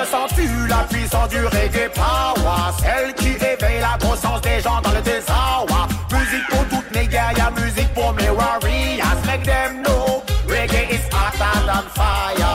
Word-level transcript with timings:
ressens-tu 0.00 0.66
la 0.68 0.84
puissance 0.90 1.28
du 1.28 1.44
reggae 1.46 1.88
power 1.94 2.72
Celle 2.80 3.14
qui 3.14 3.28
éveille 3.28 3.80
la 3.80 3.96
conscience 4.04 4.40
des 4.40 4.60
gens 4.60 4.80
dans 4.82 4.90
le 4.90 5.02
désarroi. 5.02 5.86
Musique 6.12 6.48
pour 6.48 6.64
toutes 6.68 6.94
mes 6.94 7.06
guerrières, 7.06 7.52
musique 7.52 7.94
pour 7.94 8.12
mes 8.14 8.30
warriors. 8.30 9.20
Make 9.26 9.44
them 9.44 9.82
know, 9.82 10.22
reggae 10.48 10.90
is 10.90 11.04
hotter 11.12 11.66
than 11.66 11.84
fire 11.94 12.49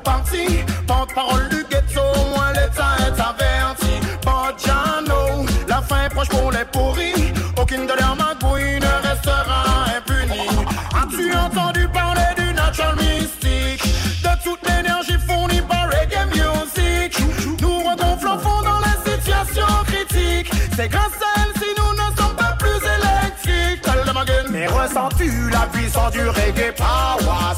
parti. 0.00 0.64
Porte-parole 0.86 1.48
du 1.48 1.64
ghetto, 1.70 2.02
moins 2.34 2.52
l'état 2.52 2.96
est 3.06 3.20
averti. 3.20 4.00
Bojano, 4.24 5.46
la 5.68 5.82
fin 5.82 6.08
proche 6.10 6.28
pour 6.28 6.50
les 6.52 6.64
pourris. 6.72 7.32
Aucune 7.60 7.86
de 7.86 7.92
leurs 7.92 8.16
magouilles 8.16 8.78
ne 8.80 9.08
restera 9.08 9.86
impunie. 9.96 10.48
As-tu 10.94 11.34
entendu 11.34 11.88
parler 11.88 12.34
du 12.36 12.52
natural 12.54 12.96
mystique? 12.96 13.82
De 14.22 14.44
toute 14.44 14.60
l'énergie 14.68 15.18
fournie 15.26 15.62
par 15.62 15.86
reggae 15.88 16.26
music. 16.34 17.18
Nous 17.60 17.78
regonflons 17.78 18.38
fond 18.38 18.62
dans 18.62 18.80
les 18.80 19.12
situations 19.12 19.84
critiques. 19.86 20.50
C'est 20.76 20.88
grâce 20.88 21.18
à 21.22 21.40
elle 21.40 21.62
si 21.62 21.68
nous 21.78 21.92
ne 21.94 22.16
sommes 22.16 22.36
pas 22.36 22.56
plus 22.58 22.80
électriques. 22.96 23.82
Mais 24.50 24.66
ressens-tu 24.66 25.50
la 25.50 25.66
puissance 25.72 26.12
du 26.12 26.28
reggae 26.28 26.72
power 26.76 27.54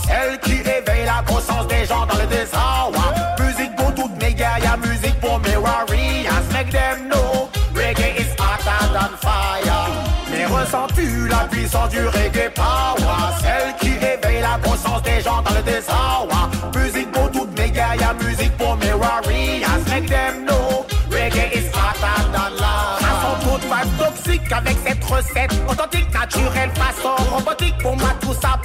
la 1.09 1.23
conscience 1.27 1.67
des 1.69 1.87
gens 1.87 2.05
dans 2.07 2.19
le 2.19 2.27
désarroi. 2.27 3.07
Musique 3.41 3.75
pour 3.77 3.95
toutes 3.95 4.17
mes 4.23 4.35
guerrières, 4.35 4.79
musique 4.79 5.19
pour 5.21 5.39
mes 5.41 5.57
warriors 5.57 6.45
Make 6.53 6.71
them 6.71 7.09
know, 7.09 7.49
reggae 7.75 8.11
is 8.23 8.31
hotter 8.39 8.83
than 8.93 9.13
fire. 9.23 9.89
Mais 10.31 10.45
ressens-tu 10.45 11.29
la 11.29 11.43
puissance 11.51 11.89
du 11.91 12.07
reggae 12.07 12.51
power. 12.55 13.23
Celle 13.41 13.71
qui 13.81 13.93
éveille 13.97 14.43
la 14.43 14.59
conscience 14.63 15.03
des 15.03 15.21
gens 15.23 15.41
dans 15.43 15.55
le 15.55 15.63
désarroi. 15.63 16.43
Musique 16.77 17.11
pour 17.13 17.31
toutes 17.31 17.59
mes 17.59 17.71
guerrières, 17.71 18.15
musique 18.27 18.57
pour 18.59 18.77
mes 18.77 18.93
warriors 18.93 19.83
Make 19.89 20.09
them 20.09 20.45
know, 20.45 20.85
reggae 21.11 21.47
is 21.55 21.69
hotter 21.73 22.19
than 22.35 22.53
lava. 22.61 22.99
Façon 23.01 23.33
toute 23.45 23.99
toxique 23.99 24.53
avec 24.53 24.77
cette 24.87 25.05
recette 25.05 25.55
authentique, 25.69 26.13
naturelle, 26.13 26.71
façon 26.75 27.15
robotique 27.31 27.79
Pour 27.79 27.97
moi 27.97 28.11
tout 28.21 28.35
ça 28.43 28.58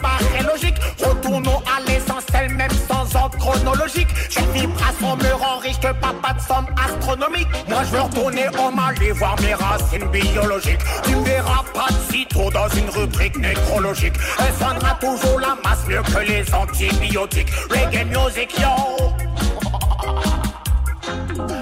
chronologique. 3.54 4.08
Cette 4.30 4.50
vibration 4.52 5.16
me 5.18 5.34
rend 5.34 5.58
riche 5.59 5.80
que 5.80 5.94
papa 5.94 6.34
de 6.34 6.42
somme 6.42 6.68
astronomique. 6.78 7.48
Moi 7.68 7.84
je 7.86 7.92
veux 7.96 8.02
retourner 8.02 8.48
en 8.58 8.72
Mali 8.72 9.12
voir 9.12 9.36
mes 9.42 9.54
racines 9.54 10.08
biologiques. 10.12 10.80
Tu 11.04 11.16
verras 11.23 11.64
pas 11.74 11.88
de 11.90 12.14
citron 12.14 12.50
dans 12.50 12.70
une 12.70 12.90
rubrique 12.90 13.38
nécrologique. 13.38 14.14
Elle 14.40 14.54
sonnera 14.54 14.96
toujours 14.96 15.40
la 15.40 15.56
masse 15.64 15.86
mieux 15.88 16.02
que 16.02 16.20
les 16.20 16.54
antibiotiques. 16.54 17.52
Reggae 17.70 18.06
music 18.06 18.59
yo. 18.59 19.14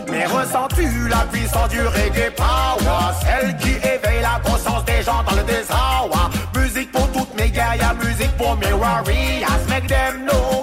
Mais 0.09 0.25
ressens-tu 0.25 1.07
la 1.07 1.25
puissance 1.31 1.69
du 1.69 1.81
reggae 1.81 2.31
power? 2.35 3.13
Celle 3.21 3.55
qui 3.57 3.71
éveille 3.71 4.21
la 4.21 4.39
conscience 4.47 4.83
des 4.85 5.01
gens 5.03 5.23
dans 5.27 5.35
le 5.35 5.43
désarroi. 5.43 6.29
Musique 6.55 6.91
pour 6.91 7.09
toutes 7.11 7.33
mes 7.39 7.49
guerrières, 7.49 7.95
musique 7.95 8.35
pour 8.37 8.55
mes 8.57 8.73
warriors. 8.73 9.47
Make 9.69 9.87
them 9.87 10.25
know, 10.25 10.60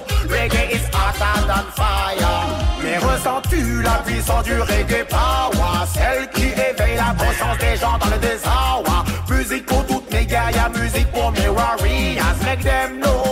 Mais 2.83 2.97
ressens-tu 2.99 3.83
la 3.83 4.03
puissance 4.07 4.45
du 4.45 4.61
reggae 4.61 5.05
power? 5.09 5.87
Celle 5.93 6.29
qui 6.31 6.47
éveille 6.47 6.97
la 6.97 7.15
conscience 7.23 7.59
des 7.59 7.77
gens 7.77 7.99
dans 7.99 8.11
le 8.11 8.19
désarroi. 8.19 9.05
Musique 9.31 9.67
pour 9.67 9.85
toutes 9.87 10.13
mes 10.13 10.25
guerrières, 10.25 10.71
musique 10.71 11.11
pour 11.13 11.31
mes 11.33 11.49
warriors. 11.49 12.25
Make 12.45 12.63
them 12.63 13.01
know, 13.01 13.28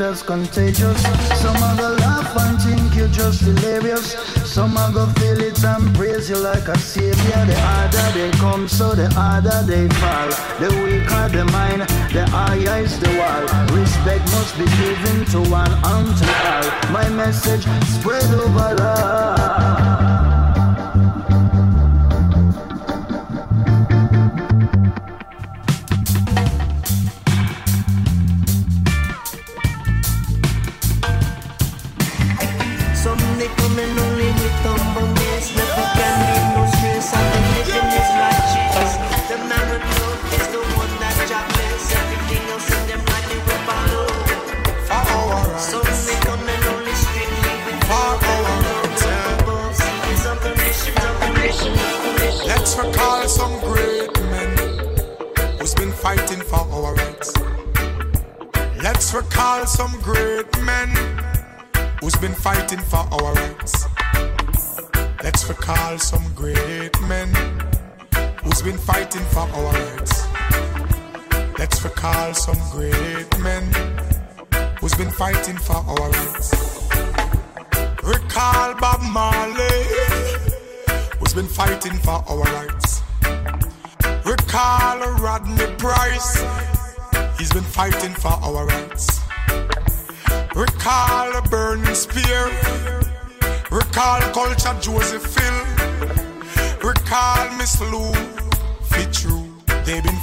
it 0.00 0.26
contagious. 0.26 1.02
Some 1.40 1.56
of 1.56 1.76
gonna 1.78 1.96
laugh 1.96 2.36
and 2.36 2.60
think 2.60 2.94
you're 2.94 3.08
just 3.08 3.40
hilarious. 3.40 4.12
Some 4.44 4.76
are 4.76 4.92
gonna 4.92 5.12
feel 5.14 5.40
it 5.40 5.62
and 5.64 5.94
praise 5.94 6.30
you 6.30 6.36
like 6.36 6.68
a 6.68 6.78
savior. 6.78 7.44
The 7.46 7.56
harder 7.58 8.18
they 8.18 8.30
come, 8.38 8.68
so 8.68 8.94
the 8.94 9.08
harder 9.14 9.62
they 9.64 9.88
fall. 10.00 10.28
The 10.60 10.70
weaker 10.84 11.28
the 11.28 11.44
mind, 11.52 11.82
the 12.12 12.26
higher 12.30 12.82
is 12.82 12.98
the 13.00 13.10
wall. 13.18 13.76
Respect 13.76 14.24
must 14.32 14.56
be 14.58 14.64
given 14.64 15.24
to 15.32 15.50
one 15.50 15.72
and 15.72 16.16
all. 16.46 16.92
My 16.92 17.08
message 17.08 17.64
spread 17.84 18.32
over 18.34 18.76
all. 18.82 20.11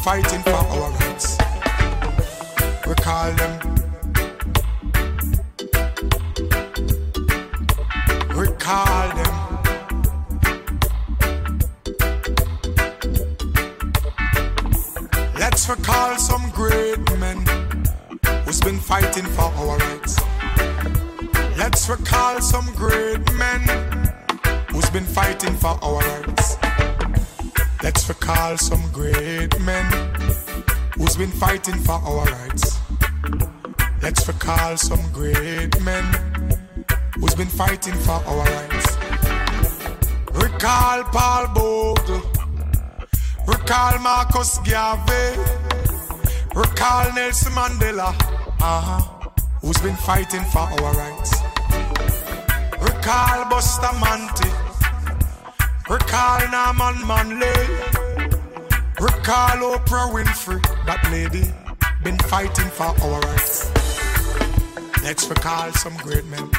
fighting 0.10 0.42
for 0.42 0.50
our 0.50 0.99
Marcus 44.32 44.60
Garvey, 44.60 45.40
recall 46.54 47.12
Nelson 47.16 47.52
Mandela, 47.54 48.14
uh-huh, 48.62 49.30
who's 49.60 49.78
been 49.80 49.96
fighting 49.96 50.44
for 50.52 50.60
our 50.60 50.94
rights. 50.94 51.34
Recall 52.80 53.50
Bustamante, 53.50 54.50
recall 55.90 56.48
Norman 56.52 57.08
Manley, 57.08 57.48
recall 59.00 59.74
Oprah 59.74 60.14
Winfrey, 60.14 60.62
that 60.86 61.04
lady 61.12 61.52
been 62.04 62.20
fighting 62.30 62.70
for 62.70 62.84
our 63.02 63.20
rights. 63.22 63.72
Let's 65.04 65.28
recall 65.28 65.72
some 65.74 65.98
great 65.98 66.26
men. 66.26 66.52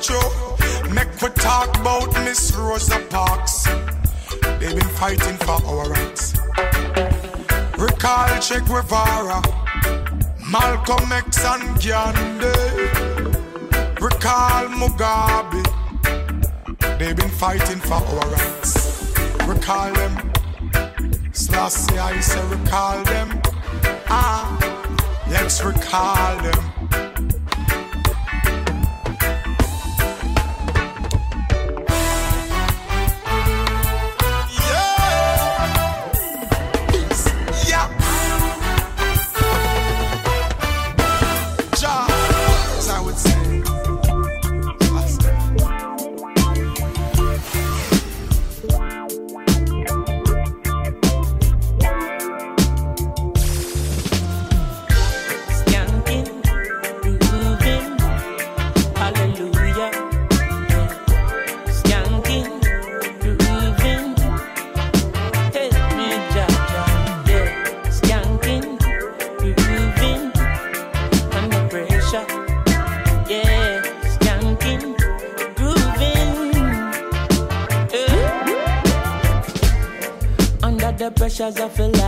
true. 0.00 0.92
Make 0.92 1.10
we 1.20 1.28
talk 1.30 1.76
about 1.78 2.12
Miss 2.24 2.54
Rosa 2.54 2.98
Parks. 3.10 3.64
They've 4.58 4.74
been 4.74 4.94
fighting 5.00 5.36
for 5.38 5.58
our 5.66 5.90
rights. 5.90 6.34
Recall 7.78 8.38
Che 8.40 8.60
Guevara, 8.60 9.42
Malcolm 10.50 11.12
X 11.12 11.44
and 11.44 11.80
Gandhi. 11.82 12.94
Recall 14.00 14.68
Mugabe. 14.78 15.62
They've 16.98 17.16
been 17.16 17.30
fighting 17.30 17.80
for 17.80 17.94
our 17.94 18.28
rights. 18.30 19.12
Recall 19.46 19.92
them. 19.92 20.32
Selassie, 21.32 21.98
I 21.98 22.20
say 22.20 22.44
recall 22.46 23.02
them. 23.04 23.40
Ah, 24.08 24.46
let's 25.28 25.62
recall 25.64 26.36
them. 26.42 26.73
cause 81.54 81.60
I 81.60 81.68
feel 81.68 81.88
like 81.90 82.03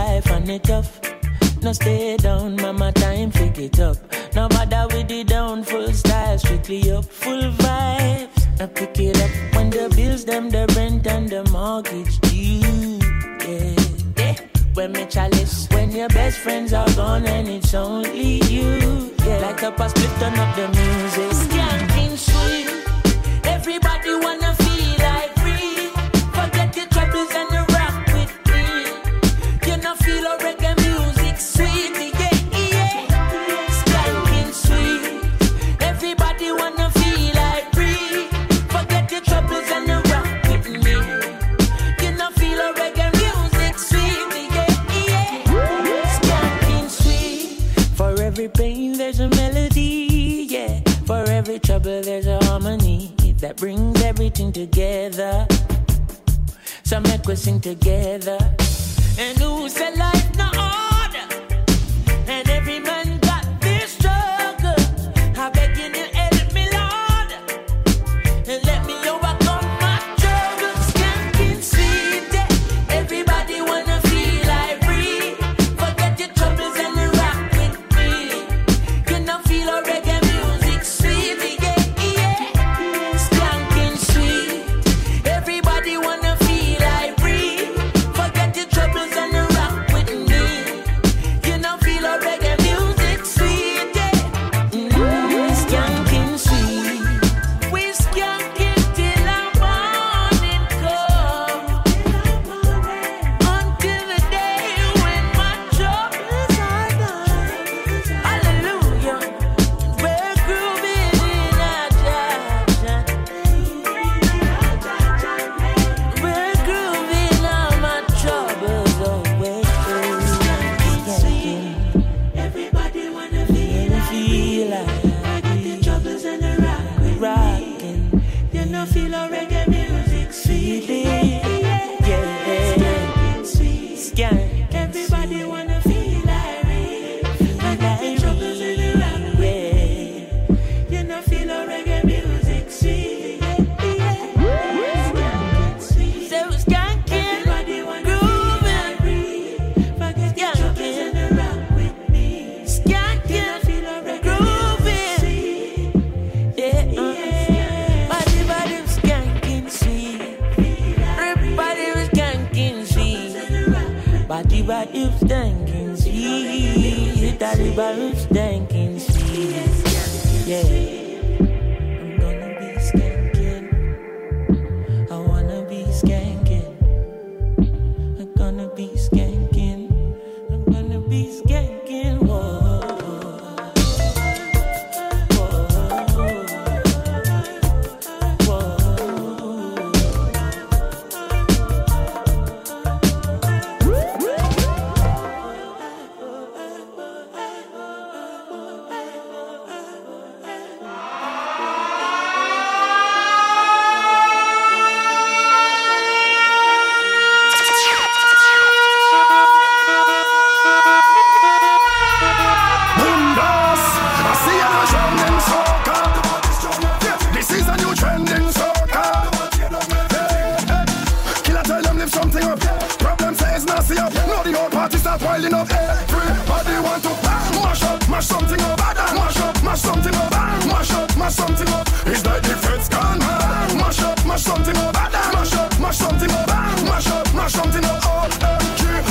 mash 228.17 228.25
something 228.25 228.61
up, 228.61 228.79
mash 228.79 229.37
up, 229.37 229.63
mash 229.63 229.79
something 229.79 230.15
up, 230.15 230.31
mash 230.65 230.91
up, 230.91 231.17
mash 231.17 231.35
something 231.35 231.67
up. 231.69 231.87
It's 232.07 232.25
like 232.25 232.41
the 232.41 232.55
feds 232.55 232.89
gone 232.89 233.19
mad. 233.19 233.75
Mash 233.75 233.99
up, 234.01 234.25
mash 234.25 234.41
something 234.41 234.75
up, 234.75 234.93
mash 234.93 235.53
up, 235.53 235.79
mash 235.79 235.97
something 235.97 236.31
up, 236.31 236.47
mash 236.89 237.07
up, 237.11 237.33
mash 237.35 237.53
something 237.53 237.85
up. 237.85 238.01
Oh, 238.05 238.27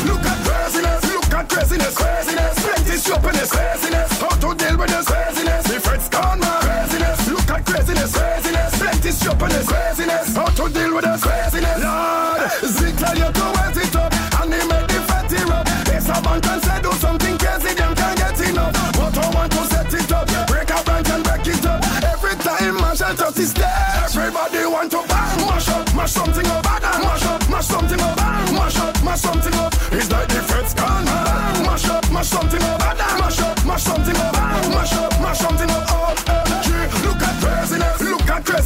look 0.09 0.27
at 0.27 0.39
craziness, 0.45 1.05
look 1.13 1.33
at 1.33 1.49
craziness, 1.49 1.95
craziness. 1.97 2.36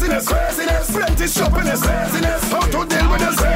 craziness, 0.00 0.28
craziness, 0.28 0.90
plenty 0.90 1.24
shoppiness, 1.24 1.82
craziness, 1.82 2.50
how 2.50 2.60
to 2.60 2.86
deal 2.88 3.10
with 3.10 3.20
this 3.20 3.49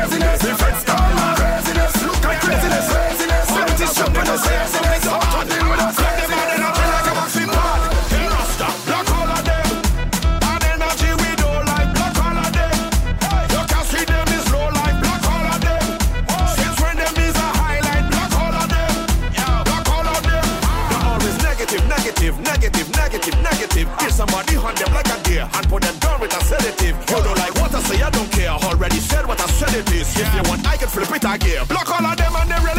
it 31.24 31.34
again. 31.42 31.66
Block 31.66 31.90
all 31.90 32.06
of 32.06 32.16
them 32.16 32.36
and 32.36 32.50
they're. 32.50 32.73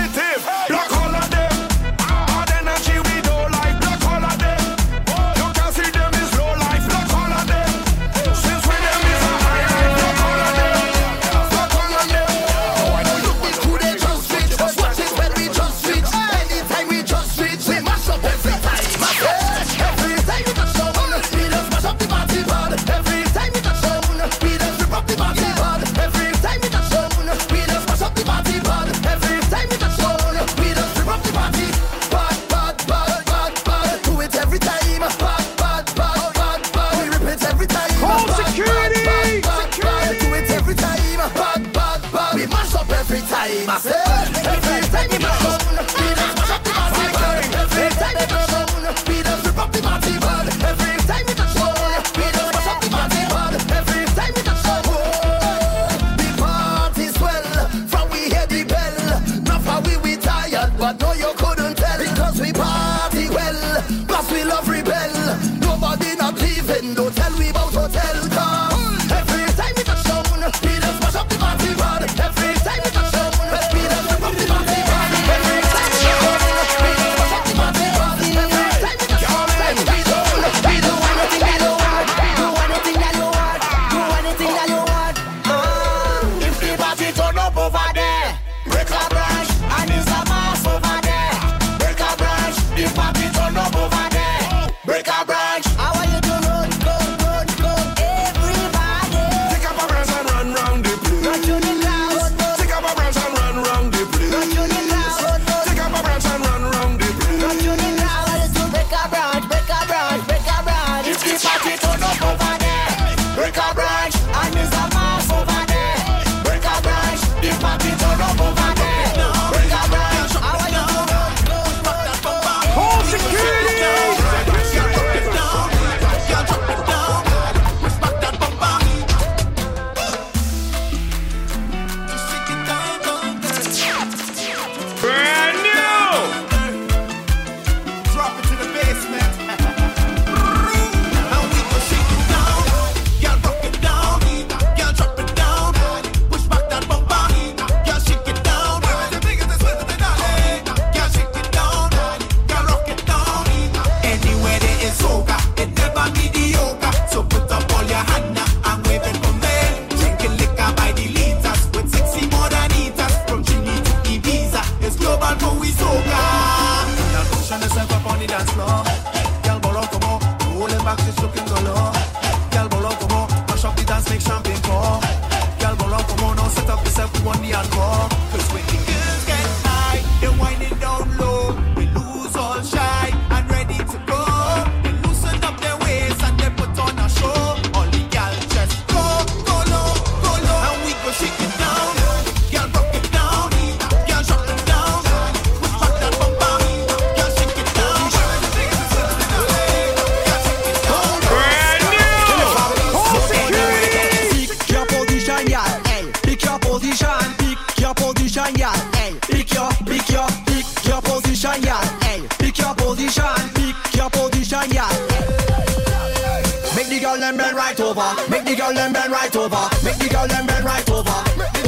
girl 217.05 217.19
them 217.19 217.37
bend 217.37 217.55
right 217.55 217.79
over. 217.79 218.09
Make 218.29 218.45
the 218.45 218.55
girl 218.55 218.73
them 218.73 218.91
bend 218.91 219.11
right 219.11 219.35
over. 219.35 219.69
Make 219.85 219.97
the 220.01 220.09
girl 220.09 220.27
them 220.27 220.47
bend 220.47 220.65
right 220.65 220.89
over. 220.89 221.17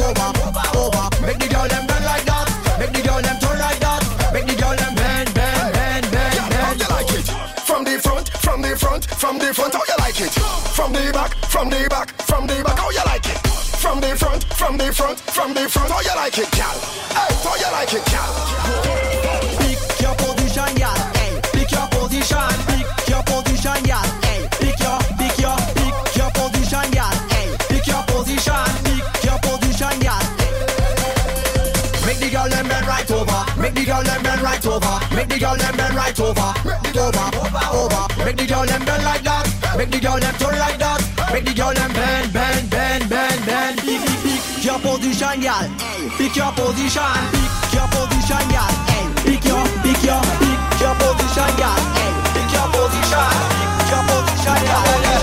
Over, 0.01 0.29
over. 0.73 1.05
Make 1.21 1.37
the 1.37 1.47
girl 1.53 1.67
them 1.69 1.85
bend 1.85 2.05
like 2.05 2.25
that. 2.25 2.47
Make 2.79 2.93
the 2.93 3.01
girl 3.05 3.21
them 3.21 3.37
turn 3.37 3.59
like 3.59 3.79
that. 3.85 4.01
Make 4.33 4.47
the 4.49 4.55
girl 4.57 4.73
them 4.73 4.95
bend, 4.95 5.29
bend, 5.37 5.73
bend, 5.77 6.05
bend, 6.09 6.41
bend. 6.41 6.53
How 6.57 6.73
you 6.73 6.89
like 6.89 7.13
it? 7.13 7.27
From 7.69 7.83
the 7.85 7.99
front, 8.01 8.29
from 8.29 8.61
the 8.65 8.73
front, 8.75 9.05
from 9.05 9.37
the 9.37 9.53
front. 9.53 9.73
How 9.77 9.85
you 9.85 9.97
like 9.99 10.19
it? 10.25 10.33
From 10.73 10.89
the 10.93 11.05
back, 11.13 11.31
from 11.45 11.69
the 11.69 11.85
back, 11.87 12.09
from 12.25 12.47
the 12.47 12.57
back. 12.65 12.79
How 12.79 12.89
you 12.89 13.05
like 13.05 13.29
it? 13.29 13.37
From 13.77 14.01
the 14.01 14.15
front, 14.17 14.43
from 14.57 14.77
the 14.77 14.89
front, 14.91 15.19
from 15.19 15.53
the 15.53 15.69
front. 15.69 15.91
How 15.91 16.01
you 16.01 16.15
like 16.17 16.37
it, 16.37 16.49
gal? 16.57 16.77
Hey, 17.13 17.29
how 17.45 17.55
you 17.61 17.69
like 17.77 17.93
it, 17.93 18.05
gal? 18.09 18.33
Pick 19.61 20.01
your 20.01 20.15
position, 20.17 20.73
gal. 20.81 21.16
over. 34.67 34.99
Make 35.15 35.29
the 35.29 35.39
girl 35.39 35.55
them 35.55 35.75
bend 35.75 35.95
right 35.95 36.19
over. 36.19 36.51
Over, 36.97 37.25
over. 37.39 37.65
over. 37.71 38.03
Make 38.23 38.37
the 38.37 38.45
girl 38.45 38.65
them 38.65 38.83
bend 38.83 39.03
like 39.03 39.23
that. 39.23 39.47
Make 39.77 39.91
the 39.91 39.99
girl 39.99 40.19
them 40.19 40.33
turn 40.35 40.57
like 40.59 40.77
that. 40.79 40.99
Make 41.31 41.45
the 41.45 41.53
girl 41.53 41.73
them 41.73 41.91
bend, 41.93 42.33
bend, 42.33 42.69
bend, 42.69 43.09
bend, 43.09 43.39
bend. 43.45 43.79
Pick, 43.79 44.01
pick, 44.03 44.41
pick 44.43 44.65
your 44.65 44.79
position, 44.79 45.39
girl. 45.41 45.65
Pick 46.19 46.35
your 46.35 46.51
position. 46.51 47.19
Pick 47.31 47.73
your 47.73 47.87
position, 47.93 48.43
girl. 48.51 48.73
Pick 49.23 49.43
your, 49.47 49.63
pick 49.83 50.01
your, 50.03 50.21
pick 50.43 50.79
your 50.83 50.95
position, 50.99 51.51
girl. 51.55 51.79
Pick 52.35 52.51
your 52.51 52.67
position. 52.75 53.31
Pick 53.79 53.89
your 53.91 54.03
position, 54.05 54.59
girl. 54.67 55.16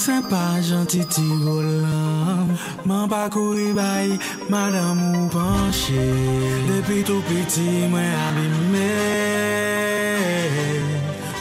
Se 0.00 0.12
pa 0.30 0.56
janti 0.62 1.04
ti 1.04 1.26
volan. 1.44 2.56
Man 2.88 3.04
pa 3.12 3.28
kou 3.28 3.52
i 3.52 3.68
bay 3.76 4.16
Madame 4.48 5.02
ou 5.12 5.28
panche. 5.28 6.04
Depi 6.68 7.02
tou 7.04 7.20
piti 7.28 7.84
mwen 7.92 8.08
abime. 8.26 8.92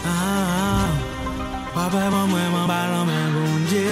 Ah, 0.04 0.12
ah. 0.12 0.89
Pape 1.74 2.04
mwen 2.12 2.28
mwen 2.32 2.52
mwen 2.52 2.67
balan 2.67 3.08
mwen 3.08 3.28
bonje 3.36 3.86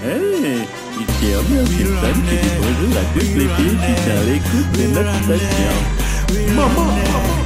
Hey, 0.00 0.40
eh, 0.54 0.64
iti 1.02 1.28
amè 1.36 1.60
an 1.60 1.68
se 1.74 1.84
fan 2.00 2.18
ki 2.30 2.40
di 2.40 2.56
bonjou 2.62 2.90
la 2.96 3.04
kouk 3.12 3.36
le 3.42 3.46
piye 3.58 3.76
ki 3.84 3.92
sa 4.06 4.16
rekout 4.24 4.66
de 4.72 4.88
la 4.96 5.04
kouk 5.04 5.28
la 5.28 5.36
tiyan 5.44 6.56
Maman, 6.56 6.88
maman. 6.96 7.39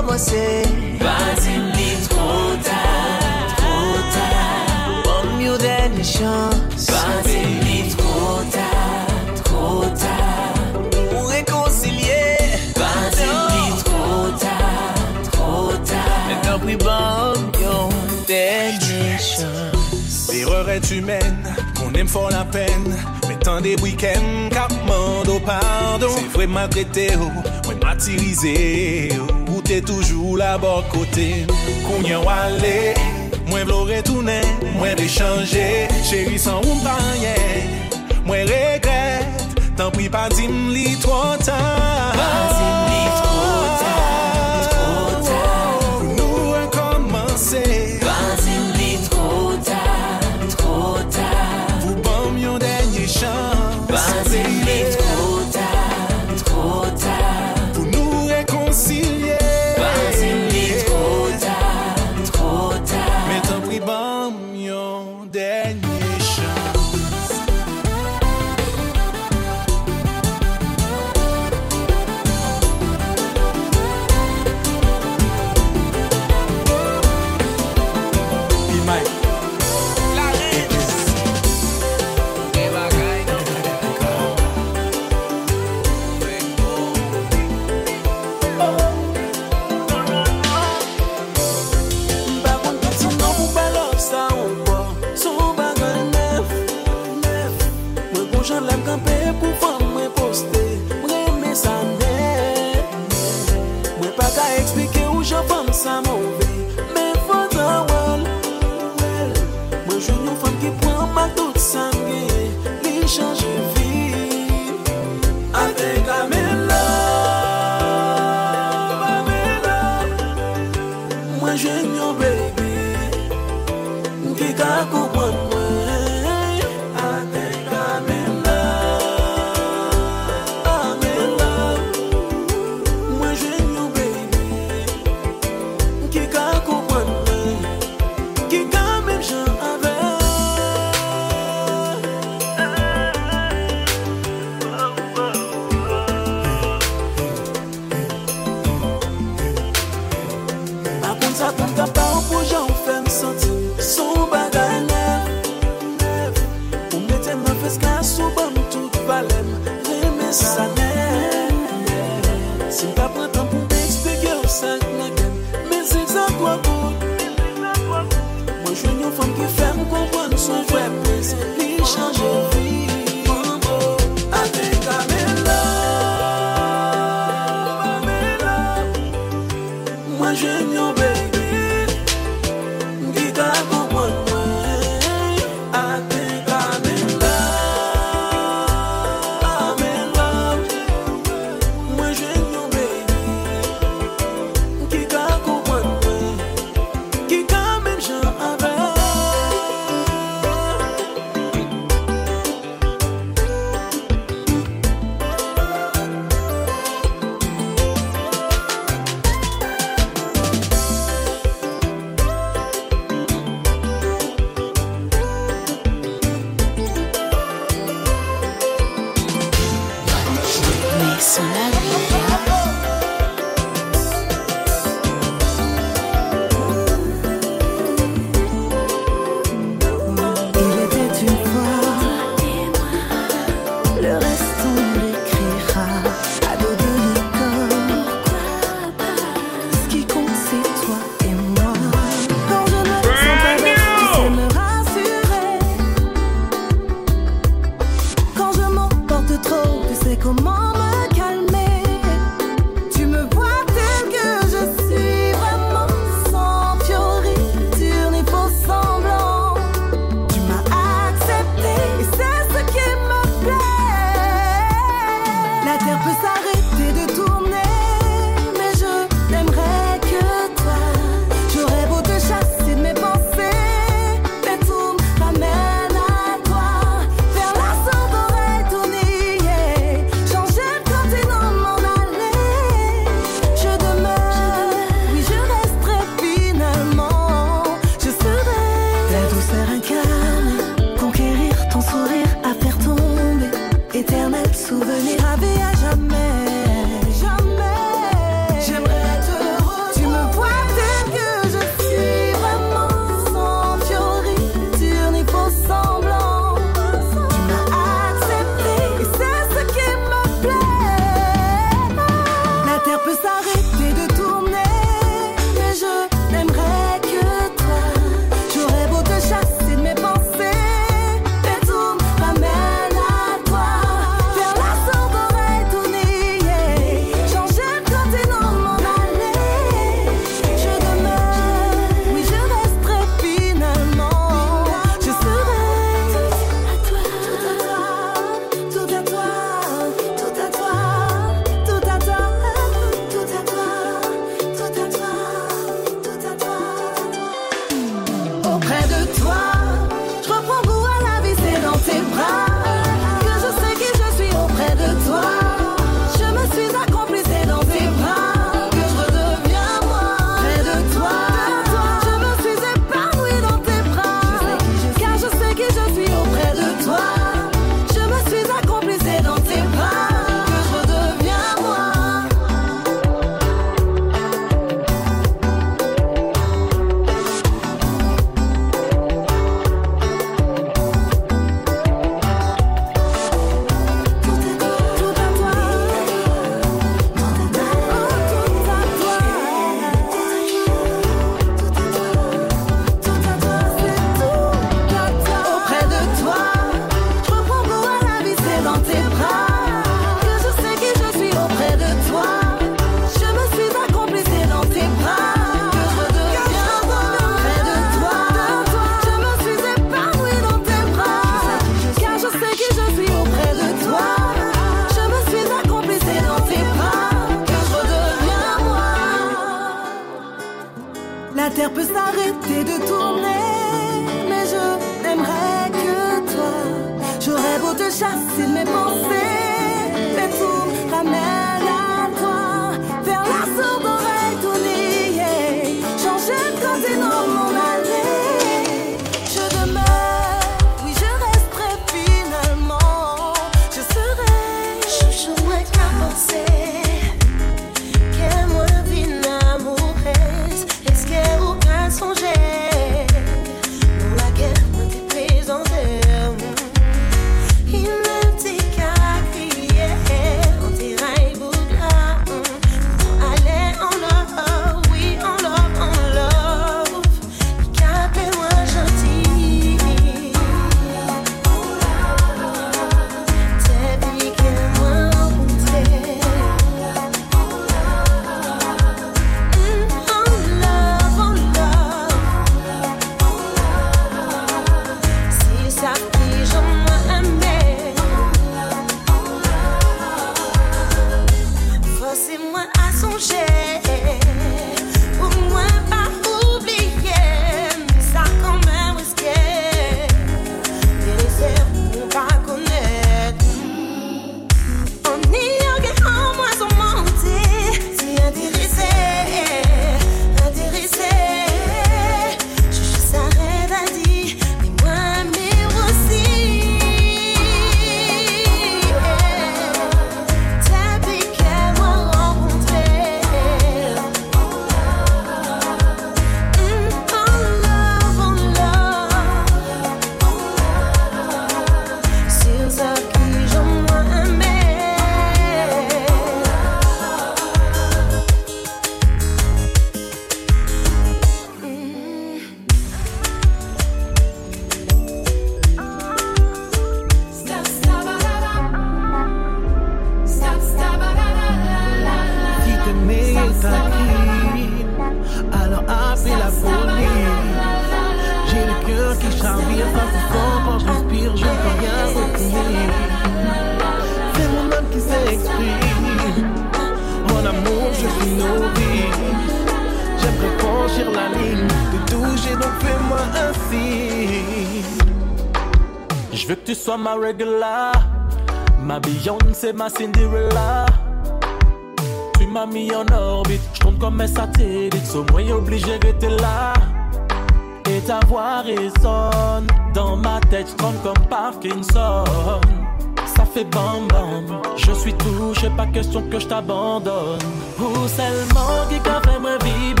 Je 594.77 594.91
suis 594.93 595.13
tout, 595.13 595.53
j'ai 595.59 595.69
pas 595.69 595.85
question 595.87 596.21
que 596.23 596.39
je 596.39 596.47
t'abandonne. 596.47 597.39
Ou 597.79 598.07
seulement 598.07 598.87
qui 598.89 598.99
café 598.99 599.37
moins 599.39 599.57
vibre. 599.59 600.00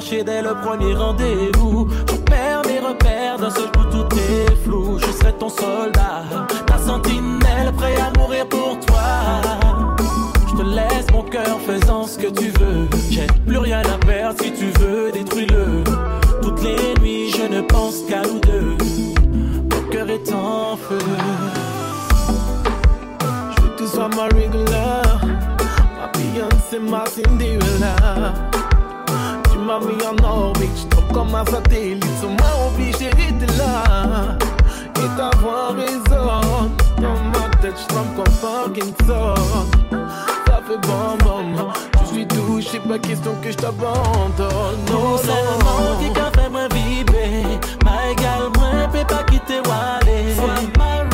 lâché 0.00 0.24
dès 0.24 0.40
le 0.40 0.54
premier 0.54 0.94
rendez-vous. 0.94 1.88
Tu 2.06 2.14
perds 2.20 2.62
mes 2.66 2.78
repères, 2.80 3.38
d'un 3.38 3.50
seul 3.50 3.70
coup 3.72 3.84
tout 3.90 4.06
est 4.16 4.56
flou. 4.64 4.98
Je 4.98 5.12
serai 5.12 5.32
ton 5.34 5.48
soldat, 5.48 6.24
ta 6.66 6.78
sentinelle, 6.78 7.72
prêt 7.76 7.96
à 8.00 8.18
mourir 8.18 8.46
pour 8.48 8.78
toi. 8.86 9.08
Je 10.48 10.56
te 10.56 10.62
laisse 10.62 11.06
mon 11.12 11.22
cœur 11.22 11.60
faisant 11.66 12.04
ce 12.06 12.18
que 12.18 12.28
tu 12.28 12.48
veux. 12.58 12.88
J'ai 13.10 13.26
plus 13.46 13.58
rien 13.58 13.80
à 13.80 13.98
perdre 14.06 14.42
si 14.42 14.52
tu 14.52 14.70
veux, 14.80 15.12
détruis-le. 15.12 15.84
Toutes 16.42 16.62
les 16.62 17.00
nuits, 17.00 17.30
je 17.30 17.54
ne 17.54 17.60
pense 17.60 18.00
qu'à 18.08 18.22
nous 18.22 18.40
deux. 18.40 18.76
Mon 19.70 19.82
cœur 19.90 20.08
est 20.08 20.32
en 20.32 20.76
feu. 20.76 20.98
Je 23.50 23.62
veux 23.62 23.68
que 23.68 23.82
tu 23.82 23.86
sois 23.86 24.08
ma 24.08 24.24
regular, 24.24 25.20
ma 25.98 26.06
Beyoncé, 26.14 26.78
ma 26.78 27.04
Cinderella 27.06 28.50
mamie 29.70 30.02
en 30.04 30.14
Norvège, 30.20 30.88
tombe 30.90 31.12
comme 31.12 31.34
un 31.34 31.44
satellite, 31.44 32.04
moi 32.22 32.50
obligé 32.66 33.10
d'être 33.10 33.56
là 33.56 34.36
et 34.96 35.16
d'avoir 35.16 35.74
raison. 35.74 36.70
Dans 37.00 37.20
ma 37.32 37.48
tête, 37.60 37.76
je 37.80 37.94
tombe 37.94 38.14
comme 38.16 38.34
Parkinson. 38.40 39.34
Ça 40.46 40.60
fait 40.66 40.80
bon, 40.88 41.16
bon, 41.22 41.70
je 42.02 42.14
suis 42.14 42.26
touché, 42.26 42.80
pas 42.80 42.98
question 42.98 43.34
que 43.42 43.50
je 43.52 43.56
t'abandonne. 43.56 44.80
Non, 44.90 45.16
c'est 45.16 45.28
le 45.28 45.56
monde 45.64 46.14
qui 46.14 46.38
fait 46.40 46.50
moi 46.50 46.66
vibrer. 46.74 47.44
Ma 47.84 48.10
égale, 48.10 48.50
moi, 48.58 48.88
peut 48.92 49.06
pas 49.06 49.22
quitter 49.24 49.60
Wally. 49.68 51.09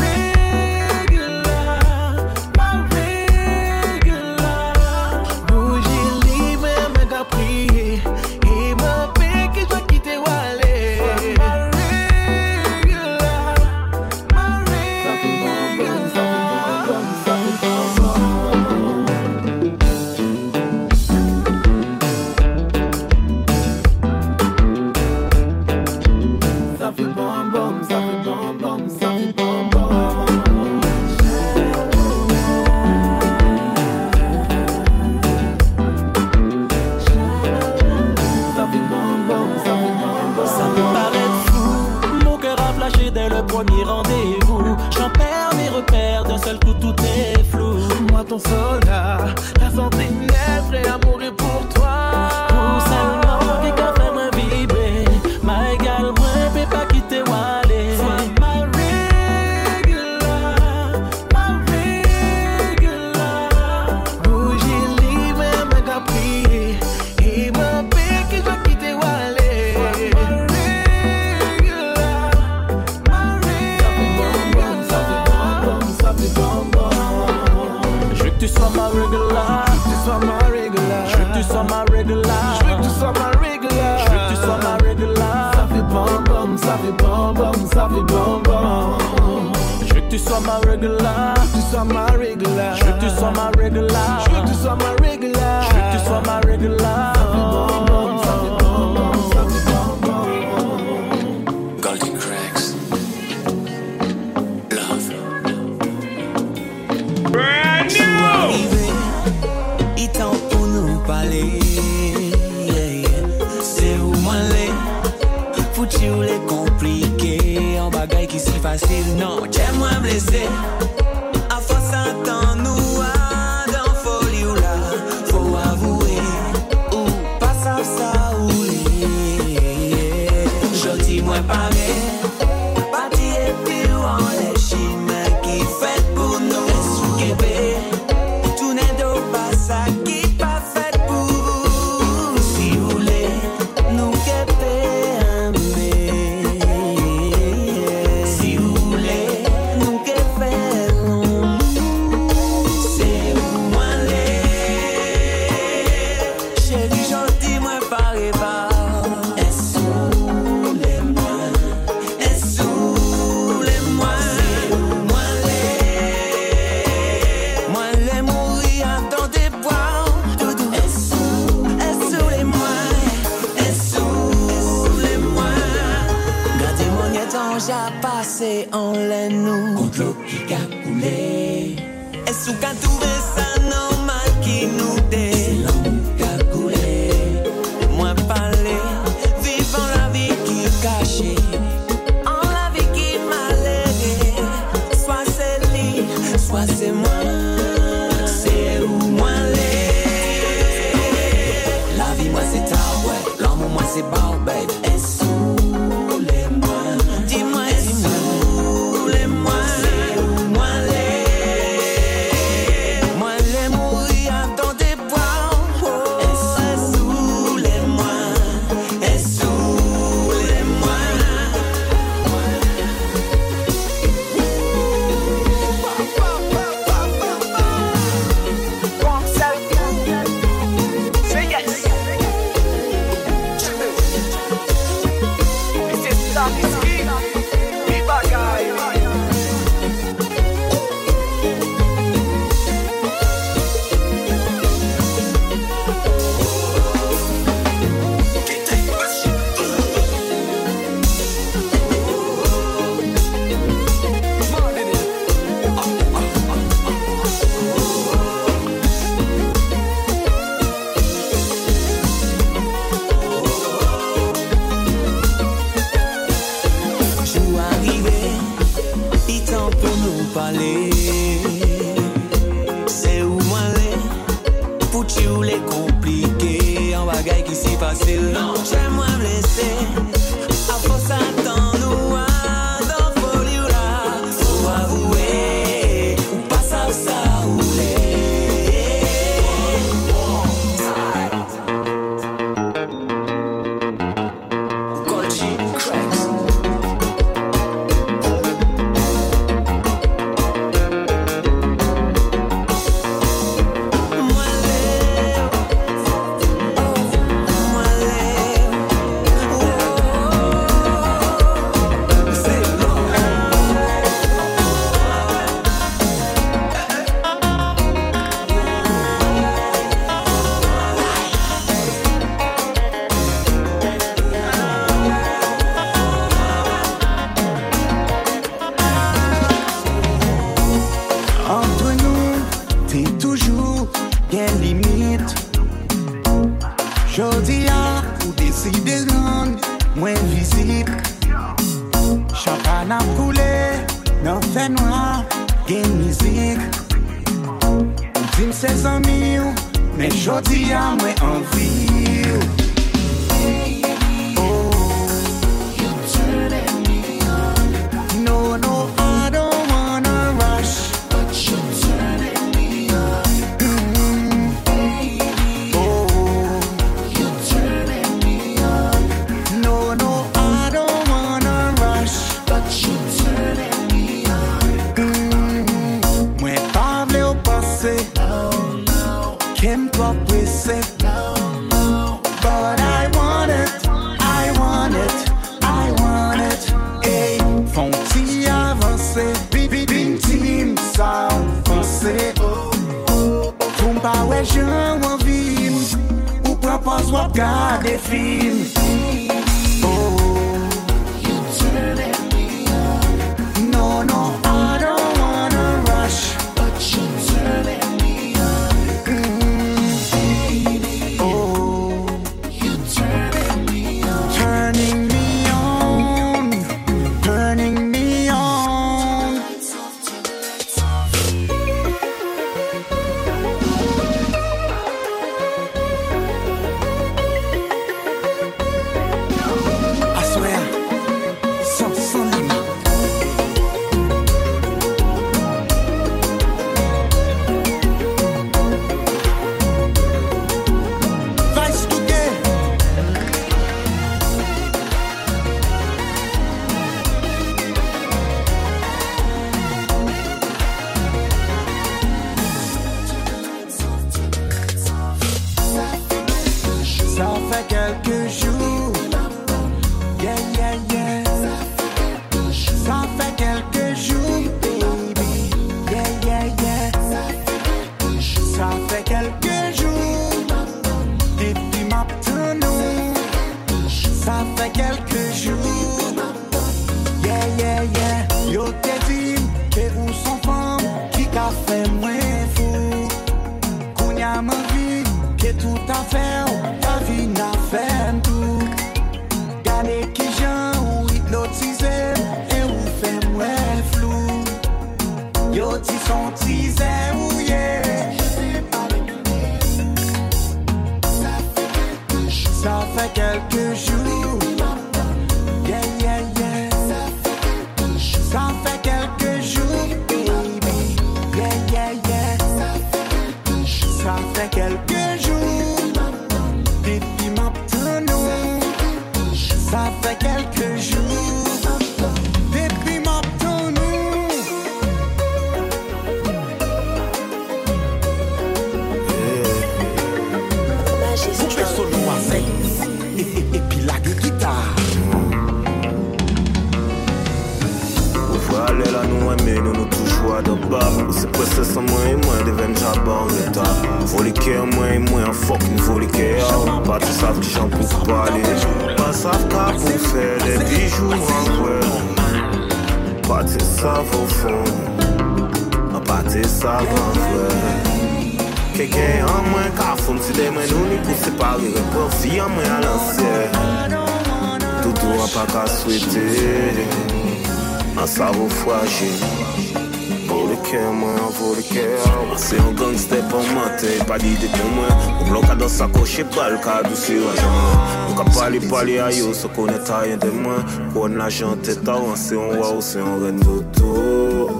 pali 578.77 578.99
a 578.99 579.09
yo, 579.11 579.33
so 579.33 579.49
konen 579.49 579.81
tayen 579.85 580.20
deman 580.20 580.61
Kwa 580.93 581.09
nan 581.09 581.31
jan 581.31 581.61
te 581.64 581.74
taran, 581.87 582.16
se 582.16 582.35
yon 582.35 582.59
waw, 582.61 582.81
se 582.85 582.99
yon 583.01 583.22
ren 583.24 583.39
doto 583.41 583.93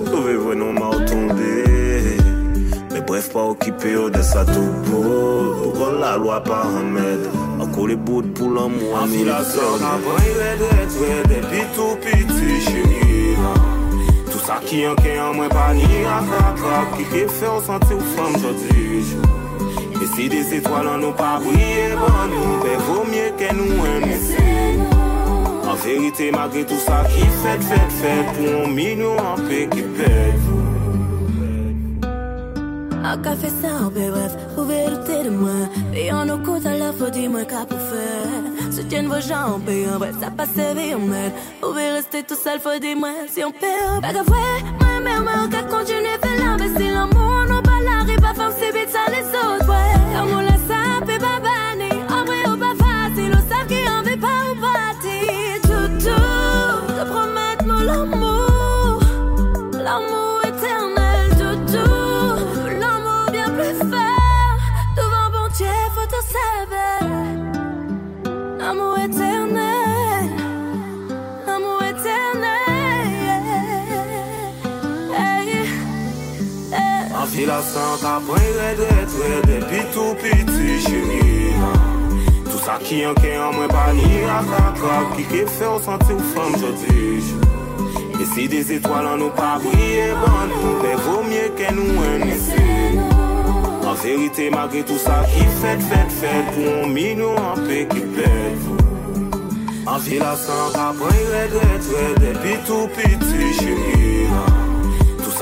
Nou 0.09 0.23
vivre 0.25 0.57
nou 0.57 0.73
ma 0.73 0.89
ou 0.95 1.05
tombe 1.11 1.53
Me 2.95 3.03
bref 3.09 3.29
pa 3.35 3.45
okipe 3.53 3.93
yo 3.93 4.09
de 4.11 4.23
sa 4.25 4.45
topo 4.49 5.03
Ron 5.77 6.01
la 6.01 6.17
lwa 6.17 6.41
pa 6.49 6.63
remed 6.65 7.29
Anko 7.61 7.89
le 7.93 7.97
bout 7.97 8.33
pou 8.39 8.49
lan 8.57 8.73
mou 8.73 8.97
an 8.97 9.11
militer 9.13 9.85
Avan 9.93 10.23
yon 10.25 10.41
redret, 10.41 11.01
redret, 11.03 11.49
pitou 11.53 12.01
piti 12.05 12.61
chenye 12.71 13.37
Tout 14.31 14.41
sa 14.47 14.63
ki 14.65 14.87
yon 14.87 15.03
ke 15.03 15.19
yon 15.19 15.37
mwen 15.37 15.53
pa 15.53 15.75
ni 15.77 16.07
a 16.09 16.23
krak 16.31 16.63
krak 16.63 16.95
Ki 16.97 17.11
ke 17.13 17.27
fe 17.41 17.53
ou 17.53 17.65
santi 17.69 17.93
ou 17.99 18.15
fam 18.17 18.41
jodi 18.41 19.03
jou 19.11 19.46
si 20.17 20.29
des 20.31 20.55
étoiles 20.55 20.89
en 20.89 20.99
nous 20.99 21.13
pas 21.13 21.39
briller 21.39 21.91
Bon 22.01 22.23
nous, 22.33 22.63
ben 22.63 22.79
vaut 22.87 23.05
mieux 23.05 23.33
que 23.37 23.55
nous 23.55 23.85
essai 24.11 24.79
En 25.69 25.75
vérité 25.75 26.31
malgré 26.33 26.65
tout 26.65 26.79
ça 26.79 27.05
qui 27.11 27.21
fait, 27.21 27.63
fait, 27.63 27.91
fait 28.01 28.25
Pour 28.35 28.65
un 28.65 28.69
million 28.69 29.17
en 29.19 29.37
paix 29.47 29.69
qui 29.71 29.83
pète 29.83 30.41
A 33.07 33.15
ka 33.23 33.37
fe 33.39 33.47
sa 33.63 33.87
ou 33.87 33.91
pe 33.95 34.09
bref, 34.11 34.33
ou 34.59 34.65
verite 34.67 35.19
de 35.23 35.31
mwen 35.31 35.69
Pe 35.93 36.09
yon 36.09 36.27
nou 36.27 36.41
kout 36.43 36.65
a 36.67 36.73
la 36.75 36.89
fo 36.91 37.07
di 37.15 37.29
mwen 37.31 37.45
ka 37.47 37.61
pou 37.71 37.79
fe 37.87 38.73
Soutien 38.75 39.07
vos 39.07 39.23
jan, 39.23 39.61
pe 39.63 39.77
yon 39.85 40.01
bref, 40.03 40.17
sa 40.19 40.33
pa 40.35 40.43
seve 40.51 40.89
yon 40.89 41.05
men 41.13 41.31
Ou 41.61 41.71
ve 41.77 41.85
reste 41.95 42.25
tout 42.27 42.41
seul, 42.41 42.59
fo 42.65 42.75
di 42.83 42.97
mwen 42.99 43.29
si 43.31 43.45
yon 43.45 43.55
pe 43.61 43.71
Pas 44.03 44.17
ka 44.17 44.25
vwe, 44.27 44.43
mwen 44.81 45.07
mè 45.07 45.21
mwen 45.21 45.45
ou 45.45 45.53
ka 45.55 45.63
kontinue 45.71 46.17
fe 46.25 46.33
l'imbécile 46.41 46.97
L'amour 46.97 47.47
nou 47.53 47.63
pa 47.69 47.79
la 47.87 48.01
ri 48.11 48.19
pa 48.19 48.35
fam 48.35 48.51
si 48.59 48.75
bit 48.75 48.91
sa 48.91 49.07
les 49.15 49.31
autres, 49.39 49.71
ouais 49.71 49.96
san 77.63 77.99
ka 78.03 78.15
pren 78.27 78.53
redet, 78.59 79.11
redet 79.21 79.65
Pitou 79.71 80.11
piti 80.21 80.69
cheri 80.85 81.55
Tout 82.45 82.63
sa 82.65 82.75
ki 82.79 82.97
anke 83.09 83.33
an 83.37 83.51
mwen 83.57 83.71
bani 83.73 84.09
Akakak 84.39 85.07
ki 85.17 85.25
ke 85.33 85.43
fe 85.47 85.67
si 88.35 88.45
des 88.49 88.69
etwal 88.75 89.07
an 89.07 89.17
nou 89.23 89.31
pa 89.37 89.53
brye 89.63 90.07
ban 90.23 90.47
Nou 90.51 90.75
pe 90.83 90.93
vomye 91.07 91.45
ken 91.57 91.75
nou 91.79 91.93
en 92.11 92.23
ese 92.35 92.67
An 93.87 93.95
verite 94.03 94.45
magre 94.53 94.83
tout 94.89 95.01
sa 95.01 95.17
ki 95.31 95.45
fet, 95.61 95.81
fet, 95.89 96.11
fet 96.21 96.45
Pou 96.57 96.67
an 96.83 96.89
minou 96.93 97.33
an 97.53 97.59
pe 97.69 97.79
ki 97.93 98.03
pet 98.19 98.59
An 99.87 99.99
vila 100.03 100.33
san 100.43 100.67
ka 100.75 100.87
pren 100.99 101.25
redet, 101.33 101.83
redet 101.95 102.37
piti 102.45 102.67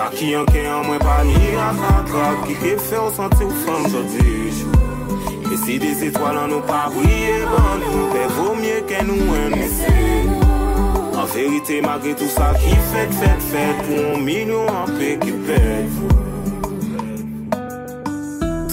Sa 0.05 0.11
ki 0.11 0.35
anke 0.37 0.61
an 0.69 0.85
mwen 0.85 0.99
pa 1.01 1.23
ni 1.25 1.57
akakak 1.67 2.41
Ki 2.45 2.55
ke 2.61 2.73
fe 2.87 2.99
ou 3.01 3.13
santi 3.17 3.47
ou 3.47 3.55
fam 3.65 3.87
jodi? 3.89 4.53
E 5.49 5.57
si 5.63 5.79
de 5.81 5.93
zetwal 5.97 6.37
an 6.43 6.51
nou 6.53 6.61
pa 6.69 6.83
bouye 6.93 7.39
ban 7.49 7.81
nou 7.81 8.03
Pe 8.13 8.25
vomye 8.37 8.75
ke 8.91 9.01
nou 9.09 9.37
en 9.39 9.57
mese 9.57 9.95
An 11.17 11.25
verite 11.33 11.81
magre 11.87 12.13
tout 12.21 12.29
sa 12.37 12.51
ki 12.59 12.75
fet 12.91 13.17
fet 13.23 13.49
fet 13.49 13.81
Pou 13.87 14.03
an 14.11 14.21
milyon 14.27 14.69
an 14.75 14.93
pe 14.93 15.15
ki 15.25 15.33
pet 15.49 15.89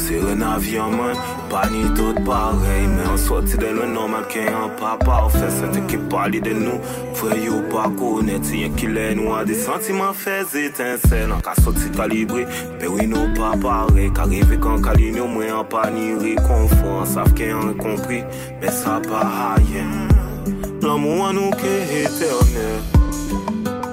Se 0.03 0.19
ren 0.25 0.43
avyan 0.51 0.97
mwen 0.97 1.15
Pa 1.53 1.63
ni 1.71 1.87
tout 1.95 2.19
parey 2.27 2.89
Men 2.91 3.07
an 3.13 3.19
soti 3.29 3.55
den 3.61 3.79
we 3.79 3.87
normal 3.93 4.27
ke 4.35 4.49
an 4.51 4.75
pa 4.83 4.97
pa 4.99 5.23
Ou 5.29 5.31
fe 5.39 5.47
senti 5.61 5.87
ki 5.93 6.03
pali 6.11 6.43
den 6.43 6.65
nou 6.67 6.83
vrai 7.21 7.39
yo 7.41 7.61
pas 7.71 7.89
connaître 7.97 8.49
rien 8.49 8.69
qui 8.69 8.87
les 8.87 9.15
noie 9.15 9.45
des 9.45 9.53
sentiments 9.53 10.13
faits 10.13 10.55
étincelles 10.55 11.31
en 11.31 11.39
casse 11.39 11.59
calibré. 11.95 12.45
Ben 12.79 12.89
Perino 12.89 13.19
pas 13.35 13.55
paré 13.57 14.11
qu'arrivé 14.13 14.57
quand 14.59 14.81
caline 14.81 15.19
au 15.19 15.27
moins 15.27 15.59
en 15.59 15.63
panique 15.63 16.35
confort 16.41 17.05
savent 17.05 17.33
qu'ils 17.33 17.53
ont 17.53 17.73
compris. 17.73 18.23
Mais 18.61 18.71
ça 18.71 18.99
pas 19.07 19.55
rien. 19.55 20.07
L'amour 20.81 21.27
à 21.27 21.33
nous 21.33 21.51
qui 21.51 21.67
éternel. 22.01 22.81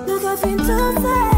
Nous 0.06 0.26
avons 0.26 0.56
tout 0.56 1.02
fait 1.02 1.37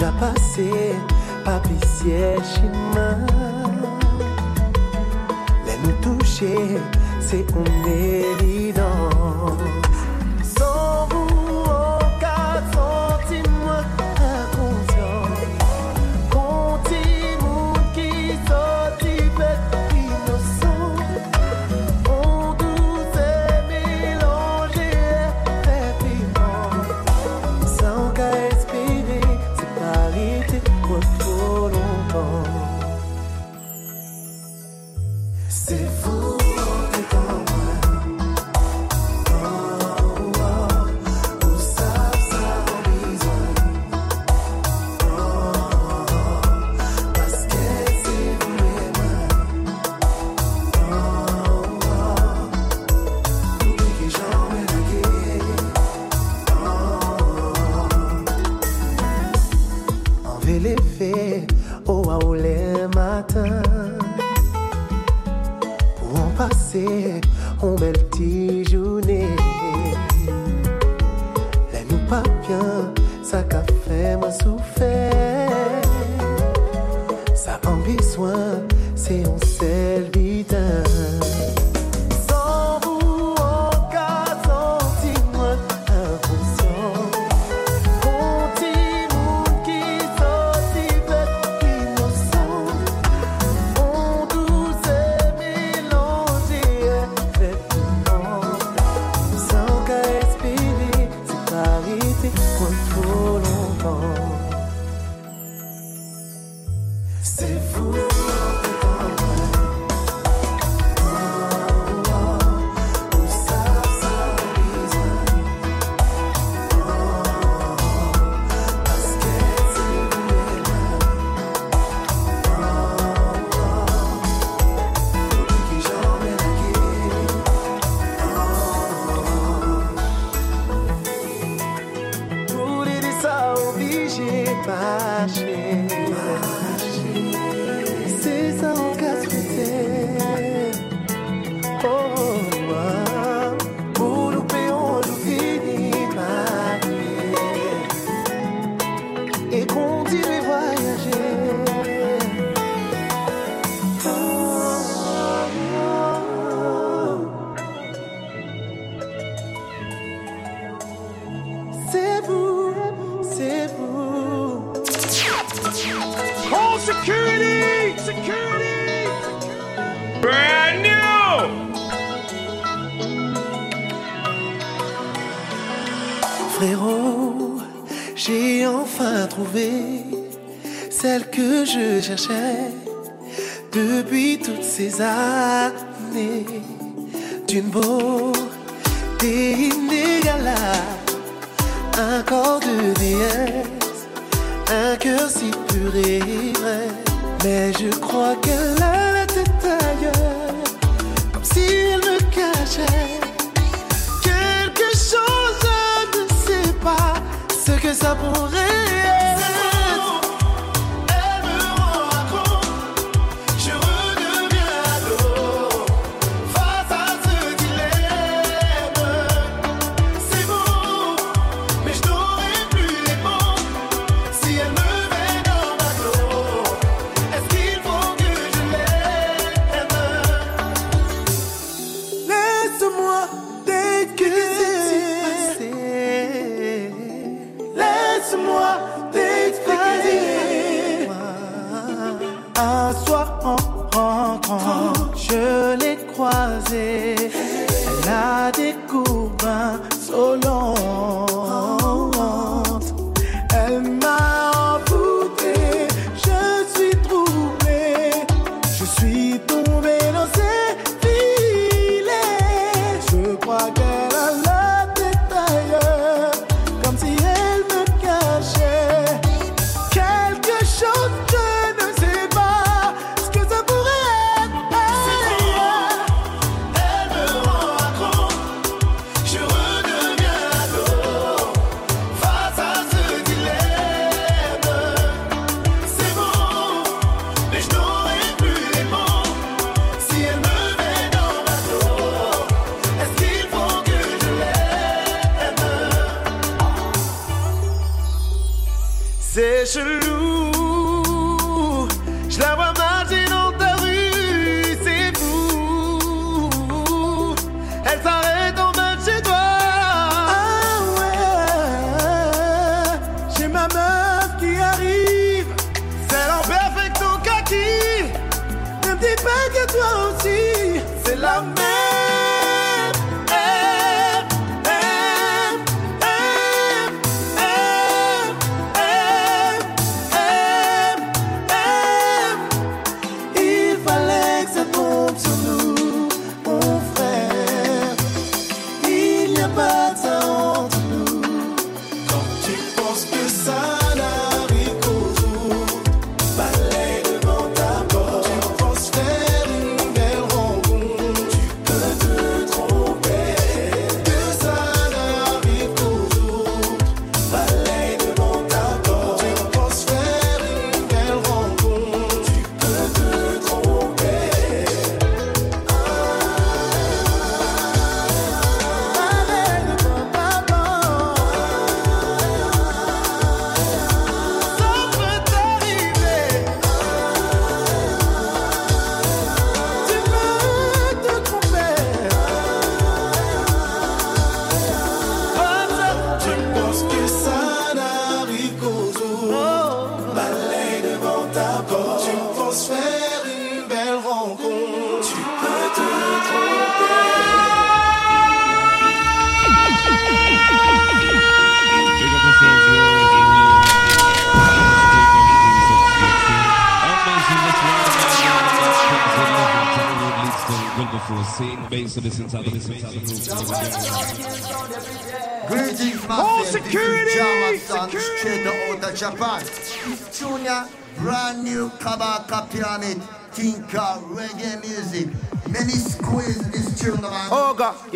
Deja 0.00 0.12
pase, 0.12 0.96
papi 1.44 1.76
siye 1.84 2.40
chiman 2.40 3.20
Lè 5.66 5.76
nou 5.82 5.92
touche, 6.00 6.80
se 7.20 7.44
on 7.52 7.68
evidans 7.84 9.60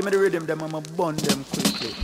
give 0.04 0.12
me 0.12 0.16
the 0.18 0.22
rhythm, 0.22 0.46
them 0.46 0.62
I'ma 0.62 0.80
bun 0.96 1.16
them 1.16 1.44
quickly. 1.44 1.94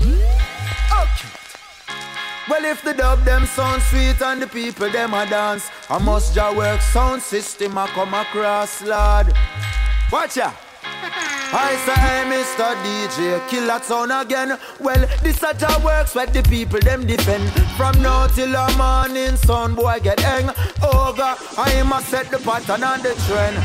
Well, 2.48 2.64
if 2.64 2.82
the 2.82 2.94
dub 2.94 3.24
them 3.24 3.46
sound 3.46 3.82
sweet 3.82 4.20
and 4.22 4.42
the 4.42 4.46
people 4.46 4.90
them 4.90 5.14
a 5.14 5.24
dance, 5.26 5.70
I 5.88 5.98
must 5.98 6.34
ja 6.34 6.52
work 6.52 6.80
sound 6.80 7.22
system 7.22 7.78
I 7.78 7.86
come 7.88 8.14
across, 8.14 8.82
lad. 8.82 9.32
Watch 10.10 10.36
ya. 10.36 10.52
I 11.52 11.76
say, 11.84 11.94
hey, 11.94 12.24
Mr. 12.26 12.74
DJ, 12.82 13.48
kill 13.48 13.66
that 13.66 13.84
sound 13.84 14.12
again. 14.12 14.58
Well, 14.80 15.06
this 15.22 15.42
a 15.42 15.54
ja 15.60 15.84
works 15.84 16.14
where 16.14 16.26
the 16.26 16.42
people 16.44 16.80
them 16.80 17.06
defend. 17.06 17.48
From 17.76 18.00
now 18.02 18.26
till 18.28 18.50
the 18.50 18.74
morning, 18.78 19.36
sun 19.36 19.74
boy 19.74 20.00
get 20.02 20.20
hang. 20.20 20.48
Over, 20.82 21.36
I 21.58 21.82
must 21.86 22.08
set 22.08 22.30
the 22.30 22.38
pattern 22.38 22.82
and 22.82 23.02
the 23.02 23.14
trend. 23.26 23.56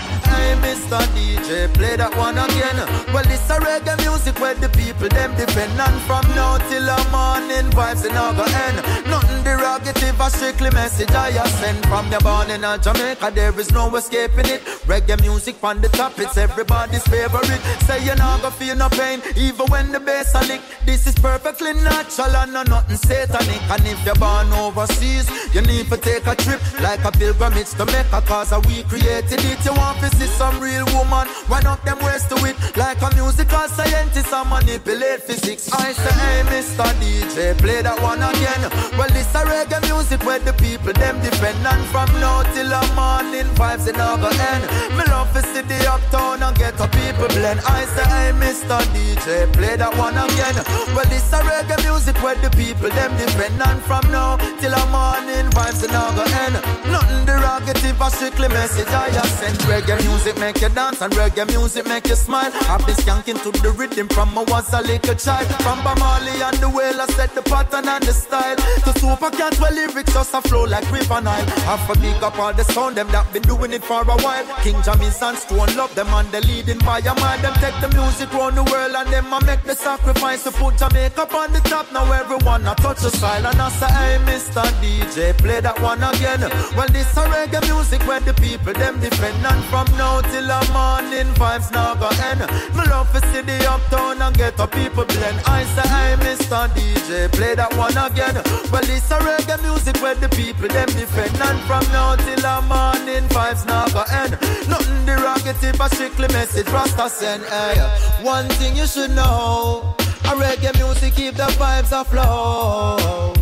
Hey, 0.45 0.53
Mr. 0.61 1.01
DJ, 1.17 1.73
play 1.73 1.95
that 1.97 2.15
one 2.15 2.37
again. 2.37 2.77
Well, 3.11 3.25
this 3.25 3.49
a 3.49 3.57
reggae 3.57 3.97
music 4.05 4.37
where 4.39 4.53
the 4.53 4.69
people 4.69 5.09
them 5.09 5.33
defend. 5.33 5.73
And 5.73 5.97
from 6.05 6.21
now 6.37 6.61
till 6.69 6.85
the 6.85 6.99
morning, 7.09 7.65
vibes 7.73 8.05
in 8.05 8.13
go 8.13 8.45
end. 8.45 8.77
Nothing 9.09 9.41
derogative, 9.41 10.19
a 10.21 10.29
strictly 10.29 10.69
message 10.69 11.09
I 11.09 11.33
send. 11.57 11.81
From 11.87 12.11
the 12.11 12.19
born 12.21 12.51
in 12.53 12.61
Jamaica, 12.61 13.31
there 13.33 13.59
is 13.59 13.71
no 13.71 13.89
escaping 13.95 14.45
it. 14.45 14.61
Reggae 14.85 15.19
music 15.21 15.55
from 15.55 15.81
the 15.81 15.89
top, 15.89 16.13
it's 16.19 16.37
everybody's 16.37 17.01
favorite. 17.07 17.61
Say 17.89 18.05
you're 18.05 18.15
not 18.15 18.43
gonna 18.43 18.53
feel 18.53 18.75
no 18.75 18.89
pain, 18.89 19.23
even 19.35 19.65
when 19.73 19.91
the 19.91 19.99
bass 19.99 20.35
a 20.35 20.45
lick. 20.45 20.61
This 20.85 21.07
is 21.07 21.15
perfectly 21.15 21.73
natural 21.73 22.35
and 22.37 22.53
no 22.53 22.61
nothing 22.61 22.97
satanic. 22.97 23.63
And 23.73 23.87
if 23.87 23.97
you're 24.05 24.21
born 24.21 24.53
overseas, 24.53 25.25
you 25.55 25.61
need 25.61 25.89
to 25.89 25.97
take 25.97 26.27
a 26.27 26.35
trip 26.35 26.61
like 26.81 27.03
a 27.03 27.11
pilgrimage 27.11 27.71
to 27.81 27.85
Mecca, 27.85 28.21
cause 28.21 28.53
we 28.67 28.83
created 28.83 29.41
it. 29.41 29.65
You 29.65 29.73
want 29.73 29.97
to 30.01 30.09
see 30.17 30.34
some 30.35 30.59
real 30.59 30.85
woman, 30.91 31.27
run 31.47 31.65
up 31.65 31.81
them 31.83 31.99
ways 31.99 32.25
to 32.27 32.35
it. 32.43 32.55
Like 32.75 33.01
a 33.01 33.09
musical 33.15 33.67
scientist, 33.71 34.33
I 34.33 34.43
manipulate 34.43 35.23
physics. 35.23 35.71
I 35.71 35.93
say, 35.93 36.15
hey, 36.19 36.41
Mr. 36.51 36.87
DJ, 36.99 37.57
play 37.57 37.81
that 37.81 38.01
one 38.01 38.19
again. 38.19 38.61
Well, 38.99 39.09
this 39.15 39.31
a 39.35 39.47
reggae 39.47 39.79
music 39.87 40.23
where 40.25 40.39
the 40.39 40.53
people 40.53 40.93
them 40.93 41.21
depend. 41.23 41.63
And 41.63 41.83
from 41.87 42.11
now 42.19 42.43
till 42.51 42.67
the 42.67 42.83
morning, 42.99 43.47
vibes 43.55 43.87
in 43.87 43.95
our 43.95 44.19
end. 44.51 44.63
Me 44.97 45.03
love 45.07 45.31
to 45.33 45.41
city 45.53 45.79
the 45.79 45.91
uptown 45.91 46.43
and 46.43 46.55
get 46.57 46.75
a 46.79 46.87
people 46.87 47.27
blend. 47.31 47.59
I 47.63 47.85
say, 47.95 48.03
hey, 48.03 48.31
Mr. 48.35 48.79
DJ, 48.91 49.47
play 49.53 49.75
that 49.77 49.95
one 49.95 50.19
again. 50.19 50.55
Well, 50.91 51.07
this 51.07 51.31
a 51.31 51.39
reggae 51.47 51.79
music 51.87 52.15
where 52.23 52.35
the 52.35 52.51
people 52.51 52.91
them 52.91 53.11
depend. 53.15 53.55
And 53.63 53.79
from 53.87 54.03
now 54.11 54.35
till 54.59 54.75
the 54.75 54.83
morning, 54.91 55.47
vibes 55.55 55.83
in 55.83 55.95
our 55.95 56.11
end. 56.43 56.55
Nothing 56.91 57.23
derogative, 57.23 57.99
a 58.03 58.07
strictly 58.11 58.49
message 58.49 58.91
I 58.91 59.11
just 59.15 59.39
send. 59.39 59.57
Reggae 59.71 59.95
music 60.03 60.14
make 60.39 60.61
you 60.61 60.69
dance 60.69 61.01
and 61.01 61.13
reggae 61.13 61.45
music 61.47 61.85
make 61.87 62.07
you 62.07 62.15
smile. 62.15 62.51
I've 62.69 62.85
been 62.85 62.95
skanking 62.95 63.41
to 63.43 63.51
the 63.61 63.71
rhythm 63.71 64.07
from 64.07 64.37
I 64.37 64.43
was 64.43 64.73
a 64.73 64.81
little 64.81 65.15
child. 65.15 65.47
From 65.63 65.79
Bamali 65.79 66.35
and 66.47 66.57
the 66.57 66.69
whale, 66.69 67.01
I 67.01 67.05
set 67.07 67.35
the 67.35 67.41
pattern 67.41 67.87
and 67.87 68.03
the 68.03 68.13
style. 68.13 68.55
To 68.55 68.99
super 68.99 69.29
cat, 69.29 69.59
well, 69.59 69.73
lyrics 69.73 70.13
just 70.13 70.33
a 70.33 70.41
flow 70.41 70.63
like 70.63 70.89
river 70.91 71.21
Nile. 71.21 71.45
Have 71.67 71.89
a 71.89 71.99
big 71.99 72.21
up 72.23 72.39
all 72.39 72.53
the 72.53 72.63
sound, 72.63 72.95
them 72.97 73.07
that 73.09 73.31
been 73.33 73.43
doing 73.43 73.73
it 73.73 73.83
for 73.83 74.01
a 74.01 74.17
while. 74.23 74.45
King 74.63 74.81
Jammy's 74.83 75.21
and 75.21 75.37
Stone 75.37 75.75
love 75.75 75.93
them 75.95 76.07
and 76.09 76.31
the 76.31 76.41
leading 76.41 76.79
by 76.79 76.99
a 76.99 77.13
mile. 77.15 77.39
Them 77.41 77.53
take 77.55 77.77
the 77.81 77.89
music 77.95 78.31
round 78.33 78.57
the 78.57 78.63
world 78.63 78.95
and 78.95 79.09
them 79.09 79.33
a 79.33 79.39
make 79.45 79.63
the 79.63 79.75
sacrifice 79.75 80.43
to 80.43 80.51
put 80.51 80.77
Jamaica 80.77 81.27
on 81.35 81.51
the 81.53 81.59
top. 81.71 81.91
Now 81.91 82.11
everyone 82.11 82.65
a 82.67 82.75
touch 82.75 83.01
the 83.01 83.09
style 83.09 83.45
and 83.45 83.61
I 83.61 83.69
say, 83.69 83.91
hey, 83.91 84.17
Mr. 84.25 84.63
DJ, 84.81 85.37
play 85.37 85.59
that 85.59 85.79
one 85.81 86.03
again. 86.03 86.41
Well, 86.75 86.89
this 86.89 87.17
a 87.17 87.23
reggae 87.27 87.61
music 87.67 88.01
where 88.07 88.21
the 88.21 88.33
people 88.33 88.73
them 88.73 88.99
defend. 88.99 89.45
And 89.45 89.63
from 89.65 89.87
now 89.97 90.04
till 90.29 90.47
the 90.47 90.61
morning, 90.73 91.29
vibes 91.35 91.71
now 91.71 91.95
go 91.95 92.09
end. 92.29 92.41
Me 92.75 92.83
love 92.89 93.11
to 93.13 93.19
see 93.29 93.41
the 93.41 93.57
uptown 93.69 94.21
and 94.21 94.35
get 94.37 94.59
a 94.59 94.67
people 94.67 95.05
blend. 95.05 95.37
I 95.45 95.63
say, 95.75 95.87
hey, 95.95 96.15
Mr. 96.23 96.67
DJ, 96.75 97.31
play 97.31 97.55
that 97.55 97.73
one 97.75 97.97
again. 97.97 98.35
Well, 98.71 98.87
it's 98.95 99.09
a 99.11 99.17
reggae 99.19 99.61
music 99.61 99.97
where 100.01 100.15
the 100.15 100.29
people 100.29 100.67
them 100.67 100.87
defend. 100.87 101.35
And 101.41 101.59
from 101.67 101.83
now 101.91 102.15
till 102.15 102.41
the 102.47 102.57
morning, 102.73 103.27
vibes 103.29 103.65
now 103.65 103.87
go 103.89 104.03
end. 104.21 104.33
Nothing 104.69 105.05
derogative, 105.05 105.79
a 105.79 105.87
strictly 105.93 106.27
message 106.29 106.67
Rasta 106.67 107.09
send. 107.09 107.43
Hey, 107.43 107.75
one 108.21 108.47
thing 108.59 108.75
you 108.75 108.87
should 108.87 109.11
know. 109.11 109.95
A 110.25 110.33
reggae 110.41 110.73
music 110.77 111.13
keep 111.15 111.35
the 111.35 111.49
vibes 111.59 111.91
aflow. 111.91 113.35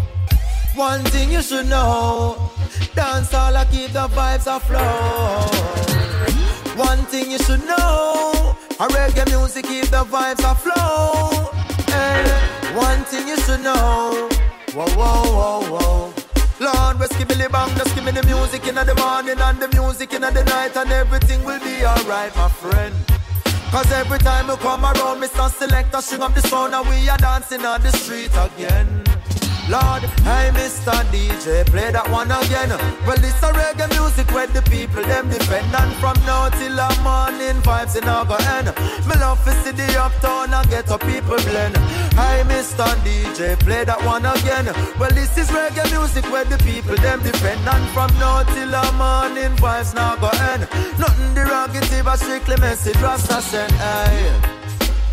One 0.76 1.04
thing 1.06 1.32
you 1.32 1.42
should 1.42 1.68
know. 1.68 2.52
Dance 2.96 3.34
all 3.34 3.56
I 3.56 3.66
keep 3.66 3.92
the 3.92 4.08
vibes 4.08 4.48
aflow. 4.48 6.43
One 6.76 7.06
thing 7.06 7.30
you 7.30 7.38
should 7.38 7.64
know. 7.66 8.56
A 8.80 8.88
reggae 8.88 9.30
music 9.30 9.66
keep 9.66 9.86
the 9.86 10.04
vibes 10.04 10.42
aflow. 10.42 11.54
Hey, 11.86 12.24
eh, 12.26 12.76
one 12.76 13.04
thing 13.04 13.28
you 13.28 13.38
should 13.38 13.62
know. 13.62 14.28
Whoa, 14.74 14.88
whoa, 14.98 15.22
whoa, 15.38 15.62
whoa. 15.70 16.14
Lord, 16.60 17.00
we 17.00 17.06
skibble 17.06 17.52
bang, 17.52 17.78
just 17.78 17.94
give 17.94 18.04
me 18.04 18.12
the 18.12 18.24
music 18.24 18.68
in 18.68 18.76
the 18.76 18.96
morning 18.96 19.40
and 19.40 19.60
the 19.60 19.68
music 19.78 20.14
in 20.14 20.22
the 20.22 20.32
night, 20.32 20.76
and 20.76 20.92
everything 20.92 21.44
will 21.44 21.60
be 21.60 21.86
alright, 21.86 22.36
my 22.36 22.50
friend. 22.50 22.96
Cause 23.70 23.92
every 23.92 24.18
time 24.20 24.48
we 24.48 24.56
come 24.56 24.84
around, 24.84 25.22
Mr. 25.22 25.52
Selector, 25.52 26.02
string 26.02 26.24
up 26.24 26.34
the 26.34 26.42
sound, 26.42 26.74
and 26.74 26.90
we 26.90 27.08
are 27.08 27.18
dancing 27.18 27.64
on 27.66 27.82
the 27.84 27.92
street 27.92 28.32
again. 28.34 29.04
Lord, 29.70 30.04
hey 30.28 30.52
Mr. 30.52 30.92
DJ, 31.08 31.66
play 31.66 31.90
that 31.92 32.10
one 32.12 32.28
again. 32.28 32.68
Well, 33.08 33.16
it's 33.16 33.40
a 33.40 33.52
reggae 33.56 33.88
music 33.96 34.28
where 34.36 34.48
the 34.48 34.62
people 34.64 35.04
them 35.04 35.30
defend. 35.30 35.74
And 35.74 35.96
from 36.04 36.20
now 36.28 36.50
till 36.50 36.76
the 36.76 36.90
morning, 37.00 37.62
vibes 37.64 37.96
in 37.96 38.04
our 38.04 38.28
end. 38.60 38.76
Me 39.08 39.16
love 39.24 39.40
to 39.46 39.52
see 39.64 39.72
the 39.72 39.88
uptown 39.96 40.54
and 40.54 40.70
get 40.70 40.92
a 40.92 40.98
people 41.00 41.40
blend. 41.48 41.78
Hey 42.20 42.44
Mr. 42.44 42.84
DJ, 43.08 43.58
play 43.64 43.86
that 43.86 44.04
one 44.04 44.26
again. 44.26 44.68
Well, 45.00 45.12
this 45.12 45.38
is 45.38 45.48
reggae 45.48 45.88
music 45.96 46.26
where 46.30 46.44
the 46.44 46.58
people 46.60 46.98
them 46.98 47.24
defend. 47.24 47.64
And 47.64 47.88
from 47.96 48.12
now 48.20 48.44
till 48.44 48.68
the 48.68 48.84
morning, 49.00 49.56
vibes 49.64 49.96
now 49.96 50.18
go 50.18 50.28
end. 50.52 50.68
Nothing 51.00 51.32
derogative, 51.40 52.12
a 52.12 52.18
strictly 52.18 52.58
message, 52.58 52.98
Rasta 52.98 53.42
send. 53.42 53.72
Hey. 53.80 54.28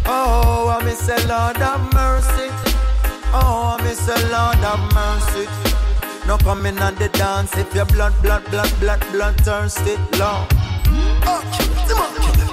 Oh, 0.07 0.75
I 0.75 0.83
miss 0.83 1.09
a 1.09 1.15
Lord 1.29 1.57
have 1.59 1.87
mercy. 1.95 2.70
Oh, 3.33 3.79
miss 3.83 4.07
Lord 4.09 4.57
have 4.57 4.93
mercy. 4.95 5.49
No 6.27 6.37
coming 6.39 6.79
on 6.79 6.95
the 6.97 7.09
dance 7.09 7.57
if 7.57 7.75
your 7.75 7.87
blood, 7.87 8.15
blood, 8.23 8.45
blood, 8.51 8.73
blood, 8.81 9.01
blood 9.13 9.37
thirsty, 9.41 9.97
Lord. 10.19 10.47
Oh, 11.27 11.43
kill 11.53 11.71
it, 11.71 11.89
come 11.89 12.01
on, 12.01 12.50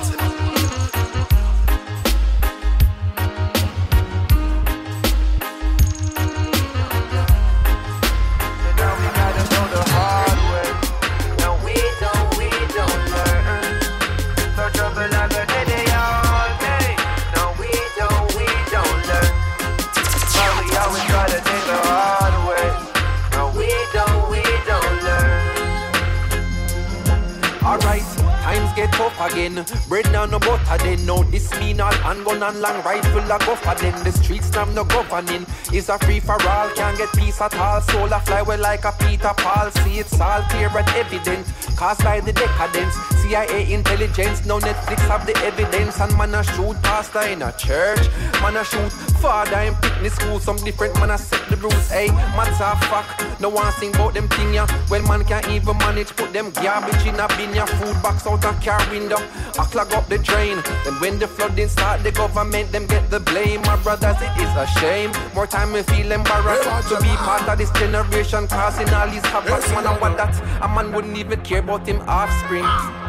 again. 29.19 29.65
Bread 29.87 30.11
now 30.11 30.25
no 30.25 30.39
butter 30.39 30.77
then. 30.83 31.05
No, 31.05 31.23
this 31.23 31.49
mean 31.59 31.81
all 31.81 31.93
handgun 31.93 32.43
and 32.43 32.59
long 32.61 32.83
rifle 32.83 33.19
a 33.19 33.39
go 33.39 33.55
for 33.55 33.75
then. 33.75 33.93
The 34.03 34.11
streets 34.11 34.51
now 34.53 34.65
no 34.65 34.83
governing. 34.83 35.45
It's 35.71 35.89
a 35.89 35.97
free 35.99 36.19
for 36.19 36.41
all, 36.47 36.69
can't 36.71 36.97
get 36.97 37.11
peace 37.13 37.41
at 37.41 37.55
all. 37.55 37.81
Soul 37.81 38.11
a 38.11 38.19
fly 38.19 38.41
well 38.41 38.59
like 38.59 38.85
a 38.85 38.93
Peter 38.99 39.33
Paul. 39.37 39.71
See 39.71 39.99
it's 39.99 40.19
all 40.19 40.41
clear 40.49 40.69
and 40.69 40.89
evident. 40.89 41.45
Caused 41.75 42.03
by 42.03 42.19
the 42.19 42.33
decadence. 42.33 42.95
CIA 43.21 43.71
intelligence, 43.71 44.45
no 44.45 44.59
Netflix 44.59 44.99
have 45.07 45.25
the 45.25 45.37
evidence. 45.45 45.99
And 45.99 46.17
man 46.17 46.35
a 46.35 46.43
shoot 46.43 46.81
pastor 46.81 47.21
in 47.21 47.41
a 47.41 47.51
church. 47.57 48.07
Man 48.41 48.55
a 48.55 48.63
shoot 48.63 48.91
father 49.21 49.59
in 49.59 49.75
picnic 49.75 50.13
school. 50.13 50.39
Some 50.39 50.57
different 50.57 50.95
man 50.95 51.11
a 51.11 51.17
set 51.17 51.47
the 51.49 51.57
rules. 51.57 51.89
Hey, 51.89 52.07
matter 52.37 52.63
of 52.63 52.79
fact, 52.89 53.39
no 53.39 53.49
one 53.49 53.71
sing 53.73 53.93
about 53.95 54.13
them 54.13 54.27
thing 54.29 54.53
ya. 54.53 54.67
Well 54.89 55.03
man 55.03 55.23
can't 55.25 55.47
even 55.49 55.77
manage 55.77 56.15
put 56.15 56.33
them 56.33 56.51
garbage 56.51 57.05
in 57.05 57.19
a 57.19 57.27
bin 57.37 57.53
ya. 57.53 57.65
Food 57.65 58.01
box 58.01 58.25
out 58.27 58.45
a 58.45 58.53
car 58.63 58.81
window. 58.89 59.17
I 59.59 59.65
clog 59.65 59.93
up 59.93 60.07
the 60.07 60.17
drain. 60.17 60.57
Then 60.83 60.95
when 61.01 61.19
the 61.19 61.27
flooding 61.27 61.69
start, 61.69 62.03
the 62.03 62.11
government 62.11 62.71
them 62.71 62.85
get 62.87 63.09
the 63.09 63.19
blame. 63.19 63.61
My 63.63 63.75
brothers, 63.77 64.17
it 64.19 64.33
is 64.41 64.53
a 64.55 64.67
shame. 64.79 65.11
More 65.33 65.47
time 65.47 65.73
we 65.73 65.83
feel 65.83 66.11
embarrassed 66.11 66.89
to 66.89 67.01
be 67.01 67.13
part 67.25 67.47
of 67.47 67.57
this 67.57 67.71
generation 67.71 68.47
causing 68.47 68.89
all 68.89 69.09
these 69.09 69.25
havoc. 69.25 69.67
Man, 69.73 69.87
I 69.87 69.97
want 69.99 70.17
that 70.17 70.35
a 70.61 70.67
man 70.67 70.91
wouldn't 70.93 71.17
even 71.17 71.41
care 71.41 71.59
about 71.59 71.87
him 71.87 72.01
offspring. 72.07 72.65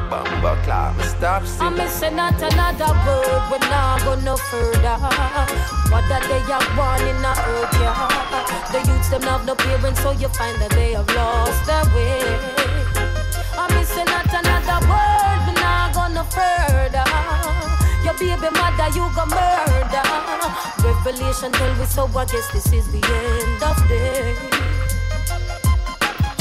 Bumper 0.09 0.57
clock, 0.65 0.97
me 0.97 1.05
stop 1.05 1.43
I'm 1.43 1.47
singing. 1.47 1.77
missing 1.77 2.17
not 2.17 2.41
another 2.41 2.93
word, 3.05 3.43
we 3.51 3.59
not 3.69 4.03
go 4.05 4.15
no 4.21 4.37
further. 4.37 4.97
What 5.93 6.05
that 6.09 6.25
they 6.29 6.43
are 6.53 6.69
born 6.77 7.01
in 7.05 7.25
a 7.25 7.33
earth, 7.33 7.75
yeah. 7.81 8.73
The 8.73 8.81
youths 8.89 9.09
them 9.09 9.23
have 9.23 9.45
no 9.47 9.55
parents, 9.55 10.01
so 10.01 10.13
you 10.13 10.29
find 10.29 10.61
that 10.61 10.71
they 10.71 10.93
have 10.93 11.09
lost 11.15 11.65
their 11.67 11.85
way. 11.95 12.21
I'm 13.57 13.69
missing 13.75 14.05
not 14.07 14.29
another 14.29 14.81
word, 14.89 15.41
we 15.47 15.53
not 15.61 15.95
go 15.95 16.09
no 16.09 16.25
further. 16.29 17.05
Your 18.05 18.15
baby 18.15 18.51
mother, 18.57 18.89
you 18.97 19.05
go 19.17 19.25
murder. 19.27 20.05
Revelation 20.85 21.53
tell 21.53 21.75
we 21.79 21.85
so, 21.87 22.07
I 22.17 22.25
guess 22.25 22.51
this 22.53 22.73
is 22.73 22.87
the 22.93 23.01
end 23.05 23.63
of 23.63 23.77
day. 23.89 24.78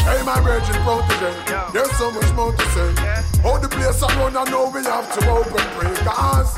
Hey, 0.08 0.24
my 0.24 0.40
virgin 0.40 0.76
protege, 0.88 1.36
there's 1.74 1.92
so 1.98 2.10
much 2.12 2.32
more 2.34 2.54
to 2.54 2.66
say. 2.72 2.96
How 3.44 3.58
the 3.60 3.68
place 3.68 4.02
I 4.02 4.08
run, 4.16 4.38
I 4.38 4.44
know 4.50 4.72
we 4.72 4.80
have 4.88 5.12
to 5.20 5.30
open 5.30 5.66
pray. 5.76 5.92
Cause 6.08 6.56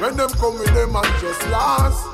when 0.00 0.16
them 0.16 0.30
come 0.38 0.58
with 0.58 0.70
them 0.70 0.94
and 0.94 1.12
just 1.18 1.42
last, 1.50 2.06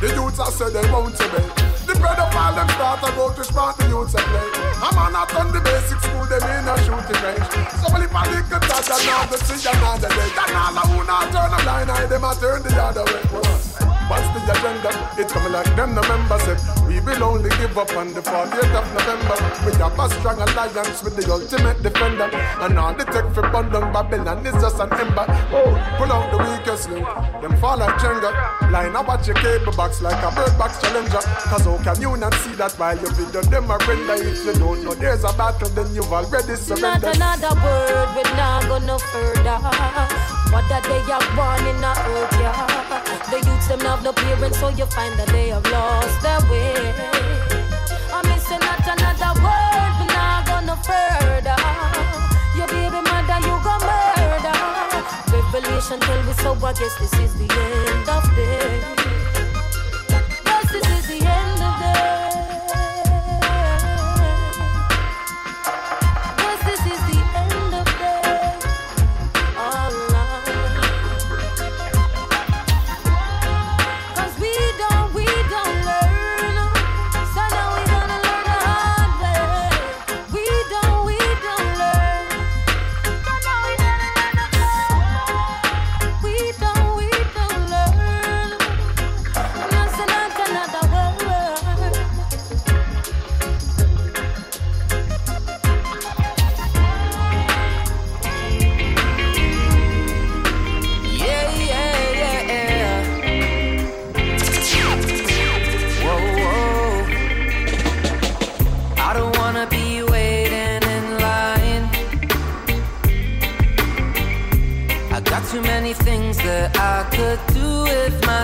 the 0.00 0.12
youths 0.12 0.38
I 0.38 0.50
said 0.50 0.76
they 0.76 0.84
want 0.92 1.16
to 1.16 1.24
obey. 1.24 1.48
The 1.88 1.94
pedophile 1.96 2.54
them 2.54 2.68
start 2.76 3.00
to 3.00 3.10
go 3.16 3.32
to 3.32 3.44
smart 3.44 3.78
the 3.78 3.88
youths 3.88 4.12
and 4.12 4.28
play. 4.28 4.48
I'm 4.84 4.98
on 4.98 5.12
not 5.12 5.32
on 5.40 5.48
the 5.52 5.60
basic 5.64 5.98
school, 6.04 6.26
them 6.28 6.44
in 6.52 6.68
a 6.68 6.76
shooting 6.84 7.22
range. 7.24 7.48
So 7.80 7.88
when 7.92 8.02
if 8.04 8.14
I 8.14 8.28
lick 8.28 8.46
the 8.52 8.60
touch, 8.68 8.92
I 8.92 9.00
know 9.08 9.24
the 9.32 9.38
see 9.40 9.68
another 9.72 10.12
day. 10.12 10.30
And 10.36 10.52
all 10.52 10.76
I 10.76 10.84
who 10.84 11.00
not 11.08 11.32
turn 11.32 11.48
a 11.48 11.58
blind 11.64 11.90
eye, 11.90 12.06
them 12.12 12.24
I 12.24 12.34
turn 12.36 12.62
the 12.62 12.76
other 12.76 13.04
way. 13.08 13.71
What's 14.12 14.28
the 14.36 14.44
agenda? 14.44 14.92
It's 15.16 15.32
coming 15.32 15.52
like 15.52 15.74
them, 15.74 15.94
the 15.94 16.02
members 16.04 16.42
said. 16.44 16.60
We 16.86 17.00
will 17.00 17.24
only 17.24 17.48
give 17.56 17.78
up 17.78 17.96
on 17.96 18.12
the 18.12 18.20
40th 18.20 18.76
of 18.76 18.84
November. 18.92 19.36
We 19.64 19.72
have 19.80 19.96
a 19.96 20.06
strong 20.20 20.36
alliance 20.36 21.02
with 21.02 21.16
the 21.16 21.32
ultimate 21.32 21.82
defender. 21.82 22.28
And 22.60 22.78
all 22.78 22.92
the 22.92 23.04
tech 23.04 23.32
for 23.32 23.40
Bundung 23.48 23.90
Babylon 23.90 24.44
is 24.44 24.52
just 24.60 24.76
an 24.80 24.92
ember. 24.92 25.24
Oh, 25.48 25.72
pull 25.96 26.12
out 26.12 26.28
the 26.28 26.44
weakest 26.44 26.90
link. 26.90 27.08
Them 27.40 27.56
fall 27.56 27.78
like 27.78 27.96
Jenga. 27.96 28.70
Line 28.70 28.94
up 28.94 29.08
watch 29.08 29.28
your 29.28 29.36
cable 29.36 29.72
box 29.72 30.02
like 30.02 30.22
a 30.22 30.28
bird 30.36 30.58
box 30.58 30.78
challenger. 30.82 31.24
Cause 31.48 31.64
how 31.64 31.78
can 31.82 31.98
you 32.02 32.14
not 32.18 32.34
see 32.34 32.52
that 32.60 32.72
while 32.72 32.98
your 33.00 33.12
video 33.12 33.40
them 33.40 33.70
are 33.70 33.80
render? 33.88 34.20
If 34.28 34.44
you 34.44 34.52
don't 34.52 34.84
know 34.84 34.92
there's 34.92 35.24
a 35.24 35.32
battle, 35.32 35.70
then 35.70 35.88
you've 35.94 36.12
already 36.12 36.56
surrendered. 36.56 37.16
Not 37.18 37.40
another 37.40 37.54
word, 37.64 38.08
we're 38.14 38.36
not 38.36 38.68
go 38.68 38.78
no 38.78 38.98
further. 38.98 40.41
What 40.52 40.68
that 40.68 40.84
they 40.84 41.00
are 41.08 41.24
born 41.32 41.64
in 41.64 41.80
a 41.80 41.92
earth, 42.12 42.36
yeah. 42.36 42.68
The 43.32 43.38
youths 43.40 43.68
them 43.68 43.80
have 43.80 44.02
no 44.04 44.12
parents, 44.12 44.60
so 44.60 44.68
you 44.68 44.84
find 44.84 45.18
that 45.18 45.28
they 45.28 45.48
have 45.48 45.64
lost 45.72 46.20
their 46.20 46.44
way. 46.52 46.76
I'm 48.12 48.20
missing 48.28 48.60
not 48.60 48.84
another 48.84 49.32
word, 49.40 49.92
we 49.96 50.06
not 50.12 50.44
go 50.44 50.60
no 50.60 50.76
further. 50.84 51.56
Your 52.52 52.68
baby 52.68 53.00
mother, 53.00 53.40
you 53.48 53.56
go 53.64 53.74
murder. 53.80 54.52
Revelation 55.32 55.98
tell 56.00 56.22
me 56.22 56.32
so, 56.44 56.52
I 56.52 56.72
guess 56.74 57.00
this 57.00 57.14
is 57.18 57.32
the 57.40 57.48
end 57.48 58.08
of 58.12 58.24
day. 58.36 59.01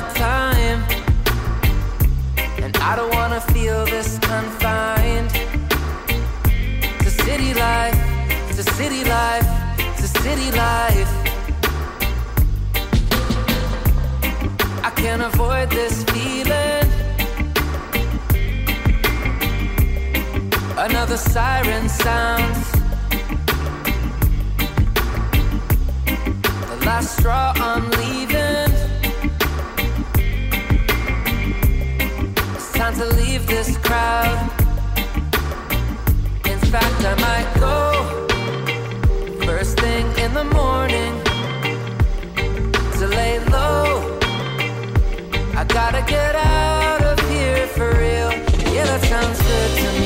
My 0.01 0.09
time. 0.15 0.81
And 2.63 2.77
I 2.77 2.95
don't 2.97 3.13
wanna 3.15 3.41
feel 3.53 3.85
this 3.87 4.19
confined 4.19 5.31
to 7.03 7.11
city 7.25 7.53
life, 7.55 7.99
to 8.57 8.63
city 8.79 9.03
life, 9.05 9.49
to 10.01 10.07
city 10.23 10.51
life. 10.67 11.13
I 14.89 14.91
can't 15.01 15.23
avoid 15.31 15.71
this 15.71 16.05
feeling. 16.13 16.89
Another 20.87 21.17
siren 21.17 21.89
sounds. 21.89 22.67
The 26.71 26.79
last 26.87 27.19
straw, 27.19 27.53
I'm 27.57 27.91
leaving. 28.03 28.48
Time 32.93 32.99
to 32.99 33.17
leave 33.17 33.47
this 33.47 33.77
crowd. 33.79 34.51
In 36.47 36.59
fact, 36.73 37.05
I 37.05 37.15
might 37.27 37.51
go 37.61 37.93
first 39.45 39.79
thing 39.79 40.07
in 40.19 40.33
the 40.33 40.45
morning 40.45 41.23
to 42.99 43.07
lay 43.07 43.39
low. 43.51 44.19
I 45.55 45.65
gotta 45.65 46.03
get 46.07 46.35
out 46.35 47.03
of 47.03 47.19
here 47.31 47.67
for 47.67 47.91
real. 47.91 48.33
Yeah, 48.73 48.85
that 48.87 49.03
sounds 49.03 49.39
good 49.43 49.71
to 49.83 49.93
me. 49.93 49.98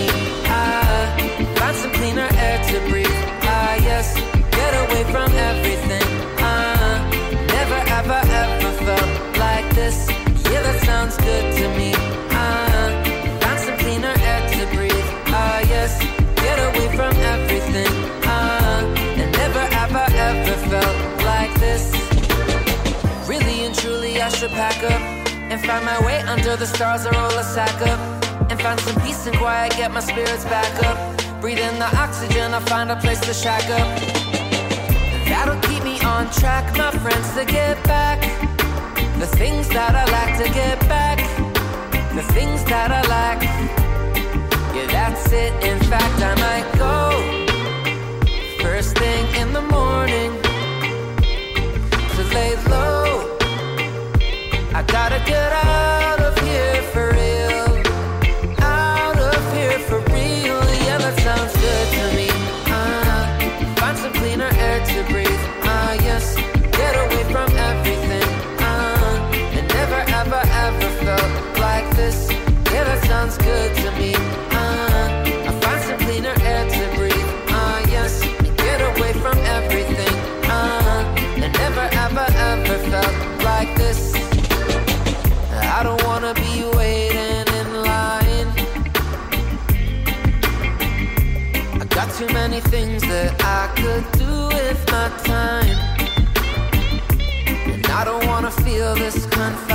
Find 25.72 25.86
my 25.86 26.06
way 26.06 26.20
under 26.34 26.54
the 26.54 26.66
stars 26.66 27.06
I 27.06 27.10
roll 27.18 27.38
a 27.38 27.42
sack 27.42 27.80
up 27.92 28.00
and 28.50 28.60
find 28.60 28.78
some 28.80 29.00
peace 29.00 29.26
and 29.26 29.34
quiet, 29.38 29.72
get 29.72 29.90
my 29.90 30.00
spirits 30.00 30.44
back 30.44 30.72
up. 30.84 30.98
Breathe 31.40 31.60
in 31.68 31.78
the 31.78 31.90
oxygen, 32.04 32.52
I 32.52 32.60
find 32.72 32.90
a 32.90 32.96
place 32.96 33.20
to 33.20 33.32
shack 33.32 33.64
up. 33.80 33.88
That'll 35.30 35.60
keep 35.68 35.82
me 35.82 35.98
on 36.02 36.30
track, 36.30 36.64
my 36.76 36.90
friends, 37.02 37.28
to 37.36 37.44
get 37.46 37.82
back. 37.84 38.20
The 39.18 39.28
things 39.40 39.66
that 39.70 39.94
I 40.02 40.04
lack 40.16 40.32
to 40.42 40.48
get 40.52 40.78
back. 40.96 41.18
The 42.18 42.24
things 42.34 42.62
that 42.64 42.90
I 42.90 43.02
lack. 43.16 43.40
Yeah, 44.76 44.88
that's 44.96 45.32
it. 45.32 45.52
In 45.70 45.78
fact, 45.92 46.18
I 46.30 46.34
might 46.46 46.68
go 46.84 46.96
first 48.62 48.98
thing 48.98 49.24
in 49.40 49.54
the 49.54 49.64
morning 49.76 50.30
to 52.14 52.22
lay 52.34 52.56
low. 52.68 53.01
I 54.74 54.82
gotta 54.84 55.18
get 55.26 55.52
out 55.52 56.18
of 56.20 56.38
here 56.38 56.82
for 56.92 57.10
real. 57.12 57.68
Out 58.62 59.18
of 59.18 59.52
here 59.52 59.78
for 59.80 60.00
real. 60.08 60.60
Yeah, 60.86 60.96
that 60.96 61.16
sounds 61.20 61.52
good 61.60 61.86
to 61.98 62.04
me. 62.16 62.28
Uh, 62.72 63.74
find 63.76 63.98
some 63.98 64.14
cleaner 64.14 64.50
air 64.54 64.78
to 64.86 65.04
breathe. 65.12 65.44
Uh, 65.62 65.98
yes, 66.00 66.36
get 66.72 66.94
away 67.04 67.22
from 67.30 67.50
everything. 67.70 68.28
Uh, 68.60 69.30
never 69.76 70.00
ever 70.20 70.42
ever 70.64 70.90
felt 71.04 71.58
like 71.58 71.94
this. 71.94 72.30
Yeah, 72.72 72.84
that 72.84 73.04
sounds 73.04 73.36
good 73.36 73.76
to 73.76 73.90
me. 73.98 74.21
feel 98.82 98.94
this 98.96 99.26
confidence 99.26 99.71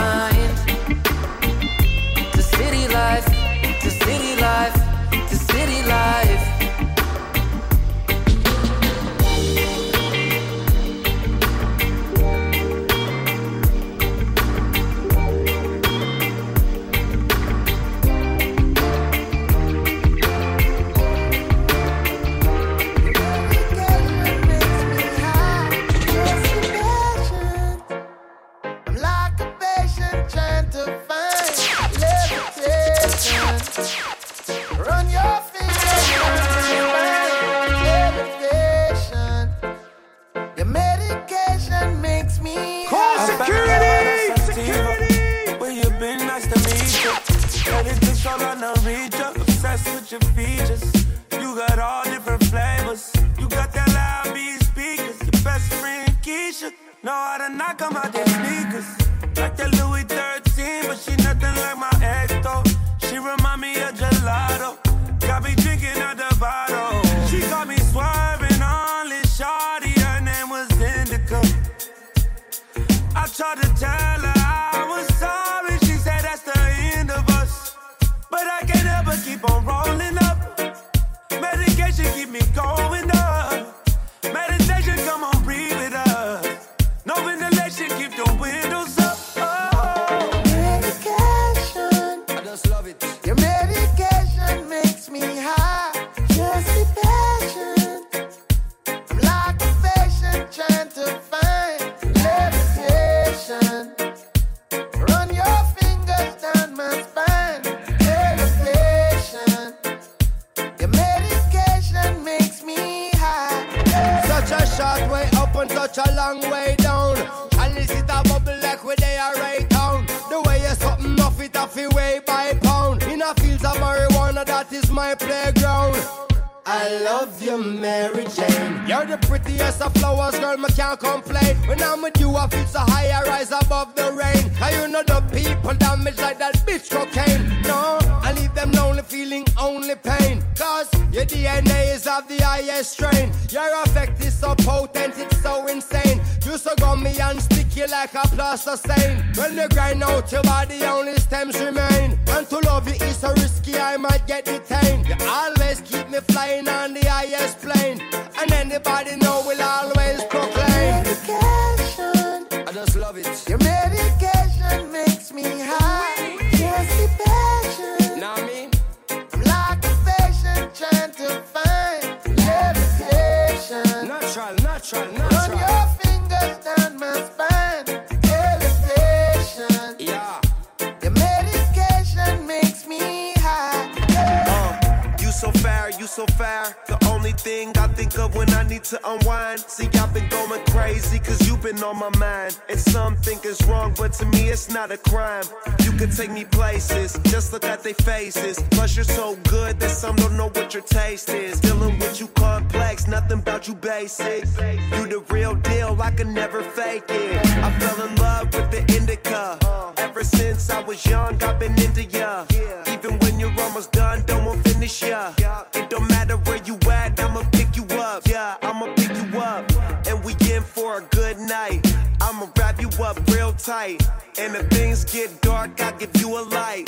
could 206.17 206.27
never 206.27 206.63
fake 206.63 207.03
it. 207.09 207.45
I 207.57 207.69
fell 207.79 208.07
in 208.07 208.15
love 208.15 208.51
with 208.51 208.71
the 208.71 208.79
indica. 208.95 209.59
Ever 209.97 210.23
since 210.23 210.67
I 210.71 210.81
was 210.81 211.05
young, 211.05 211.41
I've 211.43 211.59
been 211.59 211.79
into 211.79 212.03
ya. 212.05 212.45
Even 212.91 213.19
when 213.19 213.39
you're 213.39 213.53
almost 213.61 213.91
done, 213.91 214.23
don't 214.25 214.43
want 214.43 214.67
finish 214.67 215.03
ya. 215.03 215.31
It 215.75 215.91
don't 215.91 216.07
matter 216.09 216.37
where 216.37 216.59
you 216.65 216.79
at, 216.89 217.19
I'ma 217.19 217.43
pick 217.51 217.75
you 217.75 217.85
up. 217.99 218.27
Yeah, 218.27 218.55
I'ma 218.63 218.87
pick 218.95 219.09
you 219.09 219.39
up. 219.39 219.71
And 220.07 220.23
we 220.25 220.33
in 220.51 220.63
for 220.63 220.97
a 220.97 221.01
good 221.15 221.37
night. 221.37 221.85
I'ma 222.19 222.47
wrap 222.57 222.81
you 222.81 222.89
up 223.03 223.17
real 223.29 223.53
tight. 223.53 224.01
And 224.39 224.55
if 224.55 224.67
things 224.69 225.05
get 225.05 225.39
dark, 225.41 225.79
I'll 225.79 225.95
give 225.99 226.15
you 226.17 226.39
a 226.39 226.41
light. 226.41 226.86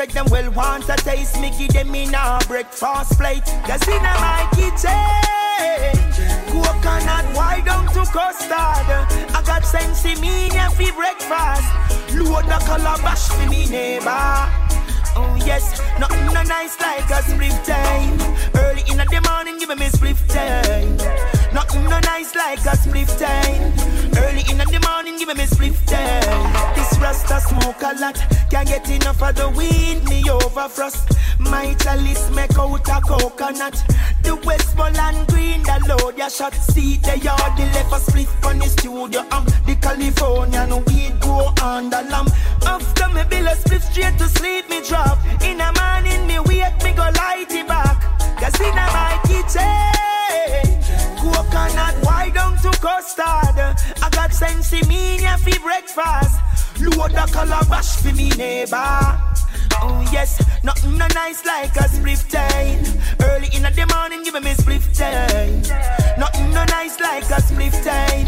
Said 0.00 0.10
them 0.12 0.26
well 0.30 0.50
want 0.52 0.88
a 0.88 0.96
taste. 0.96 1.38
Me 1.40 1.52
give 1.58 1.72
them 1.74 1.94
in 1.94 2.14
a 2.14 2.38
breakfast 2.48 3.18
plate. 3.18 3.44
Cause 3.68 3.86
in 3.86 4.02
my 4.02 4.48
kitchen, 4.56 4.96
coconut 6.48 7.26
wide 7.36 7.66
down 7.66 7.86
to 7.92 8.02
custard. 8.10 8.88
I 9.36 9.42
got 9.44 9.62
sense 9.62 10.04
in 10.06 10.18
me 10.20 10.48
for 10.48 10.92
breakfast. 10.96 11.68
Load 12.16 12.46
the 12.48 12.58
calabash 12.64 13.28
for 13.28 13.46
me 13.50 13.66
neighbor. 13.66 14.48
Oh 15.16 15.36
yes, 15.44 15.78
nothing 15.98 16.32
no 16.32 16.42
nice 16.44 16.80
like 16.80 17.10
a 17.10 17.22
split 17.22 17.58
time. 17.64 18.16
Early 18.54 18.82
in 18.88 18.96
the 18.96 19.20
morning, 19.28 19.58
give 19.58 19.76
me 19.76 19.88
split 19.90 20.16
time. 20.28 20.96
Nothing 21.52 21.84
no 21.84 22.00
nice 22.00 22.34
like 22.34 22.64
a 22.64 22.74
split 22.74 23.08
time. 23.20 23.72
Early 24.16 24.44
in 24.48 24.56
the 24.56 24.80
morning, 24.88 25.18
give 25.18 25.36
me 25.36 25.44
split 25.44 25.74
time. 25.86 26.79
Rasta 27.00 27.40
smoke 27.40 27.82
a 27.82 27.98
lot, 27.98 28.16
can't 28.50 28.68
get 28.68 28.88
enough 28.90 29.22
of 29.22 29.34
the 29.34 29.48
weed. 29.50 30.04
Me 30.08 30.22
over 30.30 30.68
frost. 30.68 31.08
My 31.38 31.74
chalice 31.74 32.30
make 32.30 32.56
out 32.58 32.88
a 32.88 33.00
coconut. 33.00 33.82
The 34.22 34.36
Westmoreland 34.44 35.26
green, 35.28 35.62
the 35.62 35.80
load 35.88 36.18
ya 36.18 36.28
shot. 36.28 36.54
See 36.54 36.96
the 36.96 37.18
yard, 37.18 37.56
the 37.56 37.64
left 37.72 37.92
a 37.92 37.98
split 37.98 38.28
on 38.44 38.58
the 38.58 38.66
studio. 38.66 39.24
Um, 39.30 39.46
the 39.66 39.76
Californian 39.80 40.84
weed 40.84 41.18
go 41.20 41.52
on 41.62 41.88
the 41.88 42.02
lamp. 42.10 42.30
After 42.66 43.08
me 43.08 43.24
bill 43.24 43.48
a 43.48 43.56
split 43.56 43.82
straight 43.82 44.18
to 44.18 44.28
sleep, 44.28 44.68
me 44.68 44.82
drop. 44.86 45.18
In 45.42 45.60
a 45.60 45.72
morning, 45.80 46.26
me 46.26 46.38
wake, 46.40 46.76
me 46.84 46.92
go 46.92 47.08
light 47.16 47.50
it 47.50 47.66
back. 47.66 47.96
Cause 48.38 48.60
in 48.60 48.76
a 48.76 48.86
my 48.92 49.16
kitchen, 49.24 50.68
coconut 51.16 51.96
wide 52.04 52.34
down 52.34 52.56
to 52.58 52.70
custard. 52.78 53.24
I 54.04 54.08
got 54.12 54.34
sense 54.34 54.72
in 54.74 54.86
me 54.86 55.18
for 55.38 55.60
breakfast. 55.60 56.49
Load 56.80 57.12
the 57.12 57.28
calabash 57.32 57.96
for 57.96 58.14
me 58.14 58.30
neighbor. 58.30 59.20
Oh 59.82 60.06
yes, 60.12 60.40
nothing 60.64 60.96
no 60.96 61.06
nice 61.14 61.44
like 61.44 61.76
a 61.76 61.88
split 61.88 62.24
time. 62.28 62.84
Early 63.20 63.48
in 63.52 63.62
the 63.62 63.86
morning, 63.94 64.22
give 64.24 64.42
me 64.42 64.54
split 64.54 64.82
time. 64.94 65.62
Nothing 66.18 66.50
no 66.52 66.64
nice 66.64 66.98
like 67.00 67.24
a 67.30 67.40
split 67.40 67.72
time. 67.84 68.26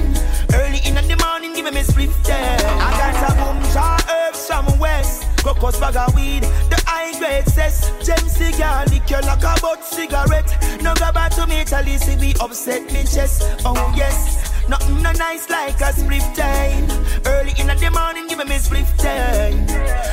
Early 0.54 0.80
in 0.84 0.94
the 0.94 1.16
morning, 1.24 1.54
give 1.54 1.72
me 1.72 1.82
split 1.82 2.10
time. 2.24 2.60
I 2.60 2.90
got 3.00 3.30
a 3.30 3.34
boom 3.36 3.72
jar 3.72 3.98
herbs 4.10 4.46
from 4.46 4.78
west. 4.78 5.26
Crocus 5.38 5.78
bag 5.80 5.96
of 5.96 6.14
weed, 6.14 6.42
the 6.42 6.82
high 6.86 7.18
grade 7.18 7.48
cess. 7.48 7.90
Gem 8.04 8.28
cigar, 8.28 8.84
liquor 8.86 9.20
like 9.22 9.42
a 9.42 9.60
butt 9.60 9.84
cigarette. 9.84 10.50
No 10.82 10.94
go 10.94 11.10
back 11.12 11.32
to 11.32 11.46
me, 11.46 11.64
tell 11.64 11.84
see 11.84 12.16
we 12.16 12.34
upset 12.40 12.92
me 12.92 13.04
chest. 13.04 13.42
Oh 13.64 13.92
yes. 13.96 14.31
Nothing 14.68 15.02
no 15.02 15.12
nice 15.12 15.50
like 15.50 15.80
a 15.80 15.92
split 15.92 16.22
time. 16.36 16.88
Early 17.26 17.52
in 17.58 17.66
the 17.66 17.90
morning, 17.90 18.28
give 18.28 18.38
me 18.46 18.58
split 18.58 18.86
time. 18.98 19.66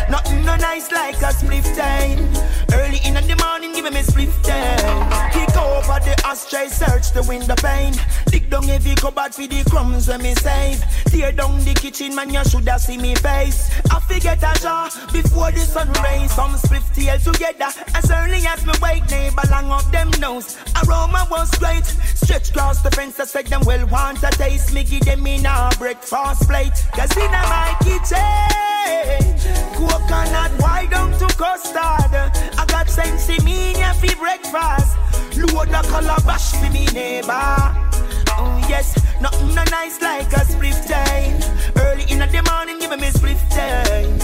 Nothing 0.10 0.44
no 0.44 0.56
nice 0.56 0.92
like 0.92 1.22
a 1.22 1.32
split 1.32 1.64
time. 1.78 2.28
Early 2.74 2.89
in 3.06 3.14
the 3.14 3.36
morning, 3.44 3.74
give 3.74 3.92
me 3.92 4.02
split 4.04 4.30
time. 4.44 5.32
Kick 5.32 5.56
over 5.58 6.00
the 6.00 6.16
ashtray, 6.26 6.68
search 6.68 7.12
the 7.12 7.24
window 7.24 7.56
pane. 7.56 7.94
Dig 8.28 8.50
down 8.50 8.70
every 8.70 8.96
cupboard 8.96 9.34
for 9.34 9.48
the 9.48 9.64
crumbs 9.70 10.08
when 10.08 10.22
me 10.22 10.34
save. 10.36 10.84
Tear 11.06 11.32
down 11.32 11.60
the 11.64 11.74
kitchen, 11.74 12.16
man, 12.16 12.34
you 12.34 12.44
shoulda 12.46 12.80
see 12.80 12.98
me 12.98 13.16
face. 13.16 13.70
I 13.92 14.00
forget 14.00 14.44
a 14.44 14.60
jar 14.62 14.90
before 15.12 15.52
the 15.52 15.60
sun 15.60 15.92
rays. 16.04 16.32
Some 16.34 16.56
split 16.58 16.84
tail 16.94 17.18
together 17.20 17.72
as 17.96 18.12
early 18.12 18.46
as 18.48 18.66
me 18.66 18.74
wake. 18.82 19.10
Neighbor 19.10 19.44
long 19.50 19.72
up 19.72 19.92
them 19.92 20.12
nose. 20.20 20.58
Aroma 20.86 21.28
was 21.30 21.50
great. 21.58 21.86
Stretch 21.86 22.50
across 22.50 22.82
the 22.82 22.92
fence, 22.92 23.20
I 23.20 23.26
said 23.26 23.48
them 23.48 23.62
well 23.66 23.86
want 23.88 24.24
a 24.24 24.30
taste. 24.32 24.74
Me 24.74 24.84
give 24.84 25.06
them 25.06 25.26
in 25.26 25.46
a 25.46 25.70
breakfast 25.78 26.48
plate. 26.48 26.74
Cause 26.94 27.16
in 27.18 27.32
my 27.32 27.76
kitchen, 27.82 29.24
coconut 29.76 30.52
wide 30.60 30.90
down 30.92 31.12
to 31.20 31.28
custard. 31.36 31.80
I 32.58 32.66
got 32.68 32.89
sense 32.90 33.30
in 33.30 33.44
me 33.46 33.74
for 33.74 34.16
breakfast. 34.18 34.98
Load 35.38 35.70
the 35.70 35.82
calabash 35.90 36.52
for 36.54 36.70
me 36.72 36.86
neighbor. 36.88 37.56
Oh 38.38 38.66
yes, 38.68 38.98
nothing 39.22 39.54
no 39.54 39.64
nice 39.70 40.02
like 40.02 40.32
a 40.34 40.44
split 40.46 40.76
time. 40.88 41.38
Early 41.78 42.04
in 42.10 42.20
the 42.20 42.42
morning, 42.50 42.80
give 42.80 42.98
me 43.00 43.10
split 43.12 43.38
time. 43.52 44.18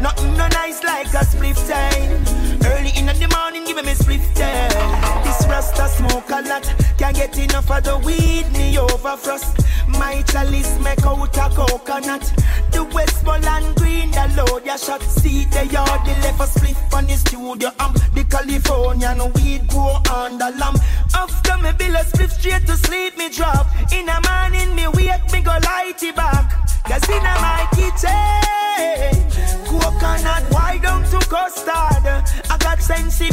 Nothing 0.00 0.36
no 0.36 0.48
nice 0.48 0.82
like 0.82 1.12
a 1.14 1.24
split 1.24 1.56
time. 1.68 2.24
Early 2.64 2.92
in 2.96 3.06
the 3.06 3.28
morning, 3.36 3.64
give 3.64 3.84
me 3.84 3.94
split 3.94 4.22
time. 4.34 5.24
This 5.24 5.46
rasta 5.46 5.88
smoke 5.88 6.30
a 6.30 6.40
lot, 6.42 6.64
can't 6.98 7.14
get 7.14 7.36
enough 7.38 7.70
of 7.70 7.84
the 7.84 7.98
weed. 7.98 8.50
Me 8.52 8.78
over 8.78 9.16
frost. 9.16 9.60
My 9.88 10.22
chalice 10.22 10.78
make 10.80 11.04
out 11.04 11.36
a 11.36 11.54
coconut. 11.54 12.32
The 12.72 12.84
Westmoreland 12.84 13.76
green, 13.76 14.10
the 14.10 14.26
load 14.36 14.64
ya 14.64 14.76
shot. 14.76 15.02
See 15.02 15.44
the 15.46 15.66
yard, 15.66 16.04
the 16.04 16.42
a 16.42 16.46
split 16.46 16.76
on 16.92 17.06
the 17.06 17.14
studio. 17.14 17.70
Um, 17.78 17.94
the 18.14 18.24
Californian 18.24 19.32
weed 19.34 19.68
grow 19.68 20.00
on 20.12 20.38
the 20.38 20.50
lamp. 20.58 20.78
After 21.14 21.58
me 21.62 21.72
bill 21.72 21.96
a 21.96 22.04
split 22.04 22.30
straight 22.30 22.66
to 22.66 22.76
sleep, 22.76 23.16
me 23.16 23.28
drop. 23.30 23.66
In 23.92 24.08
a 24.08 24.20
morning, 24.28 24.74
me 24.74 24.88
wake, 24.88 25.32
me 25.32 25.40
go 25.40 25.56
light 25.64 26.02
it 26.02 26.16
back. 26.16 26.52
Cause 26.84 27.08
in 27.08 27.22
my 27.22 27.66
kitchen, 27.74 29.26
coconut 29.66 30.44
wide 30.52 30.82
down 30.82 31.02
to 31.04 31.18
custard. 31.26 32.06
I 32.50 32.56
got 32.58 32.80
sense 32.80 33.20
in 33.20 33.32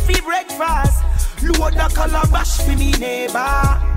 for 0.00 0.22
breakfast. 0.22 1.02
Load 1.42 1.74
the 1.74 1.90
calabash 1.94 2.58
for 2.58 2.76
me 2.76 2.92
neighbor. 2.92 3.90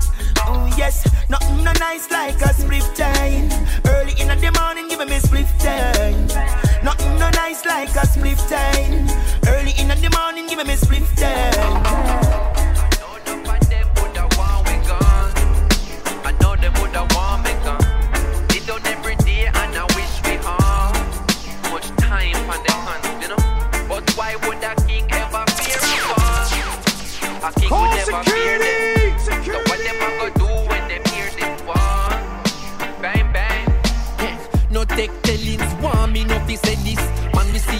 Oh 0.45 0.73
yes, 0.77 1.05
nothing 1.29 1.63
no 1.63 1.71
nice 1.79 2.09
like 2.11 2.41
a 2.41 2.53
split 2.53 2.83
time. 2.95 3.49
Early 3.85 4.13
in 4.19 4.27
the 4.27 4.51
morning, 4.59 4.87
give 4.89 4.99
me 5.07 5.19
split 5.19 5.47
time. 5.59 6.27
Nothing 6.83 7.17
no 7.19 7.29
nice 7.31 7.65
like 7.65 7.95
a 7.95 8.05
split 8.05 8.37
time. 8.49 9.07
Early 9.47 9.73
in 9.77 9.87
the 9.87 10.09
morning, 10.17 10.47
give 10.47 10.65
me 10.65 10.75
split 10.75 11.03
time. 11.15 11.83
I 16.25 16.31
know 16.41 16.55
them 16.55 16.73
woulda 16.75 17.07
want 17.15 17.43
me 17.45 17.53
gone. 17.63 17.83
It 18.49 18.65
done 18.67 18.85
every 18.85 19.15
day 19.17 19.45
and 19.47 19.75
I 19.75 19.85
wish 19.95 20.21
we 20.25 20.37
all 20.45 20.91
much 21.71 21.87
time 21.97 22.35
on 22.49 22.59
their 22.65 22.79
hands, 22.85 23.07
you 23.21 23.29
know. 23.29 23.41
But 23.87 24.09
why 24.17 24.35
would 24.43 24.63
a 24.63 24.75
king 24.87 25.05
ever 25.11 25.45
fear 25.55 25.79
a 25.79 25.95
fall? 26.11 26.47
A 27.47 27.51
king 27.59 27.69
would 27.71 27.91
never 27.95 28.23
fear 28.23 28.42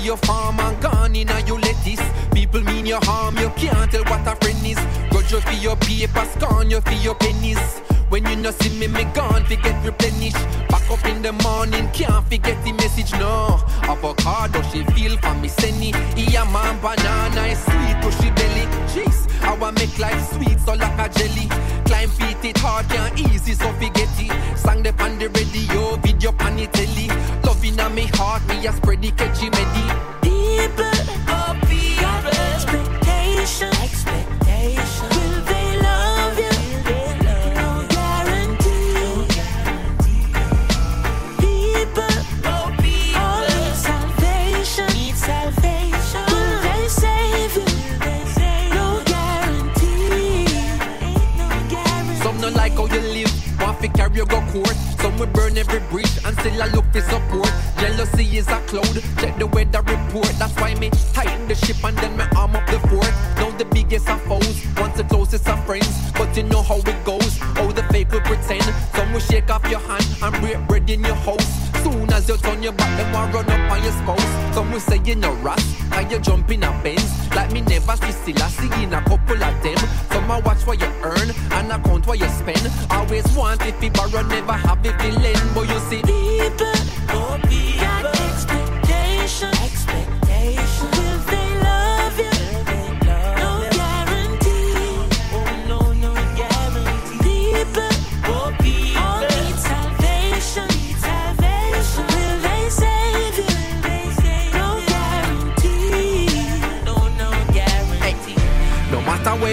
your 0.04 0.18
farm 0.18 0.60
and 0.60 0.82
gone 0.82 1.16
in 1.16 1.30
you 1.48 1.58
lettuce. 1.58 2.02
People 2.34 2.62
mean 2.62 2.86
your 2.86 3.00
harm, 3.04 3.38
you 3.38 3.50
can't 3.56 3.90
tell 3.92 4.04
what 4.04 4.28
a 4.28 4.36
friend 4.36 4.66
is. 4.66 4.80
Grudge 5.10 5.32
you 5.32 5.40
for 5.40 5.54
your 5.54 5.76
paper, 5.78 6.26
scorn 6.36 6.70
you 6.70 6.82
for 6.82 6.92
your 6.92 7.16
pennies. 7.16 7.93
When 8.14 8.28
you 8.28 8.36
no 8.36 8.52
see 8.52 8.70
me, 8.78 8.86
me 8.86 9.06
gone, 9.06 9.44
forget 9.46 9.84
replenish. 9.84 10.34
Back 10.70 10.88
up 10.92 11.04
in 11.04 11.24
the 11.24 11.32
morning, 11.32 11.90
can't 11.94 12.24
forget 12.30 12.64
the 12.64 12.72
message, 12.74 13.12
no. 13.14 13.60
Avocado, 13.90 14.62
she 14.70 14.84
feel 14.94 15.18
for 15.18 15.34
me, 15.34 15.48
senny. 15.48 15.90
Yeah, 16.16 16.44
man, 16.54 16.80
banana 16.80 17.42
is 17.48 17.58
sweet, 17.58 17.98
pushy 18.06 18.30
belly. 18.36 18.68
Jeez, 18.94 19.26
I 19.42 19.72
make 19.72 19.98
life 19.98 20.32
sweet, 20.32 20.60
so 20.60 20.76
like 20.76 20.94
a 21.00 21.10
jelly. 21.10 21.50
Climb 21.86 22.10
feet, 22.10 22.38
it 22.46 22.58
hard, 22.60 22.88
can't 22.88 23.20
easy, 23.20 23.56
so 23.56 23.74
forget 23.82 24.08
it. 24.20 24.60
Sang 24.60 24.84
the 24.84 24.94
on 25.02 25.18
the 25.18 25.30
radio, 25.30 25.96
video 25.96 26.34
pan 26.34 26.56
the 26.56 26.68
telly. 26.68 27.08
Love 27.42 27.66
in 27.66 27.96
me 27.96 28.06
heart, 28.14 28.48
me 28.48 28.68
a 28.68 28.74
spread 28.74 29.02
the 29.02 29.10
catchy 29.10 29.50
melody. 29.50 29.90
People 30.22 30.86
of 31.34 31.58
your 31.74 32.28
expectation. 32.46 33.70
Expectation. 33.82 34.93
Go 54.34 54.42
court. 54.52 54.76
Some 55.02 55.18
will 55.18 55.28
burn 55.28 55.58
every 55.58 55.80
bridge 55.92 56.18
and 56.26 56.34
still 56.40 56.62
I 56.62 56.68
look 56.68 56.86
for 56.92 57.02
support. 57.02 57.52
Jealousy 57.78 58.38
is 58.38 58.48
a 58.48 58.60
cloud, 58.70 58.96
check 59.20 59.38
the 59.38 59.48
weather 59.48 59.82
report. 59.82 60.32
That's 60.40 60.56
why 60.60 60.74
me 60.76 60.90
tighten 61.14 61.48
the 61.48 61.56
ship 61.56 61.84
and 61.84 61.98
then 61.98 62.18
me 62.18 62.26
arm 62.36 62.56
up 62.56 62.66
the 62.68 62.80
fort. 62.88 63.14
Now 63.38 63.52
the 63.58 63.66
biggest 63.66 64.10
of 64.10 64.22
foes, 64.24 64.66
once 64.78 64.98
the 64.98 65.04
closest 65.04 65.48
of 65.50 65.64
friends. 65.66 65.92
But 66.14 66.36
you 66.38 66.44
know 66.44 66.62
how 66.62 66.78
it 66.78 67.00
goes, 67.06 67.33
will 69.14 69.20
shake 69.20 69.50
off 69.50 69.64
your 69.70 69.80
hand 69.80 70.06
and 70.24 70.42
break 70.42 70.68
bread 70.68 70.90
in 70.90 71.04
your 71.04 71.16
house. 71.16 71.46
Soon 71.84 72.12
as 72.12 72.28
you 72.28 72.38
turn 72.38 72.64
your 72.64 72.74
back, 72.74 72.98
them 72.98 73.12
will 73.12 73.42
run 73.42 73.50
up 73.50 73.72
on 73.72 73.84
your 73.84 73.92
spouse. 73.94 74.56
Some 74.56 74.72
will 74.72 74.80
say 74.80 75.00
you 75.06 75.16
no 75.16 75.32
rust, 75.36 75.68
and 75.92 76.12
you 76.12 76.20
jump 76.20 76.50
in 76.50 76.64
a 76.64 76.72
Benz. 76.84 77.06
Like 77.36 77.52
me 77.52 77.62
never 77.62 77.96
see 77.98 78.12
still, 78.12 78.44
I 78.44 78.48
see 78.50 78.84
in 78.84 78.94
a 78.94 79.02
couple 79.04 79.44
of 79.44 79.64
them. 79.64 79.78
Some 80.12 80.32
I 80.32 80.40
watch 80.40 80.66
what 80.66 80.82
you 80.82 80.88
earn 81.04 81.30
and 81.52 81.72
account 81.72 82.08
what 82.08 82.20
you 82.20 82.28
spend. 82.30 82.68
Always 82.90 83.28
want 83.36 83.62
if 83.66 83.82
you 83.84 83.92
borrow, 83.92 84.24
never 84.24 84.54
have 84.54 84.84
if 84.84 85.04
you 85.04 85.12
lend. 85.20 85.42
But 85.54 85.70
you 85.70 85.80
see, 85.90 86.02
People, 86.02 86.74
oh 87.10 87.40
people, 87.48 87.73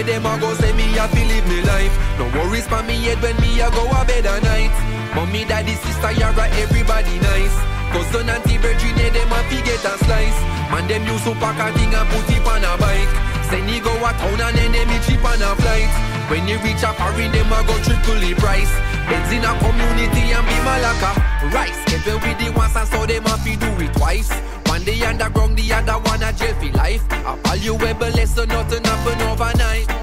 where 0.01 0.19
them 0.19 0.25
a 0.25 0.39
go, 0.39 0.53
say 0.55 0.73
me 0.73 0.85
a 0.97 1.07
fi 1.07 1.23
live 1.27 1.47
me 1.47 1.61
life. 1.61 1.93
No 2.17 2.25
worries 2.33 2.67
for 2.67 2.81
me 2.83 2.95
head 3.05 3.21
when 3.21 3.35
me 3.41 3.59
a 3.61 3.69
go 3.69 3.85
a 3.89 4.05
bed 4.05 4.25
at 4.25 4.43
night. 4.43 4.73
Mommy, 5.15 5.45
daddy, 5.45 5.75
sister, 5.75 6.11
yara, 6.13 6.47
everybody 6.57 7.19
nice. 7.19 7.55
Cousin, 7.91 8.29
auntie, 8.29 8.57
virgin, 8.57 8.95
yeah, 8.97 9.09
them 9.09 9.31
a 9.31 9.39
fi 9.49 9.61
get 9.61 9.85
a 9.85 9.93
slice. 10.05 10.39
Man, 10.71 10.87
them 10.87 11.05
use 11.05 11.23
to 11.25 11.33
pack 11.37 11.59
a 11.59 11.67
thing 11.77 11.93
and 11.93 12.07
put 12.09 12.29
it 12.33 12.47
on 12.47 12.63
a 12.63 12.73
bike. 12.79 13.13
Send 13.49 13.69
you 13.69 13.81
go 13.83 13.93
a 13.93 14.11
town 14.15 14.41
and 14.41 14.57
then 14.57 14.71
them 14.71 14.89
cheap 15.05 15.23
on 15.23 15.41
a 15.41 15.51
flight. 15.59 15.91
When 16.31 16.47
you 16.47 16.57
reach 16.63 16.83
a 16.83 16.91
foreign, 16.95 17.31
them 17.31 17.51
a 17.51 17.59
go 17.67 17.75
triple 17.83 18.19
the 18.23 18.33
price. 18.39 18.73
Benz 19.05 19.31
in 19.31 19.43
a 19.43 19.51
community 19.59 20.31
and 20.31 20.45
be 20.47 20.57
malaka. 20.65 21.11
Rice, 21.51 21.77
get 21.85 22.05
well 22.07 22.19
with 22.23 22.39
the 22.39 22.49
ones 22.55 22.75
and 22.75 22.87
so 22.87 23.05
them 23.05 23.25
a 23.25 23.35
fi 23.43 23.55
do 23.55 23.69
it 23.83 23.93
twice. 23.93 24.31
One 24.81 24.87
day 24.87 25.05
underground, 25.05 25.57
the 25.59 25.73
other 25.73 25.99
one 26.09 26.23
a 26.23 26.33
jail 26.33 26.55
for 26.55 26.75
life. 26.75 27.03
A 27.11 27.35
valuable 27.43 28.09
lesson, 28.17 28.49
nothing 28.49 28.83
happen 28.83 29.21
overnight. 29.29 30.00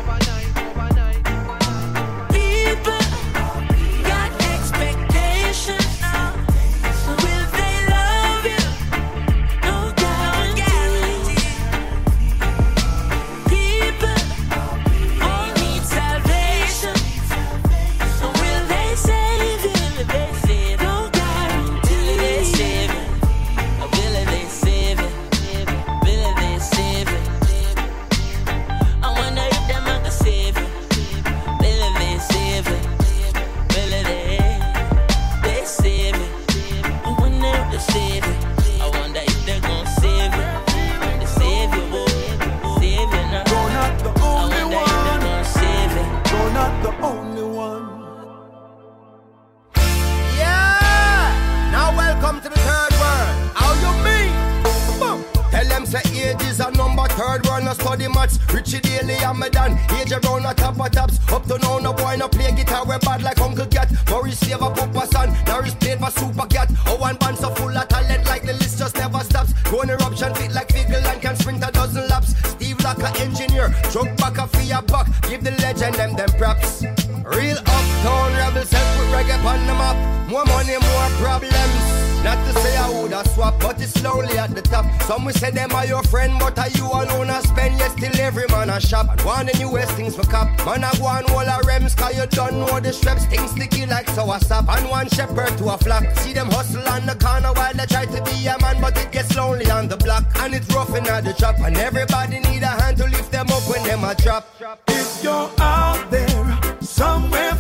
Richie 58.52 58.81
Daley 58.81 59.15
and 59.15 59.39
me. 59.39 59.47
Age 59.47 60.12
around 60.12 60.43
the 60.43 60.52
top 60.56 60.78
of 60.78 60.90
tops. 60.90 61.19
Up 61.32 61.44
to 61.47 61.59
now, 61.59 61.78
no 61.78 61.93
boy 61.93 62.16
no 62.16 62.28
play 62.28 62.52
guitar. 62.52 62.85
We 62.85 62.98
bad 62.98 63.23
like 63.23 63.40
Uncle 63.40 63.66
Cat. 63.66 63.90
Maurice 64.10 64.43
Favor, 64.43 64.70
Papa 64.70 65.06
Son. 65.06 65.36
Norris 65.47 65.74
played 65.74 65.98
for 65.98 66.10
Super 66.10 66.47
Cat. 66.47 66.70
Oh, 66.86 66.97
one 66.97 67.16
band 67.16 67.39
so 67.39 67.51
full 67.51 67.77
of 67.77 67.89
talent 67.89 68.27
like 68.27 68.43
the 68.43 68.55
list 68.55 68.78
just 68.78 68.97
never 68.97 69.20
stops. 69.20 69.52
Go 69.70 69.81
on 69.81 69.90
eruption 69.90 70.35
fit 70.35 70.52
like 70.52 70.69
Figgle 70.69 71.05
and 71.05 71.23
can 71.23 71.36
sprint 71.36 71.65
a 71.66 71.70
dozen 71.70 72.09
laps. 72.09 72.35
Steve 72.51 72.81
Locker 72.82 73.12
engineer. 73.20 73.69
Truck 73.90 74.16
back 74.16 74.39
a 74.39 74.65
your 74.65 74.82
buck. 74.82 75.06
Give 75.28 75.43
the 75.43 75.52
legend 75.62 75.94
them 75.94 76.15
them 76.15 76.31
props. 76.39 76.82
Real 77.24 77.59
uptown 77.59 78.32
rebels 78.32 78.70
help 78.70 78.89
with 78.98 79.12
reggae 79.15 79.44
on 79.44 79.66
the 79.66 79.74
map. 79.74 80.28
More 80.28 80.44
money, 80.44 80.73
more 80.73 81.09
problems. 81.20 82.08
Not 82.29 82.45
to 82.45 82.61
say 82.61 82.77
I 82.77 82.91
woulda 82.91 83.27
swap, 83.31 83.59
but 83.59 83.81
it's 83.81 83.93
slowly 83.93 84.37
at 84.37 84.55
the 84.55 84.61
top. 84.61 84.85
Some 85.05 85.25
will 85.25 85.33
say 85.33 85.51
them 85.51 85.73
are 85.73 85.87
your 85.87 86.03
friend, 86.03 86.35
but 86.39 86.59
are 86.59 86.69
you 86.69 86.85
alone 86.85 87.31
a 87.31 87.41
spend? 87.41 87.79
Yes, 87.79 87.93
still 87.93 88.21
every 88.21 88.47
man 88.49 88.69
a 88.69 88.79
shop. 88.79 89.07
And 89.11 89.21
one 89.23 89.47
the 89.47 89.57
newest 89.59 89.93
things 89.93 90.15
for 90.15 90.25
cop. 90.25 90.47
Man 90.67 90.85
a 90.85 90.91
go 90.99 91.07
on 91.07 91.25
all 91.31 91.41
a 91.41 91.57
rems, 91.65 91.97
cause 91.97 92.15
you 92.19 92.27
don't 92.27 92.61
know 92.61 92.81
the 92.81 92.93
straps. 92.93 93.25
Things 93.25 93.53
sticky 93.53 93.87
like 93.87 94.11
sour 94.11 94.39
sap. 94.41 94.69
And 94.69 94.91
one 94.91 95.09
shepherd 95.09 95.57
to 95.57 95.73
a 95.73 95.79
flock. 95.79 96.05
See 96.19 96.35
them 96.35 96.51
hustle 96.51 96.87
on 96.87 97.07
the 97.07 97.15
corner 97.15 97.55
while 97.55 97.73
they 97.73 97.87
try 97.87 98.05
to 98.05 98.23
be 98.23 98.47
a 98.47 98.61
man, 98.61 98.79
but 98.79 98.95
it 98.99 99.11
gets 99.11 99.35
lonely 99.35 99.71
on 99.71 99.89
the 99.89 99.97
block. 99.97 100.25
And 100.41 100.53
it's 100.53 100.69
rough 100.75 100.95
in 100.95 101.05
the 101.05 101.35
trap. 101.39 101.59
And 101.61 101.79
everybody 101.79 102.41
need 102.41 102.63
a 102.63 102.73
hand 102.81 102.99
to 102.99 103.05
lift 103.05 103.33
them 103.33 103.49
up 103.49 103.63
when 103.71 103.83
them 103.85 104.05
a 104.05 104.15
drop. 104.15 104.47
If 104.89 105.25
you're 105.25 105.51
out 105.61 106.11
there 106.11 106.59
somewhere 106.83 107.55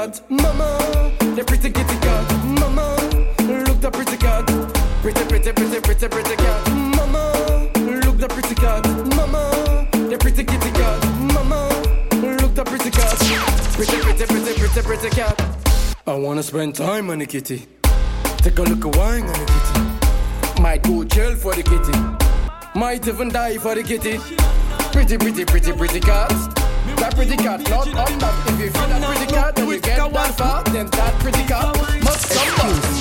cat, 0.00 0.30
mama. 0.30 0.78
The 1.36 1.44
pretty 1.46 1.70
kitty 1.70 1.96
cat, 2.00 2.26
mama. 2.60 2.96
Look 3.66 3.80
the 3.80 3.90
pretty 3.90 4.16
cat, 4.16 4.46
pretty 5.02 5.24
pretty 5.24 5.52
pretty 5.52 5.80
pretty 5.80 6.08
pretty 6.08 6.36
cat, 6.36 6.70
mama. 6.96 7.70
Look 8.04 8.18
the 8.18 8.28
pretty 8.28 8.54
cat, 8.54 8.86
mama. 9.16 9.42
The 9.92 10.16
pretty 10.18 10.44
kitty 10.44 10.70
cat, 10.70 11.00
mama. 11.34 11.68
Look 12.40 12.54
the 12.54 12.64
pretty 12.64 12.90
cat, 12.90 13.18
pretty 13.76 13.96
pretty 14.00 14.26
pretty 14.26 14.52
pretty 14.58 14.82
pretty 14.82 15.10
cat. 15.10 15.36
I 16.06 16.14
wanna 16.14 16.42
spend 16.42 16.74
time 16.74 17.10
on 17.10 17.18
the 17.18 17.26
kitty. 17.26 17.66
Take 18.38 18.58
a 18.58 18.62
look 18.62 18.86
at 18.86 18.96
wine 18.96 19.24
on 19.24 19.38
the 19.40 19.46
kitty. 19.54 20.62
Might 20.62 20.82
go 20.82 21.04
jail 21.04 21.36
for 21.36 21.54
the 21.54 21.62
kitty. 21.62 21.96
Might 22.74 23.06
even 23.06 23.28
die 23.28 23.58
for 23.58 23.74
the 23.74 23.82
kitty. 23.82 24.18
Pretty 24.92 25.18
pretty 25.18 25.44
pretty 25.44 25.72
pretty 25.72 26.00
cat. 26.00 26.32
That 26.96 27.14
pretty 27.14 27.36
cat, 27.36 27.60
not 27.68 27.88
on 27.88 28.18
top. 28.18 28.48
If 28.48 28.60
you 28.60 28.70
feel 28.70 28.88
that 28.88 29.02
pretty 29.02 29.32
cat, 29.32 29.56
then 29.56 29.68
you 29.68 29.80
get 29.80 30.12
that 30.12 30.34
far, 30.34 30.64
then 30.64 30.86
that 30.86 31.14
pretty 31.20 31.44
cat 31.44 31.76
must 32.04 32.30
come 32.30 32.56
back. 32.56 32.99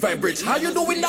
vibrates. 0.00 0.40
How 0.40 0.56
you 0.56 0.72
doing? 0.72 0.99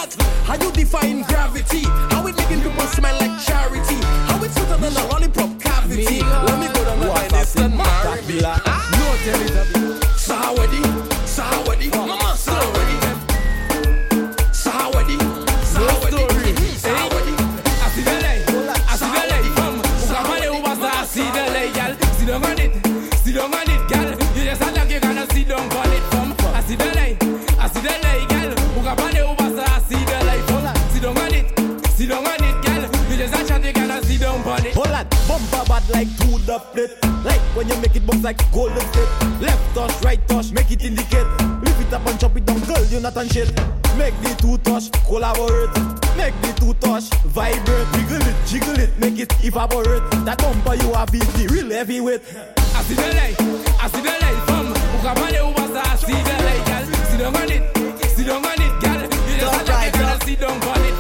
Bumper 35.28 35.64
bad 35.68 35.84
like 35.90 36.10
two 36.18 36.38
the 36.46 36.60
plate. 36.72 36.92
Like 37.24 37.42
when 37.56 37.68
you 37.70 37.76
make 37.78 37.96
it 37.96 38.06
bounce 38.06 38.24
like 38.24 38.40
golden 38.52 38.82
state. 38.92 39.10
Left 39.40 39.76
touch, 39.76 40.04
right 40.04 40.28
touch, 40.28 40.52
make 40.52 40.72
it 40.72 40.84
indicate. 40.84 41.28
Lift 41.64 41.82
it 41.82 41.94
up 41.94 42.06
and 42.06 42.20
chop 42.20 42.36
it 42.36 42.46
down, 42.46 42.60
girl, 42.62 42.84
you 42.86 43.00
not 43.00 43.16
on 43.18 43.28
shit. 43.30 43.50
Make 43.98 44.16
the 44.22 44.36
two 44.40 44.58
touch, 44.60 44.92
collaborate. 45.06 45.72
Make 46.18 46.36
the 46.42 46.54
two 46.60 46.74
touch, 46.76 47.10
vibrate. 47.26 47.88
Wiggle 47.94 48.28
it, 48.28 48.36
jiggle 48.48 48.80
it, 48.80 48.98
make 49.00 49.20
it 49.20 49.32
evaporate. 49.44 50.04
That 50.26 50.38
bumper 50.40 50.76
you 50.76 50.94
have 50.94 51.14
is 51.14 51.28
the 51.34 51.48
real 51.48 51.70
heavyweight. 51.70 52.22
I 52.76 52.84
see 52.84 52.96
the 52.96 53.08
light, 53.16 53.36
I 53.82 53.88
see 53.88 54.02
the 54.02 54.12
light, 54.12 54.40
fam. 54.48 54.66
Who 54.66 54.98
can 55.04 55.16
man 55.16 55.34
who 55.36 55.48
was 55.56 55.76
I 55.76 55.96
see 55.96 56.14
the 56.14 56.36
light, 56.44 56.64
girl. 56.68 56.86
Sit 57.08 57.20
down 57.20 57.36
on 57.36 57.52
it, 57.52 58.08
sit 58.10 58.28
down 58.28 58.46
on 58.46 58.62
it, 58.62 58.74
girl. 58.82 59.02
You 59.30 59.40
just 59.40 59.68
have 59.68 60.20
to 60.20 60.26
sit 60.26 60.40
down 60.40 60.62
on 60.62 60.86
it. 60.86 60.91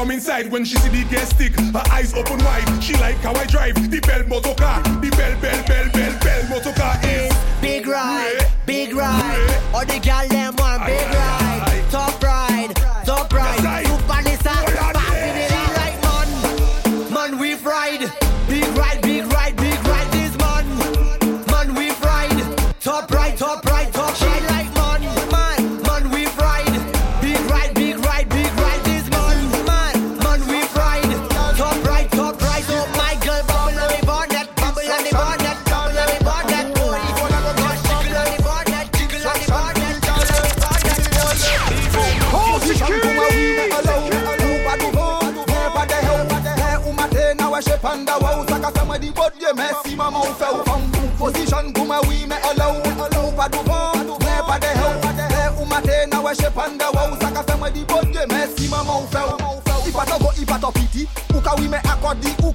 come 0.00 0.10
inside 0.12 0.50
when 0.50 0.64
she 0.64 0.76
see 0.76 0.88
the 0.88 1.04
gas 1.10 1.28
stick. 1.28 1.54
Her 1.76 1.82
eyes 1.92 2.14
open 2.14 2.38
wide. 2.38 2.82
She 2.82 2.94
like 2.94 3.16
how 3.16 3.34
I 3.34 3.44
drive 3.44 3.74
the 3.90 4.00
bell 4.00 4.24
motor 4.26 4.54
car. 4.54 4.80
The 4.82 5.10
bell, 5.10 5.34
bell, 5.42 5.62
bell, 5.66 5.90
bell, 5.92 6.18
bell 6.20 6.48
motor 6.48 6.72
car 6.72 6.96
is 7.04 7.30
big 7.60 7.86
ride, 7.86 8.46
big 8.64 8.94
ride. 8.94 9.62
Or 9.74 9.84
the 9.84 10.00
gal 10.00 10.26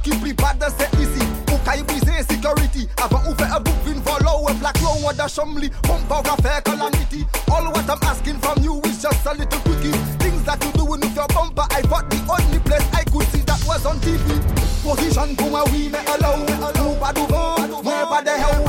qui 0.06 0.12
privada 0.18 0.68
c'est 0.78 0.94
ici 1.02 1.18
easy. 1.18 1.26
Okay, 1.50 1.82
brisé 1.84 2.22
security. 2.30 2.88
Avant 3.04 3.22
ouvert 3.28 3.56
un 3.56 3.60
book 3.60 3.74
vin 3.86 4.00
follow 4.06 4.48
Et 4.50 4.54
black 4.54 4.80
low 4.82 5.12
da 5.14 5.28
chomli 5.28 5.72
Bomba 5.84 6.22
ou 6.22 6.42
faire 6.44 6.62
calamity. 6.64 7.26
All 7.52 7.66
what 7.74 7.90
I'm 7.90 7.98
asking 8.08 8.40
from 8.40 8.64
you 8.64 8.82
is 8.86 9.02
just 9.02 9.26
a 9.26 9.34
little 9.34 9.60
quickie. 9.62 9.98
Things 10.20 10.44
that 10.44 10.64
you 10.64 10.72
do 10.74 10.86
with 10.86 11.04
your 11.16 11.28
bumper 11.34 11.66
I 11.72 11.82
bought 11.84 12.10
the 12.10 12.18
only 12.30 12.60
place 12.60 12.86
I 12.94 13.04
could 13.06 13.26
see 13.34 13.42
that 13.50 13.60
was 13.66 13.86
on 13.86 13.98
TV 14.00 14.22
Position 14.84 15.34
pour 15.36 15.50
moi 15.50 15.64
oui 15.72 15.90
mais 15.92 16.06
allow 16.14 16.38
Ou 16.38 16.96
pas 17.00 17.12
d'ouvant, 17.12 17.56
moi 17.84 17.94
pas 18.08 18.22
de 18.22 18.30
hell? 18.30 18.62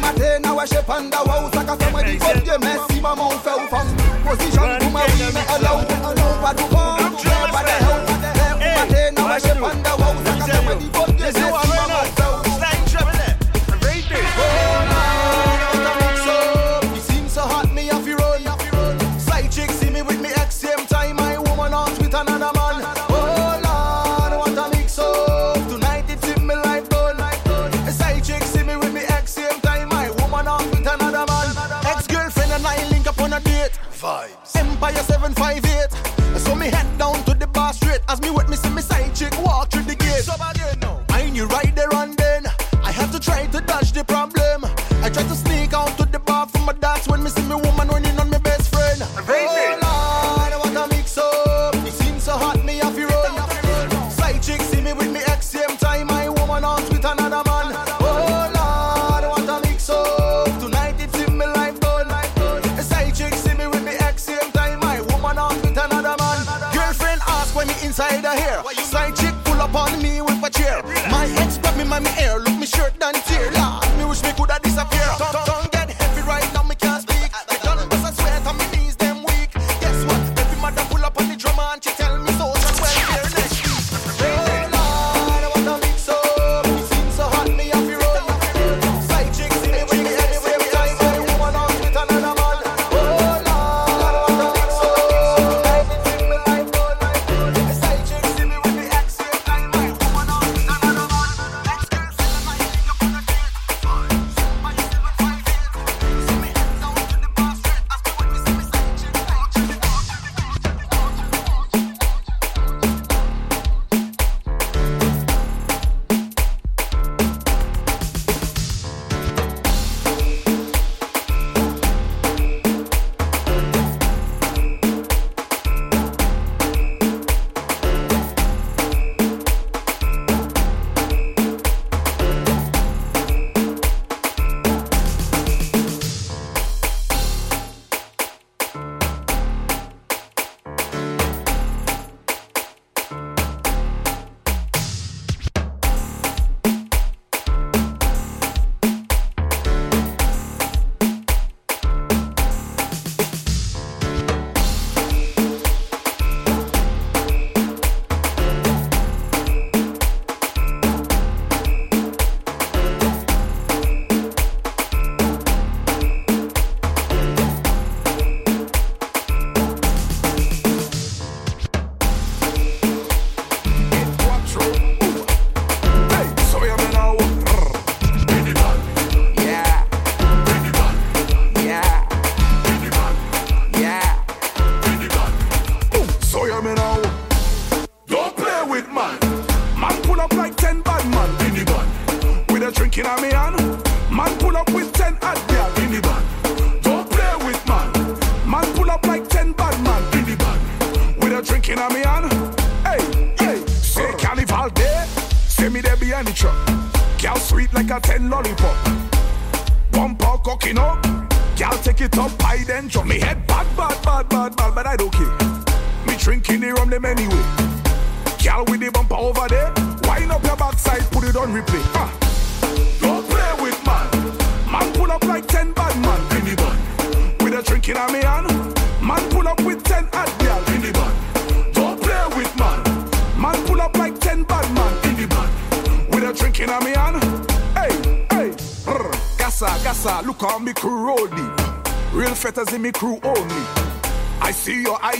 Matin 0.00 0.50
à 0.50 0.54
wesh 0.54 0.72
et 0.72 0.82
panda 0.84 1.18
wow 1.24 1.50
Ça 1.54 1.62
ka 1.62 1.76
fait 1.78 1.90
moi 1.92 2.02
du 2.02 2.18
bon 2.18 2.26
Dieu 2.42 2.54
merci 2.60 3.00
maman 3.00 3.28
ou 3.28 3.38
fait 3.38 3.54
ou 3.54 3.68
femme 3.68 3.86
Position 4.28 4.62
pour 4.80 4.90
moi 4.90 5.02
oui 5.14 5.22
mais 5.32 5.54
allow 5.54 5.73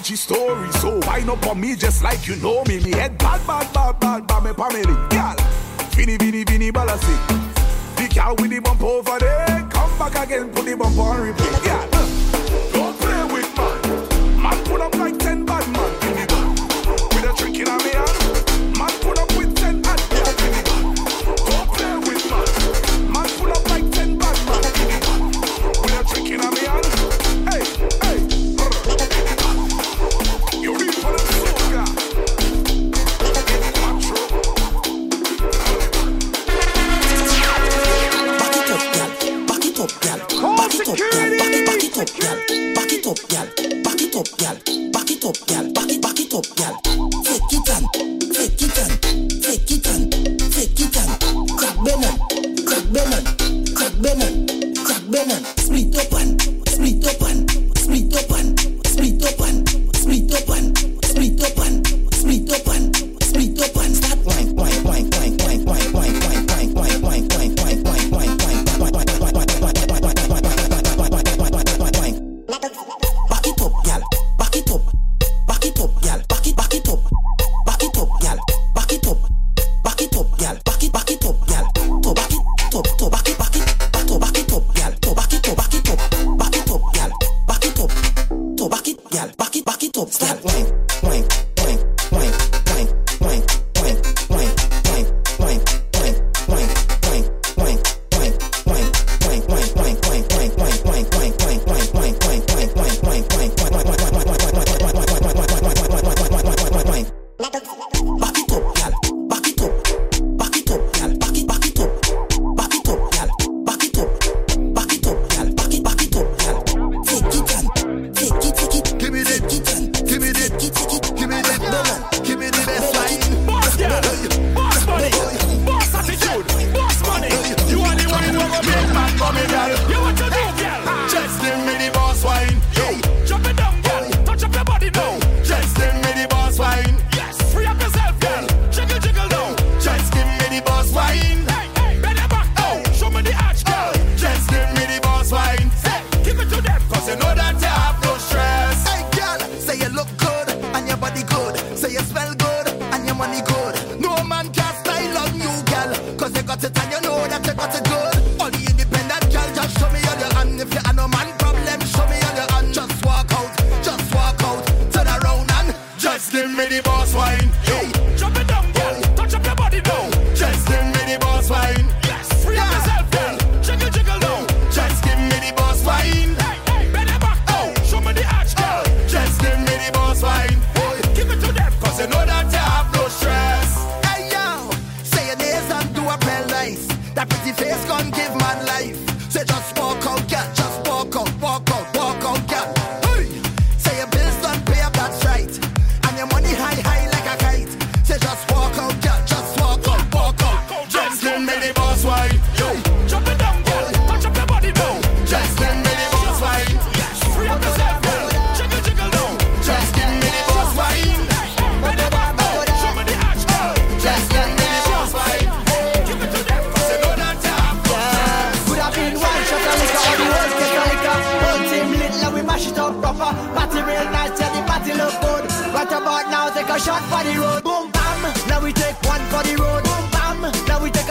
IG 0.05 0.19
story. 0.19 0.71
So 0.73 1.01
wind 1.07 1.31
up 1.31 1.47
on 1.47 1.61
me 1.61 1.75
just 1.77 2.03
like 2.03 2.27
you 2.27 2.37
know 2.37 2.63
me. 2.65 2.79
Me 2.81 2.91
head 2.91 3.19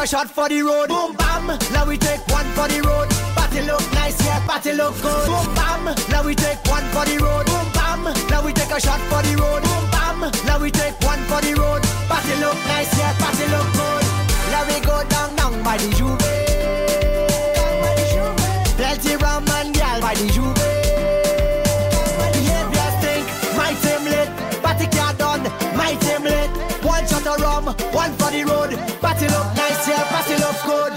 a 0.03 0.07
shot 0.07 0.29
for 0.29 0.49
the 0.49 0.61
road. 0.61 0.89
Boom 0.89 1.15
bam, 1.15 1.47
now 1.71 1.85
we 1.87 1.97
take 1.97 2.19
one 2.27 2.45
for 2.55 2.67
the 2.67 2.81
road. 2.81 3.07
Party 3.35 3.61
look 3.61 3.81
nice, 3.93 4.19
yeah, 4.25 4.45
party 4.45 4.73
look 4.73 4.93
good. 5.01 5.27
Boom 5.27 5.55
bam, 5.55 5.85
now 6.09 6.23
we 6.23 6.35
take 6.35 6.59
one 6.67 6.83
for 6.91 7.05
the 7.05 7.17
road. 7.23 7.45
Boom 7.45 7.67
bam, 7.71 8.03
now 8.29 8.43
we 8.43 8.51
take 8.51 8.71
a 8.71 8.79
shot 8.81 8.99
for 9.07 9.21
the 9.23 9.35
road. 9.39 9.63
Boom 9.63 9.85
bam, 9.91 10.19
now 10.45 10.59
we 10.59 10.71
take 10.71 10.99
one 11.01 11.21
for 11.29 11.39
the 11.41 11.53
road. 11.55 11.81
Party 12.11 12.35
look 12.43 12.57
nice, 12.67 12.91
yeah, 12.99 13.13
party 13.17 13.45
look 13.47 13.67
good. 13.79 14.03
Now 14.51 14.67
we 14.67 14.79
go 14.83 15.03
down 15.07 15.35
down 15.35 15.63
by 15.63 15.77
the 15.77 15.87
Juve. 15.95 16.19
Down 17.55 17.73
by 17.83 17.93
the 17.95 18.05
Juve. 18.11 18.75
Plenty 18.75 19.15
rum 19.15 19.47
and 19.47 19.73
gal 19.73 20.01
by 20.01 20.15
the 20.15 20.27
Juve. 20.27 20.62
one 27.93 28.11
for 28.17 28.31
the 28.31 28.43
road. 28.43 28.71
Battle 29.01 29.35
up 29.35 29.55
nice, 29.55 29.87
yeah, 29.87 30.03
battle 30.11 30.43
up 30.43 30.57
good. 30.65 30.93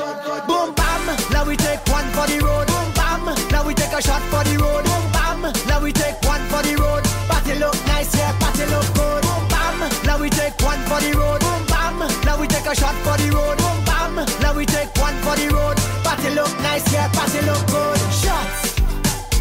Boom 0.46 0.74
bam, 0.74 1.04
now 1.32 1.44
we 1.44 1.56
take 1.56 1.80
one 1.88 2.06
for 2.12 2.26
the 2.26 2.38
road. 2.44 2.66
Boom 2.66 2.88
bam, 2.94 3.24
now 3.50 3.66
we 3.66 3.74
take 3.74 3.92
a 3.92 4.00
shot 4.02 4.22
for 4.32 4.42
the 4.44 4.56
road. 4.58 4.84
Boom 4.84 5.04
bam, 5.12 5.40
now 5.68 5.80
we 5.80 5.92
take 5.92 6.20
one 6.22 6.42
for 6.48 6.62
the 6.62 6.74
road. 6.76 7.02
Battle 7.28 7.64
up 7.64 7.76
nice, 7.86 8.14
yeah, 8.16 8.32
battle 8.38 8.74
up 8.74 8.88
good. 8.94 9.22
Boom 9.22 9.44
bam, 9.48 9.78
now 10.04 10.18
we 10.20 10.30
take 10.30 10.56
one 10.62 10.80
for 10.88 11.00
the 11.00 11.12
road. 11.16 11.40
Boom 11.40 11.62
bam, 11.66 11.98
now 12.24 12.40
we 12.40 12.46
take 12.46 12.66
a 12.66 12.74
shot 12.74 12.94
for 13.04 13.16
the 13.18 13.30
road. 13.30 13.58
Boom 13.58 13.78
bam, 13.84 14.14
now 14.40 14.54
we 14.54 14.64
take 14.66 14.90
one 14.96 15.16
for 15.24 15.36
the 15.36 15.48
road. 15.52 15.76
Battle 16.04 16.40
up 16.40 16.52
nice, 16.62 16.86
yeah, 16.92 17.08
battle 17.12 17.50
up 17.50 17.62
good. 17.66 18.00
Shots, 18.12 18.80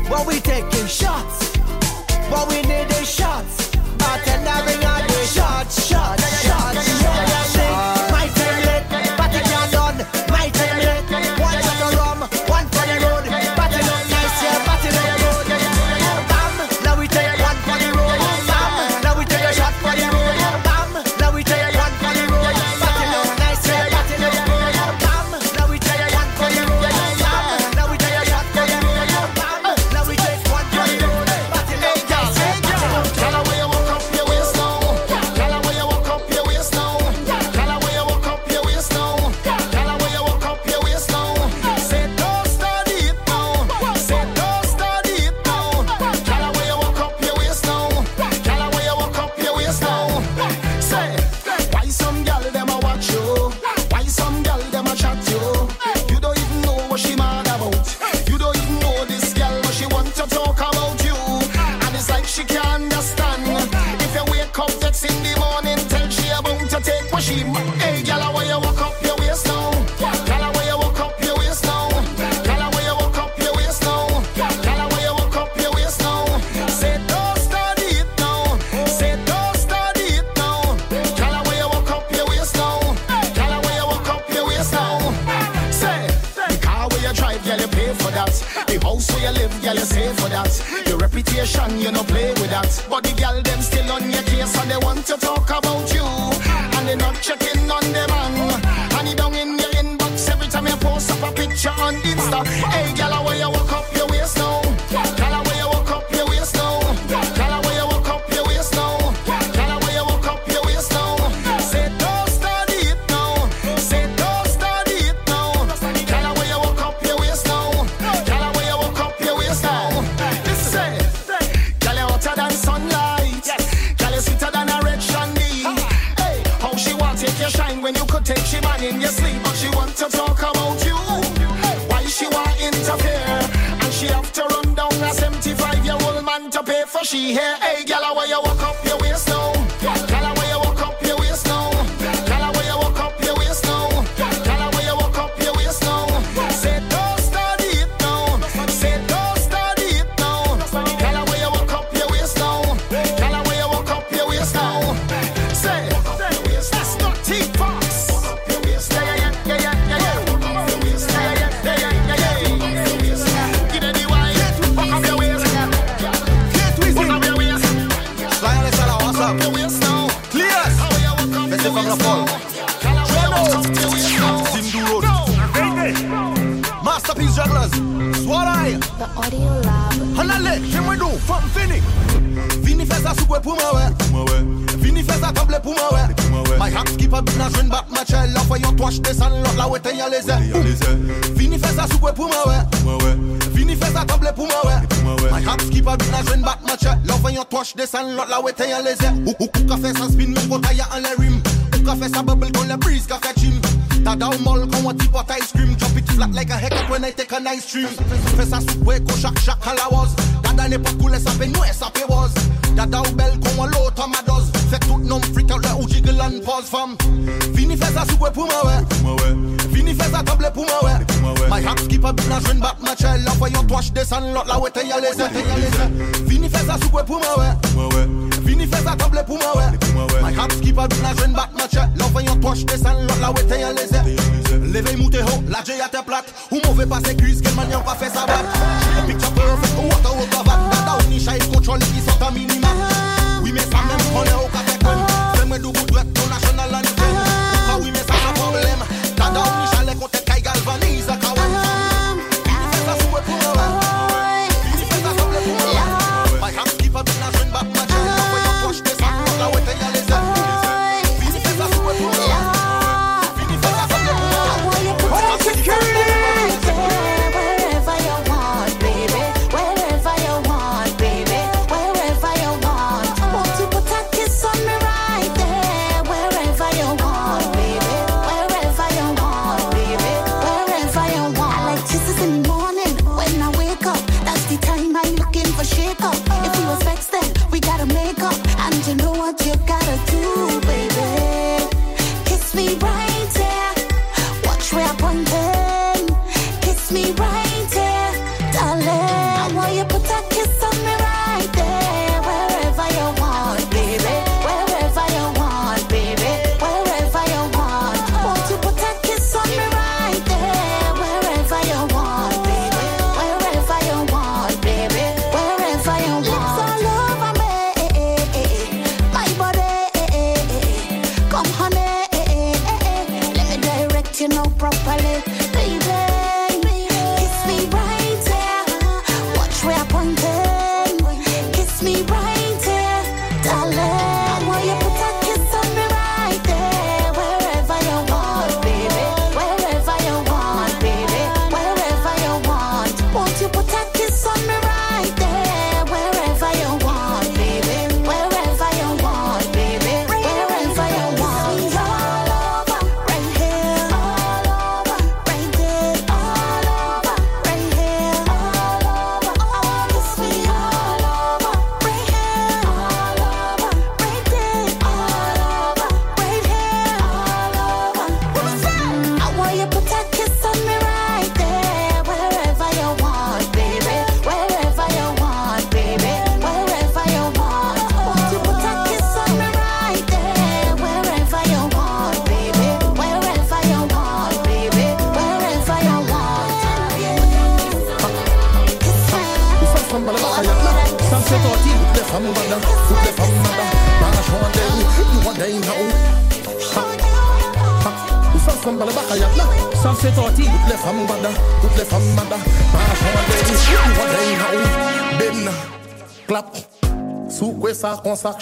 what 0.10 0.28
we 0.28 0.40
taking 0.40 0.88
shots, 0.88 1.56
what 2.30 2.50
we 2.50 2.65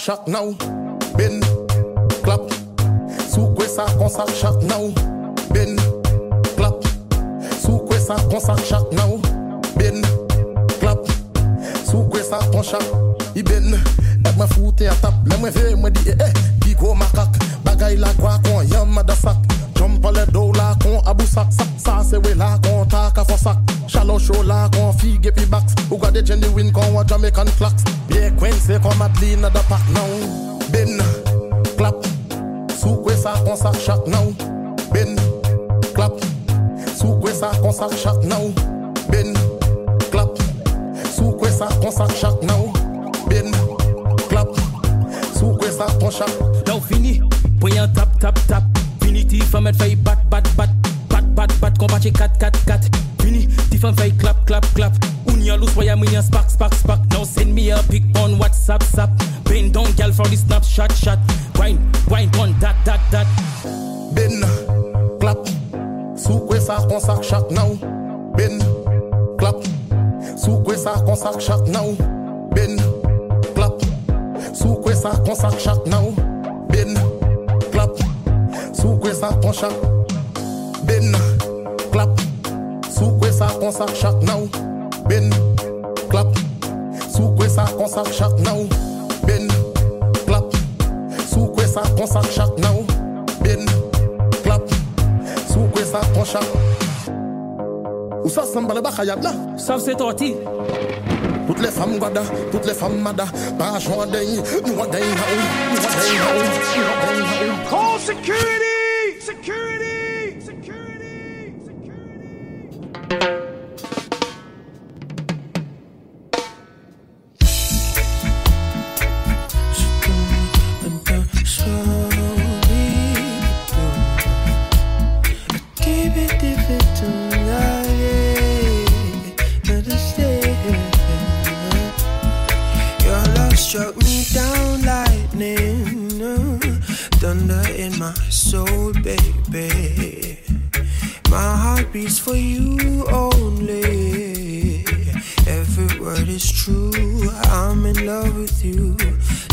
shock 0.04 0.28
now. 0.28 0.73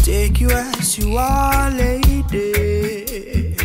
Take 0.03 0.41
you 0.41 0.49
as 0.49 0.97
you 0.97 1.15
are, 1.15 1.69
lady. 1.69 3.55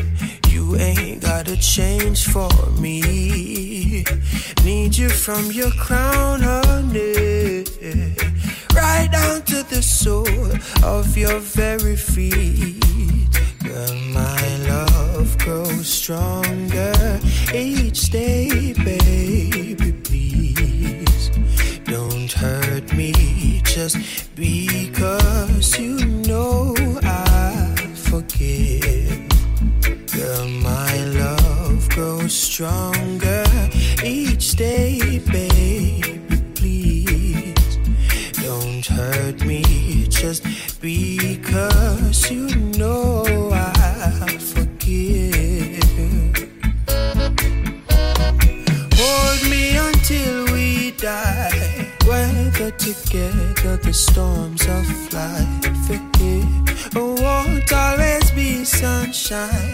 You 0.49 0.77
ain't 0.77 1.23
gotta 1.23 1.57
change 1.57 2.27
for 2.27 2.51
me. 2.79 4.05
Need 4.63 4.97
you 4.97 5.09
from 5.09 5.51
your 5.51 5.71
crown, 5.73 6.41
honey. 6.41 7.65
Right 8.75 9.09
down 9.11 9.43
to 9.43 9.63
the 9.63 9.81
sole 9.83 10.53
of 10.85 11.17
your 11.17 11.39
very 11.39 11.97
feet. 11.97 12.85
Girl, 13.65 13.95
my 14.13 14.57
love 14.69 15.39
grows 15.39 15.89
stronger 15.89 17.19
each 17.55 18.11
day, 18.11 18.75
baby. 18.75 19.93
Please 20.05 21.31
don't 21.85 22.31
hurt 22.31 22.93
me 22.93 23.63
just 23.65 23.97
because 24.37 25.79
you 25.79 26.16
stronger 32.57 33.45
each 34.03 34.57
day, 34.57 35.21
baby. 35.31 36.01
Please 36.55 37.77
don't 38.43 38.87
hurt 38.87 39.45
me 39.45 39.63
just 40.09 40.43
because 40.81 42.31
you 42.31 42.47
know 42.79 43.27
I 43.53 44.39
forgive. 44.53 45.85
Hold 49.01 49.43
me 49.51 49.77
until 49.77 50.47
we 50.55 50.93
die. 50.93 51.93
Weather 52.09 52.71
together 52.71 53.77
the 53.77 53.93
storms 53.93 54.63
of 54.63 55.13
life. 55.13 55.67
Oh, 56.99 57.15
won't 57.21 57.71
always 57.71 58.31
be 58.31 58.65
sunshine. 58.65 59.66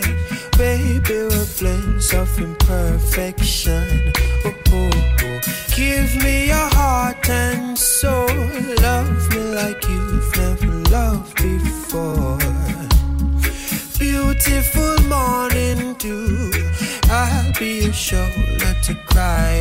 right 19.14 19.51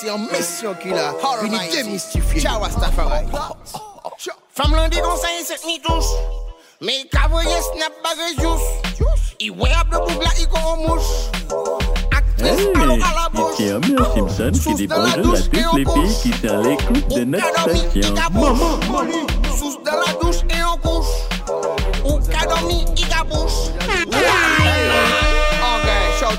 c'est 0.00 0.10
en 0.10 0.18
mission 0.18 0.74
qu'il 0.80 0.94
a. 0.94 1.14
Oh, 1.22 1.42
Vini 1.42 1.58
démystifier. 1.70 2.40
Ciao, 2.40 2.62
Astafari. 2.62 3.26
Oh, 3.32 3.38
oh, 4.04 4.10
Femme 4.54 4.74
l'un 4.74 4.88
des 4.88 5.00
conseils, 5.00 5.44
c'est 5.44 5.64
ni 5.66 5.80
tous. 5.80 6.06
Mais 6.80 7.00
il 7.00 7.08
cavoyer 7.08 7.56
snap 7.74 7.92
bagage 8.02 8.36
jous. 8.38 9.04
Il 9.40 9.50
web 9.52 9.70
le 9.90 9.98
bouc 9.98 10.22
là, 10.22 10.30
il 10.38 10.46
go 10.48 10.58
mouche. 10.86 11.30
Actrice, 12.12 12.68
Hey, 13.58 13.64
ici 13.64 13.70
Amir 13.70 14.30
Simpson 14.30 14.70
qui 14.70 14.74
dit 14.74 14.86
bonjour 14.86 15.34
à 15.34 15.38
toutes 15.38 15.54
les 15.54 15.84
filles 15.84 16.16
qui 16.22 16.32
sont 16.32 16.54
à 16.54 16.62
l'écoute 16.62 17.08
de 17.08 17.24
notre 17.24 17.46
station. 17.48 18.14
Maman, 18.14 18.54
maman. 18.54 19.27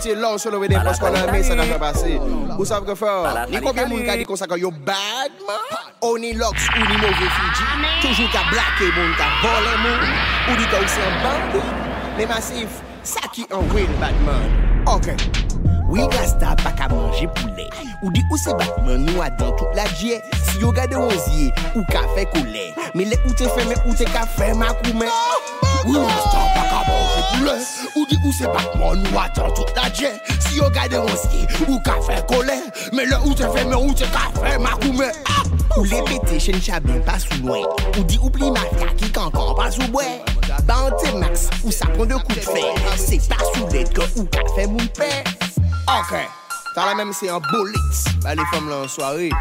ti 0.03 0.15
lò 0.15 0.37
sou 0.37 0.51
lò 0.53 0.59
wè 0.61 0.69
den 0.71 0.83
pos 0.85 0.99
kon 1.01 1.13
lò 1.15 1.25
mè 1.31 1.41
sa 1.43 1.57
nan 1.59 1.69
fè 1.69 1.79
basè. 1.81 2.15
Ou 2.57 2.67
sav 2.67 2.87
ke 2.87 2.95
fò, 2.99 3.13
ni 3.51 3.61
konpè 3.63 3.85
moun 3.89 4.05
ka 4.07 4.17
di 4.19 4.27
kon 4.27 4.39
sa 4.39 4.47
kon 4.49 4.61
yo 4.61 4.71
badman, 4.71 5.91
ou 6.07 6.17
ni 6.21 6.33
loks 6.39 6.69
ou 6.75 6.85
ni 6.87 6.97
mouve 7.03 7.27
fiji, 7.37 7.67
toujou 8.03 8.31
ka 8.35 8.45
blake 8.51 8.89
moun, 8.95 9.13
ka 9.19 9.29
vole 9.43 9.75
moun, 9.83 10.17
ou 10.49 10.57
di 10.59 10.71
ka 10.71 10.81
ou 10.81 10.95
se 10.95 11.05
an 11.07 11.21
bandi, 11.25 11.63
mè 12.17 12.31
masif, 12.31 12.81
sa 13.03 13.27
ki 13.35 13.47
an 13.55 13.67
wè 13.75 13.85
l 13.87 13.95
badman. 14.01 14.49
Ok. 14.89 15.13
Oui, 15.89 16.01
Rasta 16.13 16.53
pa 16.61 16.69
ka 16.77 16.85
manje 16.91 17.25
poule 17.33 17.65
Ou 18.03 18.11
di 18.13 18.21
ou 18.29 18.37
se 18.37 18.53
batman 18.53 19.07
nou 19.07 19.23
adan 19.25 19.49
tout 19.57 19.73
la 19.73 19.87
dje 19.97 20.19
Si 20.37 20.61
yo 20.61 20.69
gade 20.71 20.93
onziye, 20.93 21.49
ou 21.73 21.81
ka 21.89 22.03
fe 22.13 22.27
koule 22.29 22.67
Me 22.93 23.07
le 23.09 23.17
ou 23.25 23.33
te 23.33 23.49
feme, 23.57 23.73
ou 23.87 23.97
te 23.97 24.05
ka 24.13 24.27
fe 24.37 24.51
makoume 24.53 25.09
Oui, 25.87 25.97
Rasta 25.97 26.48
Ou 27.95 28.05
dit 28.05 28.17
ou 28.25 28.31
c'est 28.31 28.45
pas 28.45 28.63
moi, 28.75 28.95
nous 28.95 29.19
attendons 29.19 29.53
tout 29.53 29.63
la 29.75 29.89
dje. 29.93 30.07
Si 30.39 30.57
y'a 30.57 30.65
un 30.65 30.69
gars 30.69 30.87
de 30.87 30.97
mon 30.97 31.07
ski, 31.07 31.47
ou 31.67 31.79
colère. 32.27 32.61
Mais 32.93 33.05
le 33.05 33.15
ou 33.25 33.33
te 33.33 33.43
fait 33.43 33.65
me 33.65 33.75
ou 33.75 33.93
te 33.93 34.03
café 34.03 34.57
ma 34.57 34.71
coume. 34.71 35.03
Ah! 35.27 35.77
Ou 35.77 35.83
les 35.83 36.01
pétés 36.03 36.39
chènes 36.39 36.61
chabines 36.61 37.01
pas 37.03 37.19
sous 37.19 37.41
loin. 37.41 37.59
Ou 37.97 38.03
dit 38.03 38.19
oublie 38.21 38.43
pli 38.43 38.51
mafia 38.51 38.87
qui 38.97 39.11
quand 39.11 39.31
pas 39.31 39.71
sous 39.71 39.87
bois. 39.87 40.03
Bah, 40.47 40.57
Dans 40.67 40.89
le 40.89 40.95
thème 41.01 41.25
ou 41.63 41.71
ça 41.71 41.85
prend 41.87 42.05
de 42.05 42.15
coups 42.15 42.35
de 42.35 42.41
fer. 42.41 42.73
C'est 42.97 43.27
pas 43.29 43.43
sous 43.53 43.67
l'aide 43.67 43.91
que 43.93 44.01
ou 44.19 44.27
mon 44.67 44.87
père. 44.87 45.23
Ok, 45.87 46.17
ça 46.75 46.85
là 46.85 46.95
même 46.95 47.13
c'est 47.13 47.29
un 47.29 47.39
bolix. 47.39 48.05
Bah 48.21 48.35
les 48.35 48.45
femmes 48.51 48.69
là 48.69 48.77
en 48.83 48.87
soirée. 48.87 49.31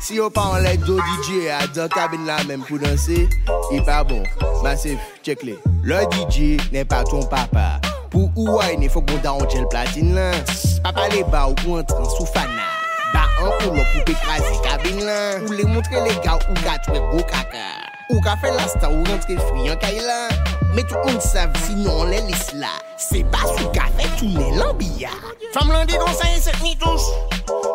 Si 0.00 0.16
yo 0.16 0.30
pa 0.32 0.56
an 0.56 0.62
lek 0.64 0.80
do 0.88 0.96
DJ 0.96 1.50
a 1.52 1.66
dan 1.76 1.90
kabin 1.92 2.24
la 2.24 2.38
menm 2.48 2.62
pou 2.64 2.80
danse, 2.80 3.28
i 3.68 3.80
pa 3.84 3.98
bon. 4.00 4.22
Masif, 4.64 4.96
check 5.22 5.42
le. 5.44 5.58
Le 5.84 5.98
DJ 6.14 6.56
nen 6.72 6.86
pa 6.88 7.02
ton 7.04 7.26
papa. 7.28 7.76
Pou 8.08 8.30
ou 8.32 8.56
wè 8.56 8.78
ne 8.80 8.88
fok 8.88 9.04
bon 9.10 9.20
da 9.20 9.34
an 9.36 9.44
chel 9.52 9.66
platin 9.68 10.14
lan. 10.16 10.32
Papa 10.80 11.04
le 11.12 11.20
ba 11.28 11.42
ou 11.50 11.58
pou 11.60 11.76
antran 11.76 12.08
sou 12.14 12.24
fana. 12.32 12.64
Ba 13.12 13.26
an 13.42 13.52
pou 13.60 13.74
lò 13.76 13.84
pou 13.90 14.06
pe 14.08 14.14
krasi 14.22 14.56
kabin 14.64 15.02
lan. 15.04 15.44
Ou 15.44 15.58
le 15.58 15.68
montre 15.68 16.00
le 16.06 16.16
ga 16.24 16.38
ou 16.40 16.56
ka 16.64 16.78
twe 16.86 17.02
go 17.10 17.20
kaka. 17.28 17.66
Ou 18.14 18.24
ka 18.24 18.38
fe 18.40 18.54
lasta 18.56 18.88
ou 18.88 19.04
rentre 19.10 19.36
fri 19.50 19.68
an 19.68 19.76
kay 19.84 20.00
lan. 20.06 20.32
Met 20.72 20.96
ou 20.96 21.12
on 21.12 21.20
sav 21.26 21.52
sinon 21.66 22.06
an 22.06 22.14
lè 22.14 22.22
lis 22.30 22.48
la. 22.56 22.72
Se 22.96 23.20
pa 23.36 23.44
sou 23.52 23.68
ka 23.76 23.92
fe 24.00 24.08
toune 24.16 24.48
lan 24.56 24.72
biya. 24.80 25.12
Fam 25.52 25.68
lan 25.68 25.84
di 25.84 26.00
don 26.00 26.16
sa 26.16 26.32
yon 26.32 26.42
set 26.48 26.64
ni 26.64 26.72
tous. 26.80 27.12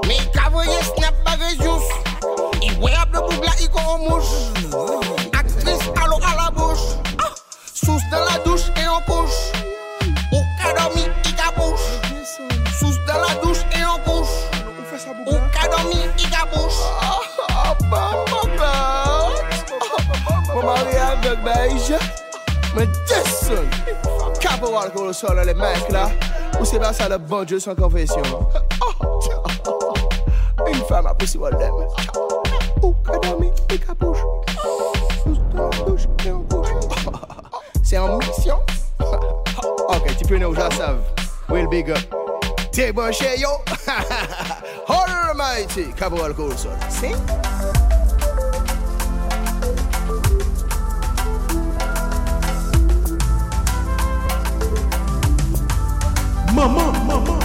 Me 0.10 0.18
kavoye 0.34 0.82
snap 0.90 1.22
bagè 1.30 1.54
jous. 1.62 2.05
Web 2.82 3.12
de 3.14 3.20
boucle 3.20 3.46
là, 3.46 3.52
il 3.60 3.70
en 3.80 3.98
mouche. 4.00 4.52
Actrice, 5.38 5.90
allô 6.02 6.18
à 6.18 6.46
la 6.46 6.52
bouche. 6.52 6.98
Sous 7.74 8.00
de 8.12 8.12
la 8.12 8.44
douche 8.44 8.72
et 8.76 8.88
en 8.88 9.02
couche. 9.02 9.52
Au 10.32 10.42
cadomi, 10.62 11.06
il 11.26 11.36
capouche. 11.36 11.80
Sous 12.80 12.92
de 12.92 13.08
la 13.08 13.36
douche 13.42 13.60
et 13.78 13.86
en 13.86 14.00
couche. 14.00 14.28
Au 15.28 15.38
cadomi, 15.54 16.10
il 16.18 16.30
capouche. 16.30 16.80
Ah, 17.02 17.76
papa, 17.90 18.26
Pour 20.52 20.64
Beige, 21.44 21.94
mais 22.76 22.88
Jason, 23.08 23.64
caporal 24.40 24.92
le 24.96 25.14
sol 25.14 25.42
les 25.46 25.54
mecs 25.54 25.92
là, 25.92 26.10
ou 26.60 26.66
c'est 26.66 26.80
pas 26.80 26.94
ça 26.94 27.10
le 27.10 27.18
bon 27.18 27.44
Dieu 27.44 27.60
sans 27.60 27.76
confession. 27.76 28.22
Une 30.68 30.84
femme 30.86 31.08
Wallem. 31.38 32.25
C'est 37.84 37.98
en 37.98 38.18
mission? 38.18 38.60
ok, 39.00 40.16
tu 40.18 40.26
peux 40.26 40.38
nous 40.38 40.54
la 40.54 40.70
savent. 40.72 41.02
Will 41.50 41.68
big 41.68 41.90
up. 41.90 41.98
Débauché 42.72 43.40
yo. 43.40 43.50
Horror 44.88 45.34
mighty. 45.36 45.92
Cabo 45.96 46.24
alcool 46.24 46.56
sol. 46.58 46.72
Maman, 56.54 56.94
maman. 57.08 57.45